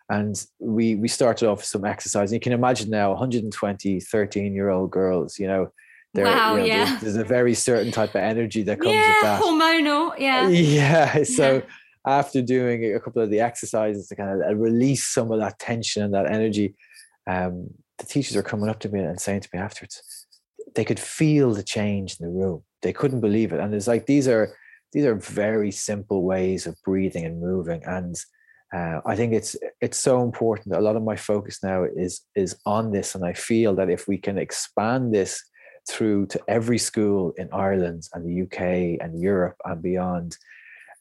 and 0.09 0.47
we 0.59 0.95
we 0.95 1.07
started 1.07 1.47
off 1.47 1.59
with 1.59 1.65
some 1.65 1.85
exercise. 1.85 2.31
And 2.31 2.37
you 2.37 2.39
can 2.39 2.53
imagine 2.53 2.89
now 2.89 3.11
120 3.11 3.99
13 3.99 4.53
year 4.53 4.69
old 4.69 4.91
girls, 4.91 5.37
you 5.37 5.47
know, 5.47 5.71
wow, 6.15 6.55
you 6.55 6.61
know, 6.61 6.65
yeah. 6.65 6.85
There's, 6.85 7.01
there's, 7.01 7.15
a 7.17 7.23
very 7.23 7.53
certain 7.53 7.91
type 7.91 8.11
of 8.11 8.21
energy 8.21 8.63
that 8.63 8.79
comes 8.79 8.95
yeah, 8.95 9.07
with 9.07 9.21
that. 9.21 9.41
Hormonal, 9.41 10.17
yeah. 10.17 10.47
Yeah. 10.49 11.23
So 11.23 11.55
yeah. 11.55 11.61
after 12.05 12.41
doing 12.41 12.95
a 12.95 12.99
couple 12.99 13.21
of 13.21 13.29
the 13.29 13.39
exercises 13.39 14.07
to 14.07 14.15
kind 14.15 14.41
of 14.41 14.49
uh, 14.49 14.55
release 14.55 15.05
some 15.05 15.31
of 15.31 15.39
that 15.39 15.59
tension 15.59 16.03
and 16.03 16.13
that 16.13 16.31
energy, 16.31 16.75
um, 17.27 17.69
the 17.99 18.05
teachers 18.05 18.35
are 18.35 18.43
coming 18.43 18.69
up 18.69 18.79
to 18.79 18.89
me 18.89 19.01
and 19.01 19.21
saying 19.21 19.41
to 19.41 19.49
me 19.53 19.59
afterwards, 19.59 20.01
they 20.75 20.85
could 20.85 20.99
feel 20.99 21.53
the 21.53 21.63
change 21.63 22.17
in 22.19 22.25
the 22.25 22.31
room. 22.31 22.63
They 22.81 22.93
couldn't 22.93 23.21
believe 23.21 23.53
it. 23.53 23.59
And 23.59 23.73
it's 23.75 23.87
like 23.87 24.05
these 24.05 24.27
are 24.27 24.55
these 24.91 25.05
are 25.05 25.15
very 25.15 25.71
simple 25.71 26.23
ways 26.23 26.65
of 26.65 26.75
breathing 26.83 27.25
and 27.25 27.41
moving. 27.41 27.81
And 27.85 28.15
uh, 28.73 29.01
I 29.05 29.15
think 29.15 29.33
it's 29.33 29.55
it's 29.81 29.97
so 29.97 30.23
important. 30.23 30.75
A 30.75 30.81
lot 30.81 30.95
of 30.95 31.03
my 31.03 31.15
focus 31.15 31.59
now 31.63 31.83
is 31.83 32.21
is 32.35 32.55
on 32.65 32.91
this, 32.91 33.15
and 33.15 33.25
I 33.25 33.33
feel 33.33 33.75
that 33.75 33.89
if 33.89 34.07
we 34.07 34.17
can 34.17 34.37
expand 34.37 35.13
this 35.13 35.43
through 35.89 36.27
to 36.27 36.39
every 36.47 36.77
school 36.77 37.33
in 37.37 37.49
Ireland 37.51 38.03
and 38.13 38.23
the 38.25 38.43
UK 38.43 39.01
and 39.01 39.19
Europe 39.19 39.55
and 39.65 39.81
beyond, 39.81 40.37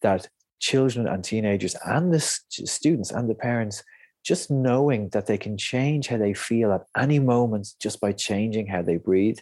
that 0.02 0.28
children 0.60 1.06
and 1.06 1.22
teenagers 1.22 1.76
and 1.84 2.12
the 2.12 2.20
students 2.20 3.10
and 3.10 3.28
the 3.28 3.34
parents 3.34 3.82
just 4.24 4.50
knowing 4.50 5.08
that 5.10 5.26
they 5.26 5.38
can 5.38 5.56
change 5.56 6.08
how 6.08 6.16
they 6.16 6.34
feel 6.34 6.72
at 6.72 6.84
any 6.96 7.18
moment 7.18 7.68
just 7.80 8.00
by 8.00 8.12
changing 8.12 8.66
how 8.66 8.82
they 8.82 8.96
breathe, 8.96 9.38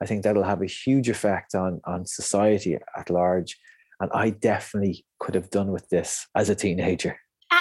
I 0.00 0.06
think 0.06 0.22
that'll 0.22 0.44
have 0.44 0.62
a 0.62 0.66
huge 0.66 1.08
effect 1.08 1.54
on 1.54 1.80
on 1.84 2.06
society 2.06 2.78
at 2.96 3.10
large. 3.10 3.58
And 4.00 4.10
I 4.12 4.30
definitely 4.30 5.04
could 5.18 5.34
have 5.34 5.50
done 5.50 5.70
with 5.70 5.88
this 5.90 6.26
as 6.34 6.48
a 6.48 6.54
teenager. 6.54 7.18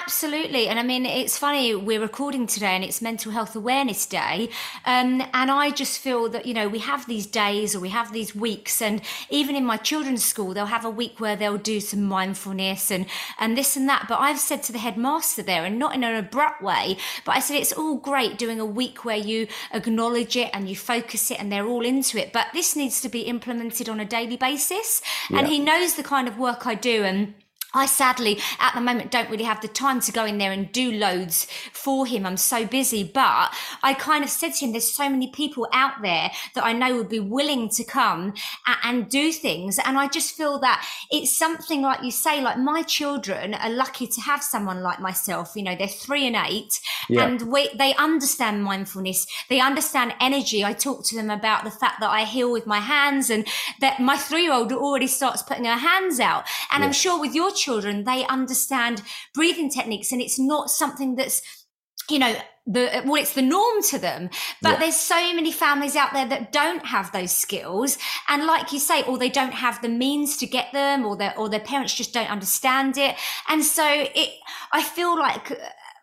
Absolutely. 0.10 0.68
And 0.68 0.80
I 0.80 0.84
mean, 0.84 1.06
it's 1.06 1.38
funny, 1.38 1.76
we're 1.76 2.02
recording 2.02 2.48
today 2.48 2.74
and 2.74 2.84
it's 2.84 3.00
Mental 3.00 3.32
Health 3.32 3.56
Awareness 3.56 4.08
Day. 4.08 4.50
Um, 4.84 5.22
and 5.36 5.52
I 5.52 5.70
just 5.70 6.00
feel 6.00 6.30
that, 6.30 6.48
you 6.48 6.54
know, 6.56 6.68
we 6.68 6.80
have 6.80 7.06
these 7.06 7.28
days 7.28 7.76
or 7.76 7.80
we 7.80 7.90
have 7.90 8.12
these 8.12 8.34
weeks. 8.34 8.82
And 8.82 9.04
even 9.30 9.56
in 9.56 9.64
my 9.64 9.78
children's 9.78 10.26
school, 10.26 10.56
they'll 10.56 10.66
have 10.66 10.84
a 10.84 10.90
week 10.90 11.20
where 11.20 11.36
they'll 11.36 11.60
do 11.60 11.80
some 11.80 12.02
mindfulness 12.06 12.90
and, 12.90 13.06
and 13.38 13.56
this 13.56 13.78
and 13.78 13.88
that. 13.88 14.08
But 14.10 14.20
I've 14.20 14.40
said 14.40 14.64
to 14.64 14.72
the 14.72 14.80
headmaster 14.80 15.44
there, 15.44 15.64
and 15.64 15.78
not 15.78 15.94
in 15.94 16.04
an 16.04 16.16
abrupt 16.16 16.64
way, 16.64 16.98
but 17.24 17.36
I 17.36 17.40
said, 17.40 17.58
it's 17.58 17.72
all 17.72 17.98
great 17.98 18.40
doing 18.40 18.60
a 18.60 18.66
week 18.66 19.06
where 19.06 19.16
you 19.16 19.46
acknowledge 19.72 20.36
it 20.36 20.50
and 20.56 20.68
you 20.68 20.76
focus 20.76 21.30
it 21.30 21.40
and 21.40 21.52
they're 21.52 21.68
all 21.68 21.86
into 21.86 22.18
it. 22.20 22.34
But 22.34 22.48
this 22.52 22.76
needs 22.76 23.00
to 23.02 23.10
be 23.10 23.22
implemented 23.22 23.88
on 23.88 24.00
a 24.00 24.06
daily 24.06 24.38
basis. 24.38 25.04
Yeah. 25.30 25.38
And 25.38 25.48
he 25.48 25.60
knows 25.60 25.94
the 25.94 26.04
kind 26.04 26.28
of 26.28 26.40
work 26.40 26.66
I 26.66 26.74
do. 26.74 27.04
And 27.04 27.36
I 27.74 27.86
sadly, 27.86 28.40
at 28.60 28.74
the 28.74 28.82
moment, 28.82 29.12
don't 29.12 29.30
really 29.30 29.44
have 29.44 29.62
the 29.62 29.68
time 29.68 30.00
to 30.02 30.12
go 30.12 30.26
in 30.26 30.40
there 30.40 30.52
and 30.52 30.72
do 30.72 30.92
loads 30.92 31.46
for 31.72 32.08
him. 32.08 32.26
I'm 32.26 32.38
so 32.38 32.66
busy. 32.66 33.04
But 33.04 33.54
I 33.84 33.94
kind 33.94 34.24
of 34.24 34.32
said 34.32 34.54
to 34.56 34.66
him, 34.66 34.72
there's 34.72 34.92
so 34.92 35.08
many 35.08 35.30
people 35.30 35.68
out 35.72 36.02
there 36.02 36.32
that 36.56 36.66
I 36.66 36.74
know 36.74 36.96
would 36.98 37.10
be 37.10 37.20
willing 37.20 37.70
to 37.70 37.84
come 37.84 38.34
and 38.84 39.08
do 39.08 39.32
things. 39.32 39.78
And 39.86 40.00
I 40.00 40.08
just 40.08 40.36
feel 40.36 40.60
that 40.60 40.84
it's 41.12 41.38
something 41.38 41.84
like 41.84 42.04
you 42.04 42.10
say, 42.10 42.42
like 42.42 42.58
my 42.58 42.82
children 42.82 43.54
are 43.54 43.70
lucky 43.70 44.08
to 44.08 44.22
have 44.22 44.42
someone 44.42 44.82
like 44.82 45.00
myself. 45.00 45.54
You 45.56 45.64
know, 45.64 45.76
they're 45.76 45.88
three 45.88 46.26
and 46.26 46.36
eight 46.36 46.80
yeah. 47.08 47.28
and 47.28 47.52
we, 47.52 47.70
they 47.76 47.94
understand 47.96 48.64
mindfulness. 48.64 49.28
They 49.48 49.60
understand 49.60 50.16
energy. 50.20 50.66
I 50.66 50.74
talk 50.74 51.04
to 51.06 51.16
them 51.16 51.30
about 51.30 51.66
the 51.66 51.72
fact 51.72 52.00
that 52.00 52.10
I 52.10 52.24
heal 52.24 52.52
with 52.52 52.66
my 52.66 52.80
hands 52.80 53.30
and 53.30 53.48
that 53.80 54.00
my 54.00 54.18
three 54.18 54.44
year 54.44 54.54
old 54.54 54.72
already 54.72 55.08
starts 55.08 55.44
putting 55.44 55.66
her 55.66 55.78
hands 55.78 56.20
out. 56.20 56.46
And 56.72 56.82
yeah. 56.82 56.88
I'm 56.88 56.94
sure 56.94 57.20
with 57.20 57.36
your 57.36 57.52
children, 57.60 58.04
they 58.04 58.26
understand 58.26 59.02
breathing 59.34 59.70
techniques 59.70 60.12
and 60.12 60.22
it's 60.22 60.40
not 60.40 60.70
something 60.70 61.16
that's, 61.16 61.42
you 62.10 62.20
know, 62.20 62.36
the 62.70 63.02
well 63.06 63.16
it's 63.16 63.34
the 63.34 63.42
norm 63.42 63.82
to 63.82 63.98
them 63.98 64.30
but 64.62 64.74
yeah. 64.74 64.80
there's 64.80 64.96
so 64.96 65.34
many 65.34 65.52
families 65.52 65.96
out 65.96 66.14
there 66.14 66.28
that 66.28 66.52
don't 66.52 66.86
have 66.86 67.12
those 67.12 67.32
skills 67.32 67.98
and 68.28 68.46
like 68.46 68.72
you 68.72 68.78
say 68.78 69.02
or 69.04 69.18
they 69.18 69.30
don't 69.30 69.54
have 69.54 69.82
the 69.82 69.90
means 69.90 70.38
to 70.38 70.46
get 70.46 70.72
them 70.72 71.04
or 71.04 71.18
their 71.18 71.36
or 71.38 71.50
their 71.50 71.60
parents 71.60 71.96
just 71.96 72.14
don't 72.14 72.30
understand 72.30 72.96
it 72.96 73.16
and 73.48 73.64
so 73.64 73.84
it 73.88 74.30
i 74.72 74.84
feel 74.84 75.18
like 75.18 75.52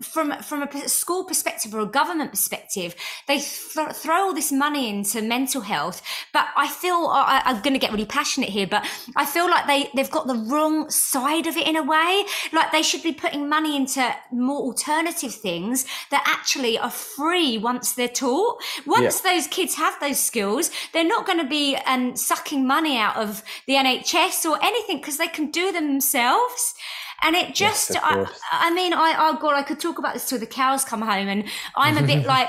from 0.02 0.32
from 0.42 0.62
a 0.62 0.88
school 0.88 1.24
perspective 1.24 1.74
or 1.74 1.80
a 1.80 1.86
government 1.86 2.30
perspective, 2.30 2.94
they 3.26 3.38
th- 3.38 3.92
throw 3.92 4.26
all 4.26 4.34
this 4.34 4.52
money 4.52 4.88
into 4.88 5.22
mental 5.22 5.62
health. 5.62 6.02
But 6.32 6.46
I 6.56 6.68
feel 6.68 7.08
I, 7.10 7.42
am 7.44 7.62
going 7.62 7.72
to 7.72 7.78
get 7.78 7.90
really 7.90 8.06
passionate 8.06 8.50
here, 8.50 8.66
but 8.66 8.86
I 9.16 9.24
feel 9.24 9.48
like 9.48 9.66
they 9.66 9.90
they've 9.94 10.10
got 10.10 10.26
the 10.26 10.34
wrong 10.34 10.90
side 10.90 11.46
of 11.46 11.56
it 11.56 11.66
in 11.66 11.76
a 11.76 11.82
way. 11.82 12.24
Like 12.52 12.72
they 12.72 12.82
should 12.82 13.02
be 13.02 13.12
putting 13.12 13.48
money 13.48 13.76
into 13.76 14.14
more 14.30 14.60
alternative 14.60 15.34
things 15.34 15.86
that 16.10 16.22
actually 16.26 16.78
are 16.78 16.90
free 16.90 17.58
once 17.58 17.94
they're 17.94 18.08
taught. 18.08 18.62
Once 18.86 19.22
yeah. 19.24 19.32
those 19.32 19.46
kids 19.46 19.74
have 19.74 19.98
those 20.00 20.18
skills, 20.18 20.70
they're 20.92 21.04
not 21.04 21.26
going 21.26 21.38
to 21.38 21.48
be 21.48 21.76
um, 21.86 22.16
sucking 22.16 22.66
money 22.66 22.98
out 22.98 23.16
of 23.16 23.42
the 23.66 23.74
NHS 23.74 24.48
or 24.48 24.62
anything 24.62 24.98
because 24.98 25.16
they 25.16 25.28
can 25.28 25.50
do 25.50 25.72
them 25.72 25.86
themselves. 25.86 26.74
And 27.22 27.34
it 27.34 27.54
just, 27.54 27.90
yes, 27.90 28.02
I, 28.02 28.68
I 28.68 28.70
mean, 28.72 28.92
I, 28.92 29.14
oh 29.18 29.38
God, 29.40 29.54
I 29.54 29.62
could 29.62 29.80
talk 29.80 29.98
about 29.98 30.14
this 30.14 30.28
till 30.28 30.38
the 30.38 30.46
cows 30.46 30.84
come 30.84 31.02
home. 31.02 31.28
And 31.28 31.44
I'm 31.76 31.96
a 31.96 32.02
bit 32.02 32.26
like, 32.34 32.48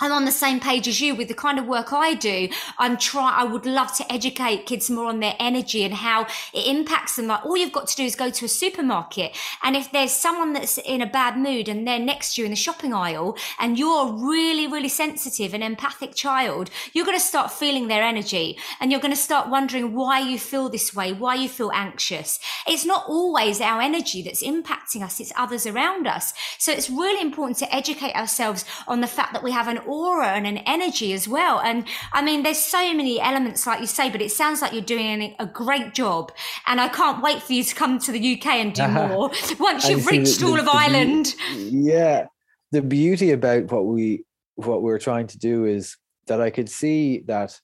I'm 0.00 0.10
on 0.10 0.24
the 0.24 0.32
same 0.32 0.58
page 0.58 0.88
as 0.88 1.00
you 1.00 1.14
with 1.14 1.28
the 1.28 1.34
kind 1.34 1.56
of 1.56 1.66
work 1.66 1.92
I 1.92 2.14
do. 2.14 2.48
I'm 2.78 2.96
try. 2.96 3.32
I 3.32 3.44
would 3.44 3.64
love 3.64 3.94
to 3.96 4.12
educate 4.12 4.66
kids 4.66 4.90
more 4.90 5.06
on 5.06 5.20
their 5.20 5.36
energy 5.38 5.84
and 5.84 5.94
how 5.94 6.26
it 6.52 6.66
impacts 6.66 7.14
them. 7.14 7.28
Like 7.28 7.46
all 7.46 7.56
you've 7.56 7.72
got 7.72 7.86
to 7.86 7.96
do 7.96 8.02
is 8.02 8.16
go 8.16 8.28
to 8.28 8.44
a 8.44 8.48
supermarket, 8.48 9.36
and 9.62 9.76
if 9.76 9.92
there's 9.92 10.12
someone 10.12 10.52
that's 10.52 10.78
in 10.78 11.00
a 11.00 11.06
bad 11.06 11.38
mood 11.38 11.68
and 11.68 11.86
they're 11.86 12.00
next 12.00 12.34
to 12.34 12.40
you 12.40 12.44
in 12.44 12.50
the 12.50 12.56
shopping 12.56 12.92
aisle, 12.92 13.36
and 13.60 13.78
you're 13.78 14.08
a 14.08 14.12
really, 14.12 14.66
really 14.66 14.88
sensitive 14.88 15.54
and 15.54 15.62
empathic 15.62 16.14
child, 16.14 16.70
you're 16.92 17.06
going 17.06 17.16
to 17.16 17.24
start 17.24 17.52
feeling 17.52 17.86
their 17.86 18.02
energy, 18.02 18.58
and 18.80 18.90
you're 18.90 19.00
going 19.00 19.14
to 19.14 19.20
start 19.20 19.48
wondering 19.48 19.94
why 19.94 20.18
you 20.18 20.40
feel 20.40 20.68
this 20.68 20.92
way, 20.92 21.12
why 21.12 21.36
you 21.36 21.48
feel 21.48 21.70
anxious. 21.72 22.40
It's 22.66 22.84
not 22.84 23.04
always 23.06 23.60
our 23.60 23.80
energy 23.80 24.22
that's 24.22 24.42
impacting 24.42 25.02
us; 25.02 25.20
it's 25.20 25.32
others 25.36 25.66
around 25.66 26.08
us. 26.08 26.34
So 26.58 26.72
it's 26.72 26.90
really 26.90 27.22
important 27.22 27.58
to 27.58 27.72
educate 27.72 28.16
ourselves 28.16 28.64
on 28.88 29.00
the 29.00 29.06
fact 29.06 29.32
that 29.34 29.44
we 29.44 29.52
have 29.52 29.68
an 29.68 29.83
aura 29.86 30.28
and 30.28 30.46
an 30.46 30.58
energy 30.58 31.12
as 31.12 31.28
well. 31.28 31.60
And 31.60 31.84
I 32.12 32.22
mean, 32.22 32.42
there's 32.42 32.58
so 32.58 32.92
many 32.94 33.20
elements, 33.20 33.66
like 33.66 33.80
you 33.80 33.86
say, 33.86 34.10
but 34.10 34.22
it 34.22 34.32
sounds 34.32 34.62
like 34.62 34.72
you're 34.72 34.82
doing 34.82 35.34
a 35.38 35.46
great 35.46 35.94
job. 35.94 36.32
And 36.66 36.80
I 36.80 36.88
can't 36.88 37.22
wait 37.22 37.42
for 37.42 37.52
you 37.52 37.64
to 37.64 37.74
come 37.74 37.98
to 38.00 38.12
the 38.12 38.34
UK 38.34 38.46
and 38.46 38.74
do 38.74 38.82
uh-huh. 38.82 39.08
more 39.08 39.30
once 39.58 39.88
you've 39.88 40.06
reached 40.06 40.40
the, 40.40 40.46
all 40.46 40.52
the, 40.52 40.60
of 40.60 40.66
the 40.66 40.72
Ireland. 40.72 41.34
yeah. 41.56 42.26
The 42.72 42.82
beauty 42.82 43.30
about 43.30 43.70
what 43.70 43.86
we 43.86 44.24
what 44.56 44.82
we're 44.82 44.98
trying 44.98 45.26
to 45.28 45.38
do 45.38 45.64
is 45.64 45.96
that 46.26 46.40
I 46.40 46.50
could 46.50 46.68
see 46.68 47.20
that 47.26 47.58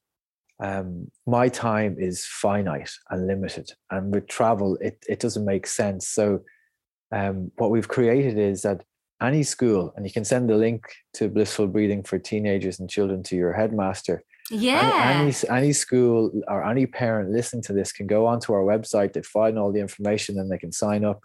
um, 0.63 1.11
my 1.27 1.49
time 1.49 1.97
is 1.99 2.27
finite 2.27 2.91
and 3.09 3.27
limited, 3.27 3.73
and 3.91 4.15
with 4.15 4.29
travel, 4.29 4.77
it 4.81 5.03
it 5.09 5.19
doesn't 5.19 5.45
make 5.45 5.67
sense. 5.67 6.09
So, 6.09 6.43
um, 7.11 7.51
what 7.57 7.71
we've 7.71 7.89
created 7.89 8.39
is 8.39 8.63
that 8.63 8.85
any 9.23 9.43
school, 9.43 9.93
and 9.97 10.07
you 10.07 10.13
can 10.13 10.25
send 10.25 10.49
the 10.49 10.57
link 10.57 10.85
to 11.15 11.29
Blissful 11.29 11.67
Breathing 11.67 12.03
for 12.03 12.19
teenagers 12.19 12.81
and 12.81 12.89
children 12.89 13.23
to 13.25 13.37
your 13.37 13.53
headmaster. 13.53 14.23
Yeah. 14.51 15.21
Any, 15.21 15.35
any, 15.49 15.59
any 15.59 15.73
school 15.73 16.33
or 16.49 16.65
any 16.65 16.87
parent 16.87 17.31
listening 17.31 17.63
to 17.65 17.73
this 17.73 17.93
can 17.93 18.07
go 18.07 18.27
onto 18.27 18.53
our 18.53 18.63
website, 18.63 19.13
they 19.13 19.23
find 19.23 19.59
all 19.59 19.73
the 19.73 19.81
information, 19.81 20.39
and 20.39 20.51
they 20.51 20.59
can 20.59 20.73
sign 20.73 21.05
up 21.05 21.21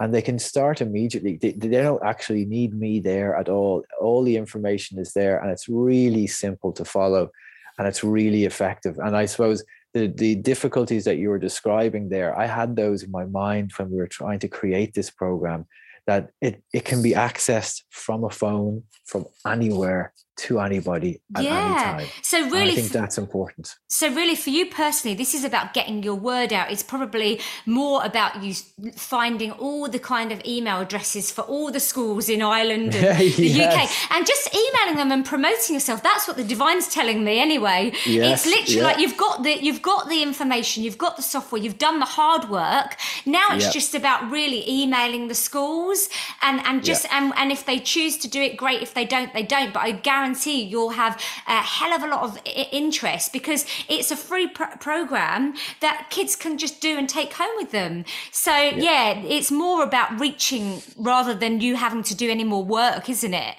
and 0.00 0.14
they 0.14 0.22
can 0.22 0.38
start 0.38 0.80
immediately. 0.80 1.36
They, 1.36 1.52
they 1.52 1.68
don't 1.68 2.04
actually 2.04 2.44
need 2.44 2.72
me 2.74 3.00
there 3.00 3.36
at 3.36 3.48
all. 3.48 3.84
All 4.00 4.22
the 4.22 4.36
information 4.36 4.98
is 4.98 5.12
there, 5.12 5.38
and 5.40 5.50
it's 5.50 5.68
really 5.68 6.26
simple 6.26 6.72
to 6.72 6.84
follow, 6.84 7.30
and 7.78 7.88
it's 7.88 8.04
really 8.04 8.44
effective. 8.44 8.98
And 8.98 9.16
I 9.16 9.26
suppose 9.26 9.64
the 9.94 10.06
the 10.06 10.36
difficulties 10.36 11.04
that 11.04 11.18
you 11.18 11.30
were 11.30 11.38
describing 11.38 12.08
there, 12.08 12.38
I 12.38 12.46
had 12.46 12.76
those 12.76 13.02
in 13.02 13.10
my 13.10 13.24
mind 13.24 13.72
when 13.76 13.90
we 13.90 13.96
were 13.96 14.06
trying 14.06 14.38
to 14.40 14.48
create 14.48 14.94
this 14.94 15.10
program 15.10 15.66
that 16.08 16.30
it, 16.40 16.62
it 16.72 16.86
can 16.86 17.02
be 17.02 17.12
accessed 17.12 17.82
from 17.90 18.24
a 18.24 18.30
phone 18.30 18.82
from 19.04 19.26
anywhere 19.46 20.14
to 20.38 20.60
anybody 20.60 21.20
at 21.34 21.44
yeah. 21.44 21.50
any 21.50 22.04
time. 22.04 22.08
So 22.22 22.38
really, 22.48 22.60
and 22.60 22.70
I 22.70 22.74
think 22.74 22.92
that's 22.92 23.18
important. 23.18 23.76
So 23.88 24.12
really, 24.14 24.36
for 24.36 24.50
you 24.50 24.66
personally, 24.66 25.16
this 25.16 25.34
is 25.34 25.44
about 25.44 25.74
getting 25.74 26.02
your 26.02 26.14
word 26.14 26.52
out. 26.52 26.70
It's 26.70 26.82
probably 26.82 27.40
more 27.66 28.04
about 28.04 28.42
you 28.42 28.54
finding 28.94 29.50
all 29.52 29.88
the 29.88 29.98
kind 29.98 30.30
of 30.30 30.40
email 30.46 30.80
addresses 30.80 31.30
for 31.32 31.42
all 31.42 31.72
the 31.72 31.80
schools 31.80 32.28
in 32.28 32.40
Ireland 32.40 32.94
and 32.94 33.18
the. 33.36 33.64
UK, 33.64 33.90
and 34.12 34.26
just 34.26 34.48
emailing 34.54 34.96
them 34.96 35.10
and 35.10 35.26
promoting 35.26 35.74
yourself. 35.74 36.02
That's 36.02 36.28
what 36.28 36.36
the 36.36 36.44
divine's 36.44 36.88
telling 36.88 37.24
me, 37.24 37.40
anyway. 37.40 37.92
Yes. 38.06 38.46
It's 38.46 38.54
literally 38.54 38.76
yeah. 38.76 38.84
like 38.84 38.98
you've 38.98 39.16
got 39.16 39.42
the 39.42 39.62
you've 39.62 39.82
got 39.82 40.08
the 40.08 40.22
information, 40.22 40.84
you've 40.84 40.98
got 40.98 41.16
the 41.16 41.22
software, 41.22 41.60
you've 41.60 41.78
done 41.78 41.98
the 41.98 42.06
hard 42.06 42.48
work. 42.48 42.96
Now 43.26 43.48
it's 43.50 43.72
just 43.72 43.94
about 43.94 44.30
really 44.30 44.68
emailing 44.70 45.28
the 45.28 45.34
schools 45.34 46.08
and 46.42 46.60
and 46.64 46.84
just 46.84 47.06
and 47.12 47.32
and 47.36 47.50
if 47.50 47.66
they 47.66 47.80
choose 47.80 48.16
to 48.18 48.28
do 48.28 48.40
it, 48.40 48.56
great. 48.56 48.82
If 48.82 48.94
they 48.94 49.04
don't, 49.04 49.32
they 49.34 49.42
don't. 49.42 49.72
But 49.72 49.82
I 49.82 49.90
guarantee 49.92 50.27
guarantee 50.28 50.62
you'll 50.62 50.90
have 50.90 51.20
a 51.46 51.60
hell 51.62 51.92
of 51.92 52.02
a 52.02 52.06
lot 52.06 52.22
of 52.22 52.38
interest 52.72 53.32
because 53.32 53.64
it's 53.88 54.10
a 54.10 54.16
free 54.16 54.46
pr- 54.46 54.76
program 54.80 55.54
that 55.80 56.08
kids 56.10 56.36
can 56.36 56.58
just 56.58 56.80
do 56.80 56.98
and 56.98 57.08
take 57.08 57.32
home 57.32 57.56
with 57.56 57.70
them. 57.70 58.04
So 58.30 58.52
yeah. 58.52 58.76
yeah, 58.76 59.22
it's 59.22 59.50
more 59.50 59.82
about 59.82 60.20
reaching 60.20 60.82
rather 60.96 61.34
than 61.34 61.60
you 61.60 61.76
having 61.76 62.02
to 62.04 62.14
do 62.14 62.30
any 62.30 62.44
more 62.44 62.64
work, 62.64 63.08
isn't 63.08 63.34
it? 63.34 63.56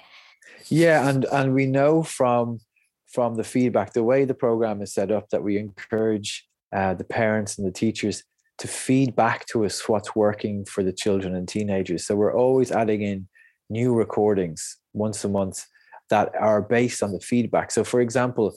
Yeah, 0.68 1.08
and 1.08 1.24
and 1.32 1.52
we 1.54 1.66
know 1.66 2.02
from 2.02 2.60
from 3.08 3.34
the 3.34 3.44
feedback, 3.44 3.92
the 3.92 4.04
way 4.04 4.24
the 4.24 4.34
program 4.34 4.80
is 4.82 4.94
set 4.94 5.10
up, 5.10 5.30
that 5.30 5.42
we 5.42 5.58
encourage 5.58 6.46
uh, 6.72 6.94
the 6.94 7.04
parents 7.04 7.58
and 7.58 7.66
the 7.66 7.72
teachers 7.72 8.22
to 8.58 8.68
feed 8.68 9.16
back 9.16 9.46
to 9.46 9.64
us 9.64 9.88
what's 9.88 10.14
working 10.14 10.64
for 10.64 10.84
the 10.84 10.92
children 10.92 11.34
and 11.34 11.48
teenagers. 11.48 12.06
So 12.06 12.14
we're 12.14 12.36
always 12.36 12.70
adding 12.70 13.02
in 13.02 13.26
new 13.68 13.92
recordings 13.94 14.76
once 14.92 15.24
a 15.24 15.28
month 15.28 15.66
that 16.10 16.34
are 16.38 16.60
based 16.60 17.02
on 17.02 17.12
the 17.12 17.20
feedback. 17.20 17.70
So, 17.70 17.84
for 17.84 18.00
example, 18.00 18.54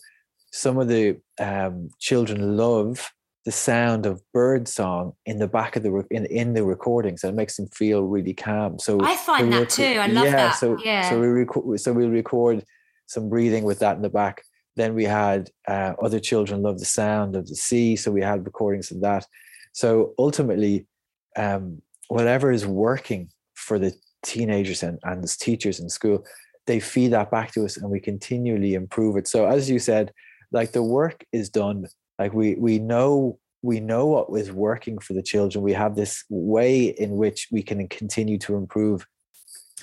some 0.51 0.77
of 0.77 0.87
the 0.87 1.19
um, 1.39 1.89
children 1.99 2.57
love 2.57 3.11
the 3.45 3.51
sound 3.51 4.05
of 4.05 4.21
bird 4.33 4.67
song 4.67 5.13
in 5.25 5.37
the 5.39 5.47
back 5.47 5.75
of 5.75 5.83
the 5.83 6.05
in 6.11 6.25
in 6.27 6.53
the 6.53 6.63
recordings, 6.63 7.23
and 7.23 7.33
it 7.33 7.35
makes 7.35 7.57
them 7.57 7.67
feel 7.67 8.03
really 8.03 8.33
calm. 8.33 8.79
So 8.79 8.99
I 9.01 9.15
find 9.17 9.51
that 9.51 9.69
too. 9.69 9.83
I 9.83 10.07
love 10.07 10.25
yeah, 10.25 10.31
that. 10.31 10.55
So 10.55 10.77
yeah. 10.83 11.09
So 11.09 11.19
we 11.19 11.27
record. 11.27 11.79
So 11.79 11.91
we 11.91 12.05
record 12.05 12.63
some 13.07 13.29
breathing 13.29 13.63
with 13.63 13.79
that 13.79 13.95
in 13.95 14.01
the 14.01 14.09
back. 14.09 14.43
Then 14.75 14.95
we 14.95 15.03
had 15.03 15.49
uh, 15.67 15.93
other 16.01 16.19
children 16.19 16.61
love 16.61 16.79
the 16.79 16.85
sound 16.85 17.35
of 17.35 17.47
the 17.47 17.55
sea, 17.55 17.95
so 17.95 18.11
we 18.11 18.21
had 18.21 18.45
recordings 18.45 18.91
of 18.91 19.01
that. 19.01 19.27
So 19.73 20.13
ultimately, 20.17 20.87
um, 21.35 21.81
whatever 22.07 22.51
is 22.51 22.65
working 22.65 23.29
for 23.55 23.77
the 23.77 23.93
teenagers 24.23 24.83
and, 24.83 24.99
and 25.03 25.23
as 25.23 25.35
teachers 25.35 25.79
in 25.79 25.89
school, 25.89 26.25
they 26.66 26.80
feed 26.80 27.09
that 27.09 27.30
back 27.30 27.51
to 27.53 27.66
us 27.66 27.78
and 27.78 27.89
we 27.89 27.99
continually 27.99 28.74
improve 28.74 29.18
it. 29.18 29.28
So 29.28 29.45
as 29.45 29.70
you 29.70 29.80
said 29.80 30.11
like 30.53 30.72
the 30.72 30.84
work 30.84 31.26
is 31.34 31.49
done. 31.49 31.88
Like 32.18 32.34
we 32.34 32.55
we 32.55 32.80
know 32.80 33.39
we 33.61 33.80
know 33.80 34.05
what 34.05 34.39
is 34.39 34.51
working 34.51 34.99
for 34.99 35.14
the 35.14 35.24
children. 35.24 35.64
We 35.64 35.74
have 35.74 35.95
this 35.95 36.24
way 36.30 36.86
in 36.86 37.18
which 37.18 37.47
we 37.51 37.64
can 37.64 37.86
continue 37.89 38.38
to 38.39 38.55
improve 38.55 39.05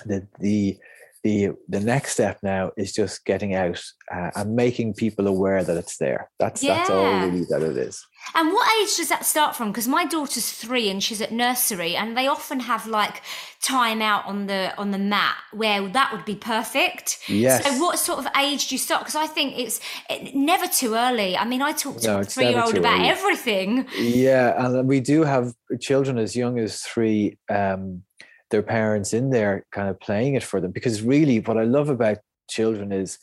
the 0.05 0.25
the 0.39 0.77
the 1.23 1.51
the 1.69 1.79
next 1.79 2.13
step 2.13 2.39
now 2.41 2.71
is 2.77 2.93
just 2.93 3.25
getting 3.25 3.53
out 3.53 3.81
uh, 4.11 4.31
and 4.35 4.55
making 4.55 4.93
people 4.93 5.27
aware 5.27 5.63
that 5.63 5.77
it's 5.77 5.97
there. 5.97 6.29
That's 6.39 6.63
yeah. 6.63 6.75
that's 6.75 6.89
all 6.89 7.03
really 7.03 7.45
that 7.49 7.61
it 7.61 7.77
is. 7.77 8.03
And 8.35 8.51
what 8.51 8.67
age 8.81 8.97
does 8.97 9.09
that 9.09 9.25
start 9.25 9.55
from? 9.55 9.71
Because 9.71 9.87
my 9.87 10.05
daughter's 10.05 10.51
three 10.51 10.89
and 10.89 11.03
she's 11.03 11.21
at 11.21 11.31
nursery, 11.31 11.95
and 11.95 12.17
they 12.17 12.27
often 12.27 12.61
have 12.61 12.87
like 12.87 13.21
time 13.61 14.01
out 14.01 14.25
on 14.25 14.47
the 14.47 14.73
on 14.77 14.91
the 14.91 14.97
mat 14.97 15.35
where 15.53 15.87
that 15.89 16.11
would 16.11 16.25
be 16.25 16.35
perfect. 16.35 17.19
Yes. 17.27 17.63
So 17.63 17.79
what 17.79 17.99
sort 17.99 18.19
of 18.19 18.27
age 18.37 18.69
do 18.69 18.75
you 18.75 18.79
start? 18.79 19.01
Because 19.01 19.15
I 19.15 19.27
think 19.27 19.57
it's 19.57 19.79
it, 20.09 20.35
never 20.35 20.67
too 20.67 20.95
early. 20.95 21.37
I 21.37 21.45
mean, 21.45 21.61
I 21.61 21.71
talk 21.71 21.99
to 22.01 22.07
no, 22.07 22.19
a 22.21 22.23
three 22.23 22.49
year 22.49 22.61
old 22.61 22.77
about 22.77 22.99
early. 22.99 23.09
everything. 23.09 23.87
Yeah, 23.95 24.65
and 24.65 24.87
we 24.87 24.99
do 24.99 25.23
have 25.23 25.53
children 25.79 26.17
as 26.17 26.35
young 26.35 26.57
as 26.57 26.81
three. 26.81 27.37
Um, 27.49 28.03
their 28.51 28.61
parents 28.61 29.13
in 29.13 29.29
there 29.29 29.65
kind 29.71 29.89
of 29.89 29.99
playing 29.99 30.35
it 30.35 30.43
for 30.43 30.61
them. 30.61 30.71
Because 30.71 31.01
really 31.01 31.39
what 31.39 31.57
i 31.57 31.63
love 31.63 31.89
about 31.89 32.17
children 32.49 32.91
is 32.91 33.17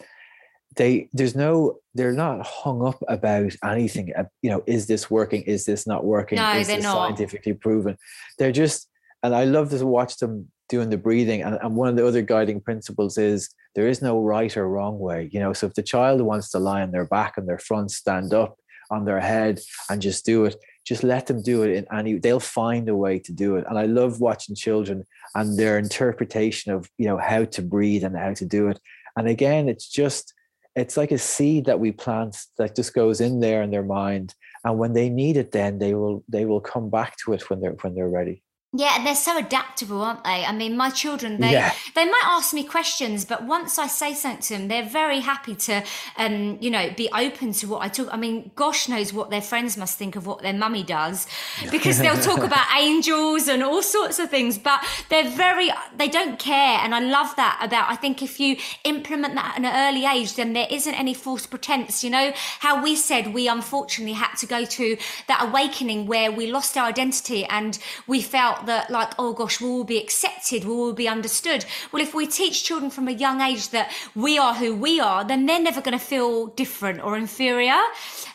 they 0.76 1.08
there's 1.12 1.36
no 1.36 1.78
they're 1.94 2.12
not 2.12 2.46
hung 2.46 2.86
up 2.86 3.02
about 3.08 3.52
anything 3.64 4.12
you 4.42 4.50
know 4.50 4.62
is 4.66 4.86
this 4.86 5.10
working 5.10 5.42
is 5.42 5.64
this 5.64 5.86
not 5.86 6.04
working 6.04 6.36
no, 6.36 6.52
is 6.52 6.68
this 6.68 6.82
not. 6.82 6.94
scientifically 6.94 7.54
proven? 7.54 7.96
They're 8.38 8.52
just 8.52 8.88
and 9.22 9.34
i 9.34 9.44
love 9.44 9.70
to 9.70 9.86
watch 9.86 10.16
them 10.16 10.48
doing 10.68 10.90
the 10.90 10.98
breathing. 10.98 11.42
And, 11.42 11.58
and 11.62 11.76
one 11.76 11.88
of 11.88 11.96
the 11.96 12.06
other 12.06 12.20
guiding 12.22 12.60
principles 12.60 13.16
is 13.16 13.48
there 13.74 13.88
is 13.88 14.02
no 14.02 14.20
right 14.20 14.54
or 14.56 14.68
wrong 14.68 14.98
way 14.98 15.28
you 15.32 15.40
know? 15.40 15.52
So 15.52 15.66
if 15.66 15.74
the 15.74 15.82
child 15.82 16.20
wants 16.20 16.50
to 16.50 16.58
lie 16.58 16.82
on 16.82 16.90
their 16.90 17.06
back 17.06 17.36
and 17.36 17.48
their 17.48 17.58
front 17.58 17.90
stand 17.90 18.32
up 18.32 18.58
on 18.90 19.04
their 19.04 19.20
head 19.20 19.60
and 19.90 20.00
just 20.00 20.24
do 20.24 20.44
it 20.44 20.56
just 20.88 21.04
let 21.04 21.26
them 21.26 21.42
do 21.42 21.64
it 21.64 21.86
any 21.92 22.18
they'll 22.18 22.40
find 22.40 22.88
a 22.88 22.96
way 22.96 23.18
to 23.18 23.32
do 23.32 23.56
it. 23.56 23.64
And 23.68 23.78
i 23.78 23.84
love 23.84 24.20
watching 24.20 24.56
children 24.56 25.04
and 25.34 25.58
their 25.58 25.76
interpretation 25.78 26.72
of 26.72 26.88
you 26.96 27.06
know 27.06 27.18
how 27.18 27.44
to 27.44 27.62
breathe 27.62 28.04
and 28.04 28.16
how 28.16 28.32
to 28.32 28.46
do 28.46 28.68
it. 28.68 28.80
And 29.16 29.28
again 29.28 29.68
it's 29.68 29.88
just 29.88 30.32
it's 30.74 30.96
like 30.96 31.12
a 31.12 31.18
seed 31.18 31.66
that 31.66 31.80
we 31.80 31.92
plant 31.92 32.36
that 32.56 32.74
just 32.74 32.94
goes 32.94 33.20
in 33.20 33.40
there 33.40 33.62
in 33.62 33.70
their 33.70 33.82
mind. 33.84 34.34
And 34.64 34.78
when 34.78 34.94
they 34.94 35.10
need 35.10 35.36
it 35.36 35.52
then 35.52 35.78
they 35.78 35.92
will 35.92 36.24
they 36.26 36.46
will 36.46 36.62
come 36.62 36.88
back 36.88 37.16
to 37.18 37.34
it 37.34 37.48
when 37.50 37.60
they're 37.60 37.76
when 37.82 37.94
they're 37.94 38.08
ready 38.20 38.42
yeah, 38.74 38.96
and 38.96 39.06
they're 39.06 39.14
so 39.14 39.38
adaptable, 39.38 40.02
aren't 40.02 40.24
they? 40.24 40.44
I 40.44 40.52
mean, 40.52 40.76
my 40.76 40.90
children, 40.90 41.40
they 41.40 41.52
yeah. 41.52 41.72
they 41.94 42.04
might 42.04 42.22
ask 42.26 42.52
me 42.52 42.64
questions, 42.64 43.24
but 43.24 43.44
once 43.44 43.78
I 43.78 43.86
say 43.86 44.12
something 44.12 44.42
to 44.42 44.58
them, 44.58 44.68
they're 44.68 44.86
very 44.86 45.20
happy 45.20 45.54
to, 45.54 45.82
um, 46.18 46.58
you 46.60 46.70
know, 46.70 46.90
be 46.94 47.08
open 47.14 47.52
to 47.52 47.66
what 47.66 47.80
I 47.80 47.88
talk. 47.88 48.08
I 48.12 48.18
mean, 48.18 48.50
gosh 48.56 48.86
knows 48.86 49.10
what 49.10 49.30
their 49.30 49.40
friends 49.40 49.78
must 49.78 49.96
think 49.96 50.16
of 50.16 50.26
what 50.26 50.42
their 50.42 50.52
mummy 50.52 50.82
does, 50.82 51.26
because 51.70 51.98
they'll 51.98 52.20
talk 52.20 52.40
about 52.40 52.66
angels 52.78 53.48
and 53.48 53.62
all 53.62 53.82
sorts 53.82 54.18
of 54.18 54.28
things. 54.28 54.58
But 54.58 54.84
they're 55.08 55.30
very, 55.30 55.70
they 55.96 56.08
don't 56.08 56.38
care, 56.38 56.78
and 56.82 56.94
I 56.94 57.00
love 57.00 57.34
that 57.36 57.58
about. 57.62 57.90
I 57.90 57.96
think 57.96 58.22
if 58.22 58.38
you 58.38 58.58
implement 58.84 59.34
that 59.36 59.54
at 59.56 59.64
an 59.64 59.64
early 59.64 60.04
age, 60.04 60.34
then 60.34 60.52
there 60.52 60.68
isn't 60.70 60.94
any 60.94 61.14
false 61.14 61.46
pretense. 61.46 62.04
You 62.04 62.10
know 62.10 62.32
how 62.58 62.82
we 62.82 62.96
said 62.96 63.32
we 63.32 63.48
unfortunately 63.48 64.12
had 64.12 64.34
to 64.34 64.46
go 64.46 64.66
to 64.66 64.98
that 65.26 65.48
awakening 65.48 66.04
where 66.04 66.30
we 66.30 66.52
lost 66.52 66.76
our 66.76 66.84
identity 66.86 67.46
and 67.46 67.78
we 68.06 68.20
felt 68.20 68.57
that 68.66 68.90
like 68.90 69.12
oh 69.18 69.32
gosh 69.32 69.60
we'll 69.60 69.72
all 69.72 69.84
be 69.84 69.98
accepted 69.98 70.64
we'll 70.64 70.80
all 70.80 70.92
be 70.92 71.08
understood. 71.08 71.64
Well 71.92 72.02
if 72.02 72.14
we 72.14 72.26
teach 72.26 72.64
children 72.64 72.90
from 72.90 73.08
a 73.08 73.12
young 73.12 73.40
age 73.40 73.70
that 73.70 73.92
we 74.14 74.38
are 74.38 74.54
who 74.54 74.74
we 74.74 75.00
are 75.00 75.24
then 75.24 75.46
they're 75.46 75.62
never 75.62 75.80
going 75.80 75.98
to 75.98 76.04
feel 76.04 76.46
different 76.46 77.02
or 77.02 77.16
inferior. 77.16 77.80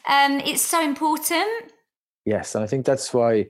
Um, 0.07 0.39
it's 0.39 0.61
so 0.61 0.81
important. 0.81 1.71
Yes 2.25 2.55
and 2.55 2.63
i 2.63 2.67
think 2.67 2.85
that's 2.85 3.13
why 3.13 3.47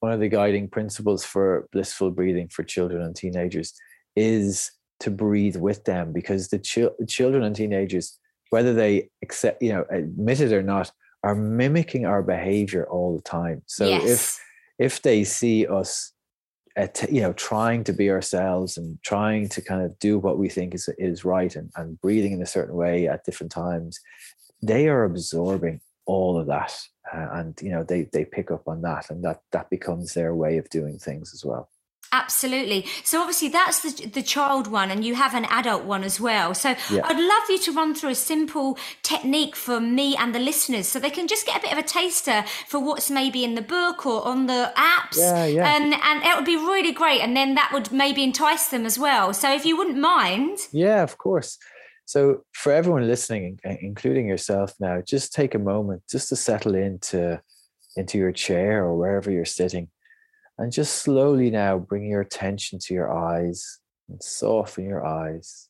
one 0.00 0.12
of 0.12 0.20
the 0.20 0.28
guiding 0.28 0.68
principles 0.68 1.24
for 1.24 1.68
blissful 1.72 2.10
breathing 2.10 2.48
for 2.48 2.62
children 2.62 3.02
and 3.02 3.14
teenagers 3.14 3.72
is 4.14 4.70
to 5.00 5.10
breathe 5.10 5.56
with 5.56 5.84
them 5.84 6.12
because 6.12 6.48
the 6.48 6.58
ch- 6.58 7.08
children 7.08 7.42
and 7.44 7.54
teenagers 7.54 8.18
whether 8.50 8.74
they 8.74 9.08
accept 9.22 9.62
you 9.62 9.72
know 9.72 9.84
admit 9.90 10.40
it 10.40 10.52
or 10.52 10.62
not 10.62 10.90
are 11.26 11.34
mimicking 11.34 12.06
our 12.06 12.22
behavior 12.22 12.86
all 12.88 13.16
the 13.16 13.22
time. 13.22 13.62
So 13.66 13.86
yes. 13.86 14.04
if 14.04 14.40
if 14.78 15.02
they 15.02 15.24
see 15.24 15.66
us 15.66 16.12
at, 16.76 17.10
you 17.10 17.20
know 17.20 17.32
trying 17.32 17.82
to 17.84 17.92
be 17.92 18.10
ourselves 18.10 18.76
and 18.76 19.02
trying 19.02 19.48
to 19.48 19.60
kind 19.62 19.82
of 19.82 19.98
do 19.98 20.18
what 20.18 20.38
we 20.38 20.48
think 20.48 20.74
is 20.74 20.88
is 20.98 21.24
right 21.24 21.56
and, 21.56 21.70
and 21.76 22.00
breathing 22.00 22.32
in 22.32 22.42
a 22.42 22.46
certain 22.46 22.74
way 22.74 23.08
at 23.08 23.24
different 23.24 23.50
times 23.50 23.98
they 24.62 24.88
are 24.88 25.04
absorbing 25.04 25.80
all 26.04 26.38
of 26.38 26.46
that 26.46 26.78
uh, 27.12 27.28
and 27.32 27.58
you 27.62 27.70
know 27.70 27.82
they 27.82 28.08
they 28.12 28.24
pick 28.24 28.50
up 28.50 28.68
on 28.68 28.82
that 28.82 29.10
and 29.10 29.24
that 29.24 29.40
that 29.52 29.68
becomes 29.70 30.14
their 30.14 30.34
way 30.34 30.58
of 30.58 30.68
doing 30.70 30.98
things 30.98 31.32
as 31.34 31.44
well 31.44 31.68
Absolutely. 32.12 32.86
So 33.04 33.20
obviously 33.20 33.48
that's 33.48 33.80
the 33.80 34.06
the 34.06 34.22
child 34.22 34.68
one, 34.68 34.90
and 34.90 35.04
you 35.04 35.14
have 35.14 35.34
an 35.34 35.44
adult 35.46 35.84
one 35.84 36.04
as 36.04 36.20
well. 36.20 36.54
So 36.54 36.74
yeah. 36.90 37.02
I'd 37.04 37.18
love 37.18 37.50
you 37.50 37.58
to 37.64 37.72
run 37.72 37.94
through 37.94 38.10
a 38.10 38.14
simple 38.14 38.78
technique 39.02 39.56
for 39.56 39.80
me 39.80 40.16
and 40.16 40.34
the 40.34 40.38
listeners, 40.38 40.86
so 40.86 40.98
they 40.98 41.10
can 41.10 41.26
just 41.26 41.46
get 41.46 41.58
a 41.58 41.60
bit 41.60 41.72
of 41.72 41.78
a 41.78 41.82
taster 41.82 42.44
for 42.68 42.78
what's 42.78 43.10
maybe 43.10 43.44
in 43.44 43.54
the 43.54 43.62
book 43.62 44.06
or 44.06 44.24
on 44.24 44.46
the 44.46 44.72
apps. 44.76 45.18
Yeah, 45.18 45.46
yeah. 45.46 45.76
And 45.76 45.94
and 45.94 46.22
it 46.22 46.36
would 46.36 46.44
be 46.44 46.56
really 46.56 46.92
great, 46.92 47.20
and 47.20 47.36
then 47.36 47.54
that 47.56 47.70
would 47.72 47.90
maybe 47.90 48.22
entice 48.22 48.68
them 48.68 48.86
as 48.86 48.98
well. 48.98 49.34
So 49.34 49.52
if 49.52 49.64
you 49.64 49.76
wouldn't 49.76 49.98
mind. 49.98 50.58
Yeah, 50.72 51.02
of 51.02 51.18
course. 51.18 51.58
So 52.04 52.44
for 52.52 52.72
everyone 52.72 53.08
listening, 53.08 53.58
including 53.64 54.28
yourself 54.28 54.74
now, 54.78 55.00
just 55.00 55.32
take 55.32 55.56
a 55.56 55.58
moment 55.58 56.04
just 56.08 56.28
to 56.28 56.36
settle 56.36 56.76
into 56.76 57.42
into 57.96 58.16
your 58.16 58.30
chair 58.30 58.84
or 58.84 58.96
wherever 58.96 59.30
you're 59.30 59.44
sitting 59.44 59.88
and 60.58 60.72
just 60.72 60.94
slowly 60.96 61.50
now 61.50 61.78
bring 61.78 62.06
your 62.06 62.22
attention 62.22 62.78
to 62.78 62.94
your 62.94 63.12
eyes 63.12 63.80
and 64.08 64.22
soften 64.22 64.84
your 64.84 65.04
eyes. 65.04 65.68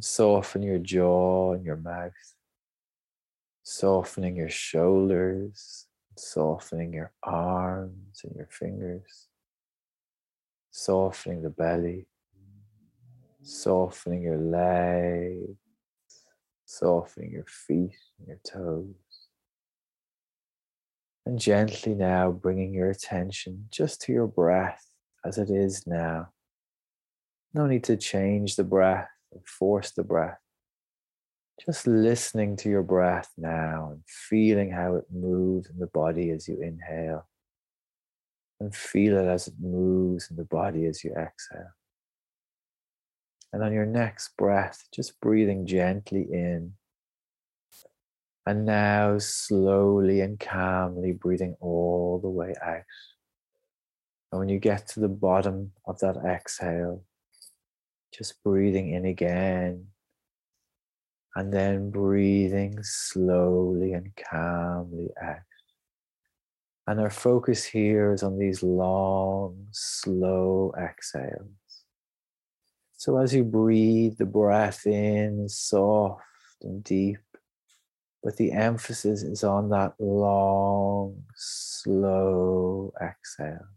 Soften 0.00 0.62
your 0.62 0.78
jaw 0.78 1.52
and 1.52 1.64
your 1.64 1.76
mouth. 1.76 2.12
Softening 3.62 4.36
your 4.36 4.50
shoulders, 4.50 5.86
softening 6.16 6.92
your 6.92 7.12
arms 7.22 8.20
and 8.24 8.36
your 8.36 8.48
fingers. 8.50 9.28
Softening 10.70 11.42
the 11.42 11.50
belly, 11.50 12.06
softening 13.42 14.20
your 14.22 14.36
legs, 14.36 15.56
softening 16.66 17.32
your 17.32 17.46
feet 17.46 17.96
and 18.18 18.28
your 18.28 18.40
toes. 18.46 19.05
And 21.26 21.40
gently 21.40 21.94
now 21.94 22.30
bringing 22.30 22.72
your 22.72 22.88
attention 22.88 23.66
just 23.72 24.00
to 24.02 24.12
your 24.12 24.28
breath 24.28 24.86
as 25.24 25.38
it 25.38 25.50
is 25.50 25.84
now. 25.84 26.28
No 27.52 27.66
need 27.66 27.82
to 27.84 27.96
change 27.96 28.54
the 28.54 28.64
breath 28.64 29.08
or 29.32 29.40
force 29.44 29.90
the 29.90 30.04
breath. 30.04 30.38
Just 31.64 31.86
listening 31.86 32.56
to 32.58 32.68
your 32.68 32.84
breath 32.84 33.32
now 33.36 33.88
and 33.90 34.02
feeling 34.06 34.70
how 34.70 34.94
it 34.94 35.06
moves 35.12 35.68
in 35.68 35.78
the 35.80 35.88
body 35.88 36.30
as 36.30 36.46
you 36.46 36.62
inhale. 36.62 37.26
And 38.60 38.74
feel 38.74 39.16
it 39.16 39.26
as 39.26 39.48
it 39.48 39.54
moves 39.60 40.30
in 40.30 40.36
the 40.36 40.44
body 40.44 40.86
as 40.86 41.02
you 41.02 41.12
exhale. 41.12 41.74
And 43.52 43.64
on 43.64 43.72
your 43.72 43.86
next 43.86 44.36
breath, 44.36 44.86
just 44.94 45.20
breathing 45.20 45.66
gently 45.66 46.26
in. 46.30 46.74
And 48.46 48.64
now 48.64 49.18
slowly 49.18 50.20
and 50.20 50.38
calmly 50.38 51.12
breathing 51.12 51.56
all 51.60 52.20
the 52.20 52.28
way 52.28 52.54
out. 52.62 52.84
And 54.30 54.38
when 54.38 54.48
you 54.48 54.60
get 54.60 54.86
to 54.88 55.00
the 55.00 55.08
bottom 55.08 55.72
of 55.84 55.98
that 55.98 56.16
exhale, 56.16 57.02
just 58.12 58.42
breathing 58.44 58.90
in 58.90 59.04
again. 59.04 59.86
And 61.34 61.52
then 61.52 61.90
breathing 61.90 62.82
slowly 62.82 63.92
and 63.92 64.12
calmly 64.16 65.08
out. 65.20 65.40
And 66.86 67.00
our 67.00 67.10
focus 67.10 67.64
here 67.64 68.12
is 68.12 68.22
on 68.22 68.38
these 68.38 68.62
long, 68.62 69.66
slow 69.72 70.72
exhales. 70.80 71.50
So 72.96 73.18
as 73.18 73.34
you 73.34 73.42
breathe 73.44 74.16
the 74.18 74.24
breath 74.24 74.86
in 74.86 75.48
soft 75.48 76.22
and 76.62 76.82
deep, 76.82 77.18
but 78.26 78.36
the 78.38 78.50
emphasis 78.50 79.22
is 79.22 79.44
on 79.44 79.68
that 79.68 79.94
long, 80.00 81.22
slow 81.36 82.92
exhale. 83.00 83.68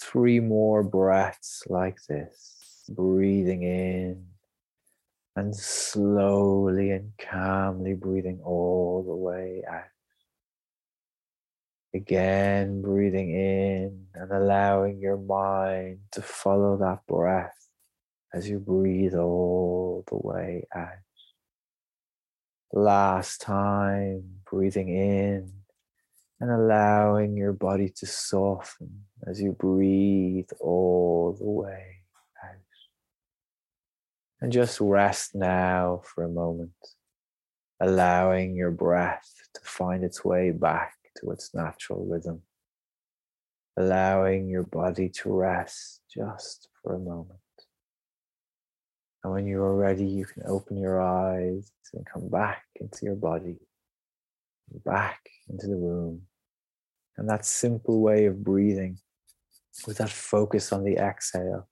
Three 0.00 0.40
more 0.40 0.82
breaths 0.82 1.62
like 1.68 1.98
this, 2.08 2.82
breathing 2.88 3.62
in 3.62 4.24
and 5.36 5.54
slowly 5.54 6.92
and 6.92 7.12
calmly 7.18 7.92
breathing 7.92 8.40
all 8.42 9.04
the 9.06 9.14
way 9.14 9.64
out. 9.70 9.84
Again, 11.92 12.80
breathing 12.80 13.32
in 13.34 14.06
and 14.14 14.32
allowing 14.32 14.98
your 14.98 15.18
mind 15.18 15.98
to 16.12 16.22
follow 16.22 16.78
that 16.78 17.06
breath 17.06 17.68
as 18.32 18.48
you 18.48 18.58
breathe 18.58 19.14
all 19.14 20.06
the 20.08 20.16
way 20.16 20.66
out. 20.74 21.09
Last 22.72 23.40
time, 23.40 24.22
breathing 24.48 24.88
in 24.90 25.52
and 26.40 26.50
allowing 26.50 27.36
your 27.36 27.52
body 27.52 27.88
to 27.96 28.06
soften 28.06 29.06
as 29.26 29.40
you 29.40 29.52
breathe 29.52 30.48
all 30.60 31.32
the 31.38 31.44
way 31.44 31.96
out. 32.44 32.56
And 34.40 34.52
just 34.52 34.80
rest 34.80 35.34
now 35.34 36.02
for 36.04 36.24
a 36.24 36.28
moment, 36.28 36.70
allowing 37.80 38.54
your 38.54 38.70
breath 38.70 39.48
to 39.54 39.60
find 39.64 40.04
its 40.04 40.24
way 40.24 40.52
back 40.52 40.94
to 41.16 41.32
its 41.32 41.52
natural 41.54 42.06
rhythm, 42.06 42.42
allowing 43.76 44.48
your 44.48 44.62
body 44.62 45.08
to 45.08 45.32
rest 45.32 46.02
just 46.08 46.68
for 46.82 46.94
a 46.94 46.98
moment. 47.00 47.40
And 49.22 49.32
when 49.32 49.46
you 49.46 49.60
are 49.62 49.76
ready, 49.76 50.06
you 50.06 50.24
can 50.24 50.42
open 50.46 50.78
your 50.78 51.00
eyes 51.00 51.70
and 51.92 52.06
come 52.06 52.28
back 52.28 52.64
into 52.80 53.04
your 53.04 53.16
body, 53.16 53.56
back 54.84 55.20
into 55.48 55.66
the 55.66 55.76
room. 55.76 56.22
And 57.16 57.28
that 57.28 57.44
simple 57.44 58.00
way 58.00 58.26
of 58.26 58.42
breathing 58.42 58.98
with 59.86 59.98
that 59.98 60.10
focus 60.10 60.72
on 60.72 60.84
the 60.84 60.96
exhale, 60.96 61.68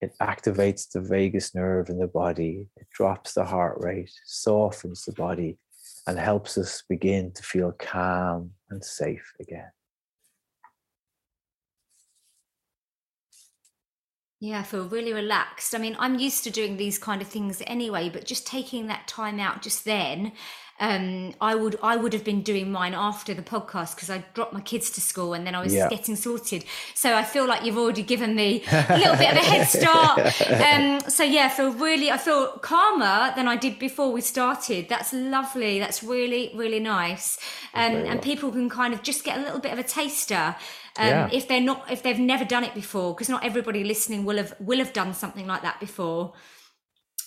it 0.00 0.12
activates 0.20 0.90
the 0.90 1.00
vagus 1.00 1.54
nerve 1.54 1.88
in 1.88 1.98
the 1.98 2.06
body, 2.06 2.68
it 2.76 2.86
drops 2.90 3.34
the 3.34 3.44
heart 3.44 3.78
rate, 3.80 4.12
softens 4.24 5.04
the 5.04 5.12
body, 5.12 5.58
and 6.06 6.18
helps 6.18 6.58
us 6.58 6.82
begin 6.88 7.32
to 7.32 7.42
feel 7.42 7.72
calm 7.72 8.52
and 8.70 8.84
safe 8.84 9.32
again. 9.40 9.70
Yeah, 14.42 14.58
I 14.58 14.64
feel 14.64 14.88
really 14.88 15.12
relaxed. 15.12 15.72
I 15.72 15.78
mean, 15.78 15.94
I'm 16.00 16.18
used 16.18 16.42
to 16.42 16.50
doing 16.50 16.76
these 16.76 16.98
kind 16.98 17.22
of 17.22 17.28
things 17.28 17.62
anyway, 17.64 18.08
but 18.08 18.24
just 18.24 18.44
taking 18.44 18.88
that 18.88 19.06
time 19.06 19.38
out 19.38 19.62
just 19.62 19.84
then, 19.84 20.32
um, 20.80 21.32
I 21.40 21.54
would 21.54 21.78
I 21.80 21.94
would 21.94 22.12
have 22.12 22.24
been 22.24 22.42
doing 22.42 22.72
mine 22.72 22.92
after 22.92 23.34
the 23.34 23.42
podcast 23.42 23.94
because 23.94 24.10
I 24.10 24.24
dropped 24.34 24.52
my 24.52 24.60
kids 24.60 24.90
to 24.92 25.00
school 25.00 25.32
and 25.32 25.46
then 25.46 25.54
I 25.54 25.62
was 25.62 25.72
yeah. 25.72 25.88
getting 25.88 26.16
sorted. 26.16 26.64
So 26.92 27.14
I 27.14 27.22
feel 27.22 27.46
like 27.46 27.64
you've 27.64 27.78
already 27.78 28.02
given 28.02 28.34
me 28.34 28.64
a 28.68 28.98
little 28.98 29.16
bit 29.16 29.30
of 29.30 29.36
a 29.36 29.46
head 29.46 29.68
start. 29.68 30.18
Um, 30.72 31.00
so 31.08 31.22
yeah, 31.22 31.46
I 31.46 31.48
feel 31.48 31.72
really 31.72 32.10
I 32.10 32.18
feel 32.18 32.58
calmer 32.58 33.32
than 33.36 33.46
I 33.46 33.54
did 33.54 33.78
before 33.78 34.10
we 34.10 34.22
started. 34.22 34.88
That's 34.88 35.12
lovely. 35.12 35.78
That's 35.78 36.02
really 36.02 36.50
really 36.56 36.80
nice. 36.80 37.38
Um, 37.74 37.92
and 37.92 38.20
people 38.20 38.50
can 38.50 38.68
kind 38.68 38.92
of 38.92 39.02
just 39.02 39.22
get 39.22 39.38
a 39.38 39.40
little 39.40 39.60
bit 39.60 39.72
of 39.72 39.78
a 39.78 39.84
taster 39.84 40.56
um, 40.98 41.08
yeah. 41.08 41.28
if 41.32 41.48
they're 41.48 41.60
not 41.60 41.90
if 41.90 42.02
they've 42.02 42.18
never 42.18 42.44
done 42.44 42.64
it 42.64 42.74
before 42.74 43.14
because 43.14 43.28
not 43.28 43.44
everybody 43.44 43.84
listening 43.84 44.24
will 44.24 44.36
have 44.36 44.54
will 44.60 44.78
have 44.78 44.92
done 44.92 45.14
something 45.14 45.46
like 45.46 45.62
that 45.62 45.80
before 45.80 46.32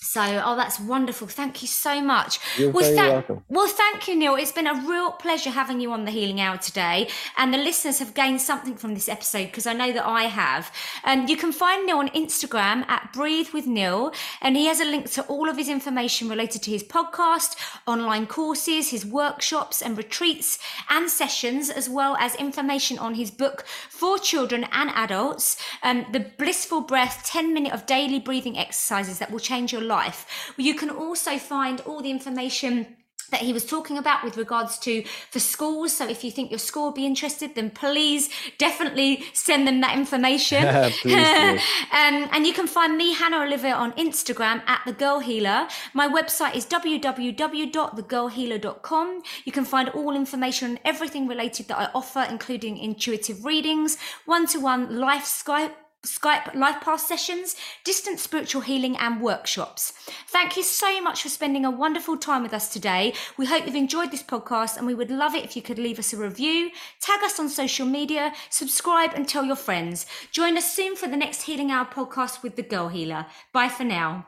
so, 0.00 0.42
oh, 0.44 0.56
that's 0.56 0.78
wonderful. 0.80 1.26
Thank 1.26 1.62
you 1.62 1.68
so 1.68 2.00
much. 2.00 2.38
You're 2.56 2.70
well, 2.70 2.94
very 2.94 3.10
welcome. 3.10 3.44
Well, 3.48 3.68
thank 3.68 4.08
you, 4.08 4.16
Niall. 4.16 4.36
It's 4.36 4.52
been 4.52 4.66
a 4.66 4.74
real 4.74 5.12
pleasure 5.12 5.50
having 5.50 5.80
you 5.80 5.92
on 5.92 6.04
the 6.04 6.10
Healing 6.10 6.40
Hour 6.40 6.56
today. 6.58 7.08
And 7.36 7.52
the 7.52 7.58
listeners 7.58 7.98
have 7.98 8.14
gained 8.14 8.40
something 8.40 8.76
from 8.76 8.94
this 8.94 9.08
episode 9.08 9.46
because 9.46 9.66
I 9.66 9.72
know 9.72 9.92
that 9.92 10.06
I 10.06 10.24
have. 10.24 10.72
Um, 11.04 11.26
you 11.26 11.36
can 11.36 11.52
find 11.52 11.86
Niall 11.86 11.98
on 11.98 12.08
Instagram 12.10 12.88
at 12.88 13.12
Breathe 13.12 13.50
with 13.50 13.66
Niall. 13.66 14.12
And 14.40 14.56
he 14.56 14.66
has 14.66 14.80
a 14.80 14.84
link 14.84 15.10
to 15.12 15.22
all 15.24 15.48
of 15.48 15.56
his 15.56 15.68
information 15.68 16.28
related 16.28 16.62
to 16.62 16.70
his 16.70 16.82
podcast, 16.82 17.56
online 17.86 18.26
courses, 18.26 18.90
his 18.90 19.04
workshops 19.04 19.82
and 19.82 19.96
retreats 19.96 20.58
and 20.88 21.10
sessions, 21.10 21.70
as 21.70 21.88
well 21.88 22.16
as 22.16 22.34
information 22.36 22.98
on 22.98 23.14
his 23.14 23.30
book 23.30 23.64
for 23.88 24.18
children 24.18 24.66
and 24.72 24.90
adults, 24.90 25.56
um, 25.82 26.06
The 26.12 26.20
Blissful 26.20 26.82
Breath 26.82 27.22
10 27.24 27.52
minute 27.52 27.72
of 27.72 27.86
daily 27.86 28.18
breathing 28.18 28.58
exercises 28.58 29.18
that 29.18 29.30
will 29.30 29.40
change 29.40 29.72
your 29.72 29.82
life. 29.86 30.52
You 30.56 30.74
can 30.74 30.90
also 30.90 31.38
find 31.38 31.80
all 31.82 32.02
the 32.02 32.10
information 32.10 32.96
that 33.30 33.40
he 33.40 33.52
was 33.52 33.64
talking 33.64 33.96
about 33.98 34.24
with 34.24 34.36
regards 34.36 34.78
to 34.78 35.02
for 35.30 35.38
schools. 35.40 35.92
So 35.92 36.08
if 36.08 36.24
you 36.24 36.30
think 36.30 36.50
your 36.50 36.58
school 36.58 36.84
will 36.84 36.92
be 36.92 37.04
interested, 37.06 37.54
then 37.54 37.70
please 37.70 38.28
definitely 38.58 39.24
send 39.32 39.66
them 39.66 39.80
that 39.80 39.96
information. 39.96 40.64
um, 40.66 41.58
and 41.92 42.46
you 42.46 42.52
can 42.52 42.66
find 42.66 42.94
me, 42.96 43.14
Hannah 43.14 43.42
Olivia, 43.42 43.74
on 43.74 43.92
Instagram 43.92 44.62
at 44.66 44.82
The 44.86 44.92
Girl 44.92 45.20
Healer. 45.20 45.68
My 45.94 46.06
website 46.08 46.54
is 46.54 46.66
www.thegirlhealer.com. 46.66 49.22
You 49.44 49.52
can 49.52 49.64
find 49.64 49.88
all 49.90 50.14
information 50.14 50.72
on 50.72 50.78
everything 50.84 51.26
related 51.26 51.68
that 51.68 51.78
I 51.78 51.88
offer, 51.94 52.26
including 52.28 52.76
intuitive 52.78 53.44
readings, 53.44 53.96
one-to-one 54.24 54.98
life 54.98 55.24
Skype 55.24 55.72
Skype 56.06 56.54
Life 56.54 56.80
pass 56.80 57.06
sessions, 57.06 57.56
distant 57.84 58.18
spiritual 58.18 58.62
healing, 58.62 58.96
and 58.96 59.20
workshops. 59.20 59.92
Thank 60.28 60.56
you 60.56 60.62
so 60.62 61.00
much 61.00 61.22
for 61.22 61.28
spending 61.28 61.64
a 61.64 61.70
wonderful 61.70 62.16
time 62.16 62.42
with 62.42 62.54
us 62.54 62.72
today. 62.72 63.14
We 63.36 63.46
hope 63.46 63.66
you've 63.66 63.74
enjoyed 63.74 64.10
this 64.10 64.22
podcast 64.22 64.76
and 64.76 64.86
we 64.86 64.94
would 64.94 65.10
love 65.10 65.34
it 65.34 65.44
if 65.44 65.56
you 65.56 65.62
could 65.62 65.78
leave 65.78 65.98
us 65.98 66.12
a 66.12 66.16
review, 66.16 66.70
tag 67.00 67.22
us 67.22 67.38
on 67.38 67.48
social 67.48 67.86
media, 67.86 68.32
subscribe, 68.50 69.12
and 69.14 69.28
tell 69.28 69.44
your 69.44 69.56
friends. 69.56 70.06
Join 70.32 70.56
us 70.56 70.72
soon 70.72 70.96
for 70.96 71.08
the 71.08 71.16
next 71.16 71.42
Healing 71.42 71.70
Hour 71.70 71.86
podcast 71.86 72.42
with 72.42 72.56
the 72.56 72.62
Girl 72.62 72.88
Healer. 72.88 73.26
Bye 73.52 73.68
for 73.68 73.84
now. 73.84 74.26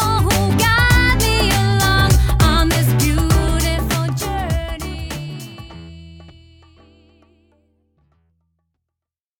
Oh, 0.00 0.22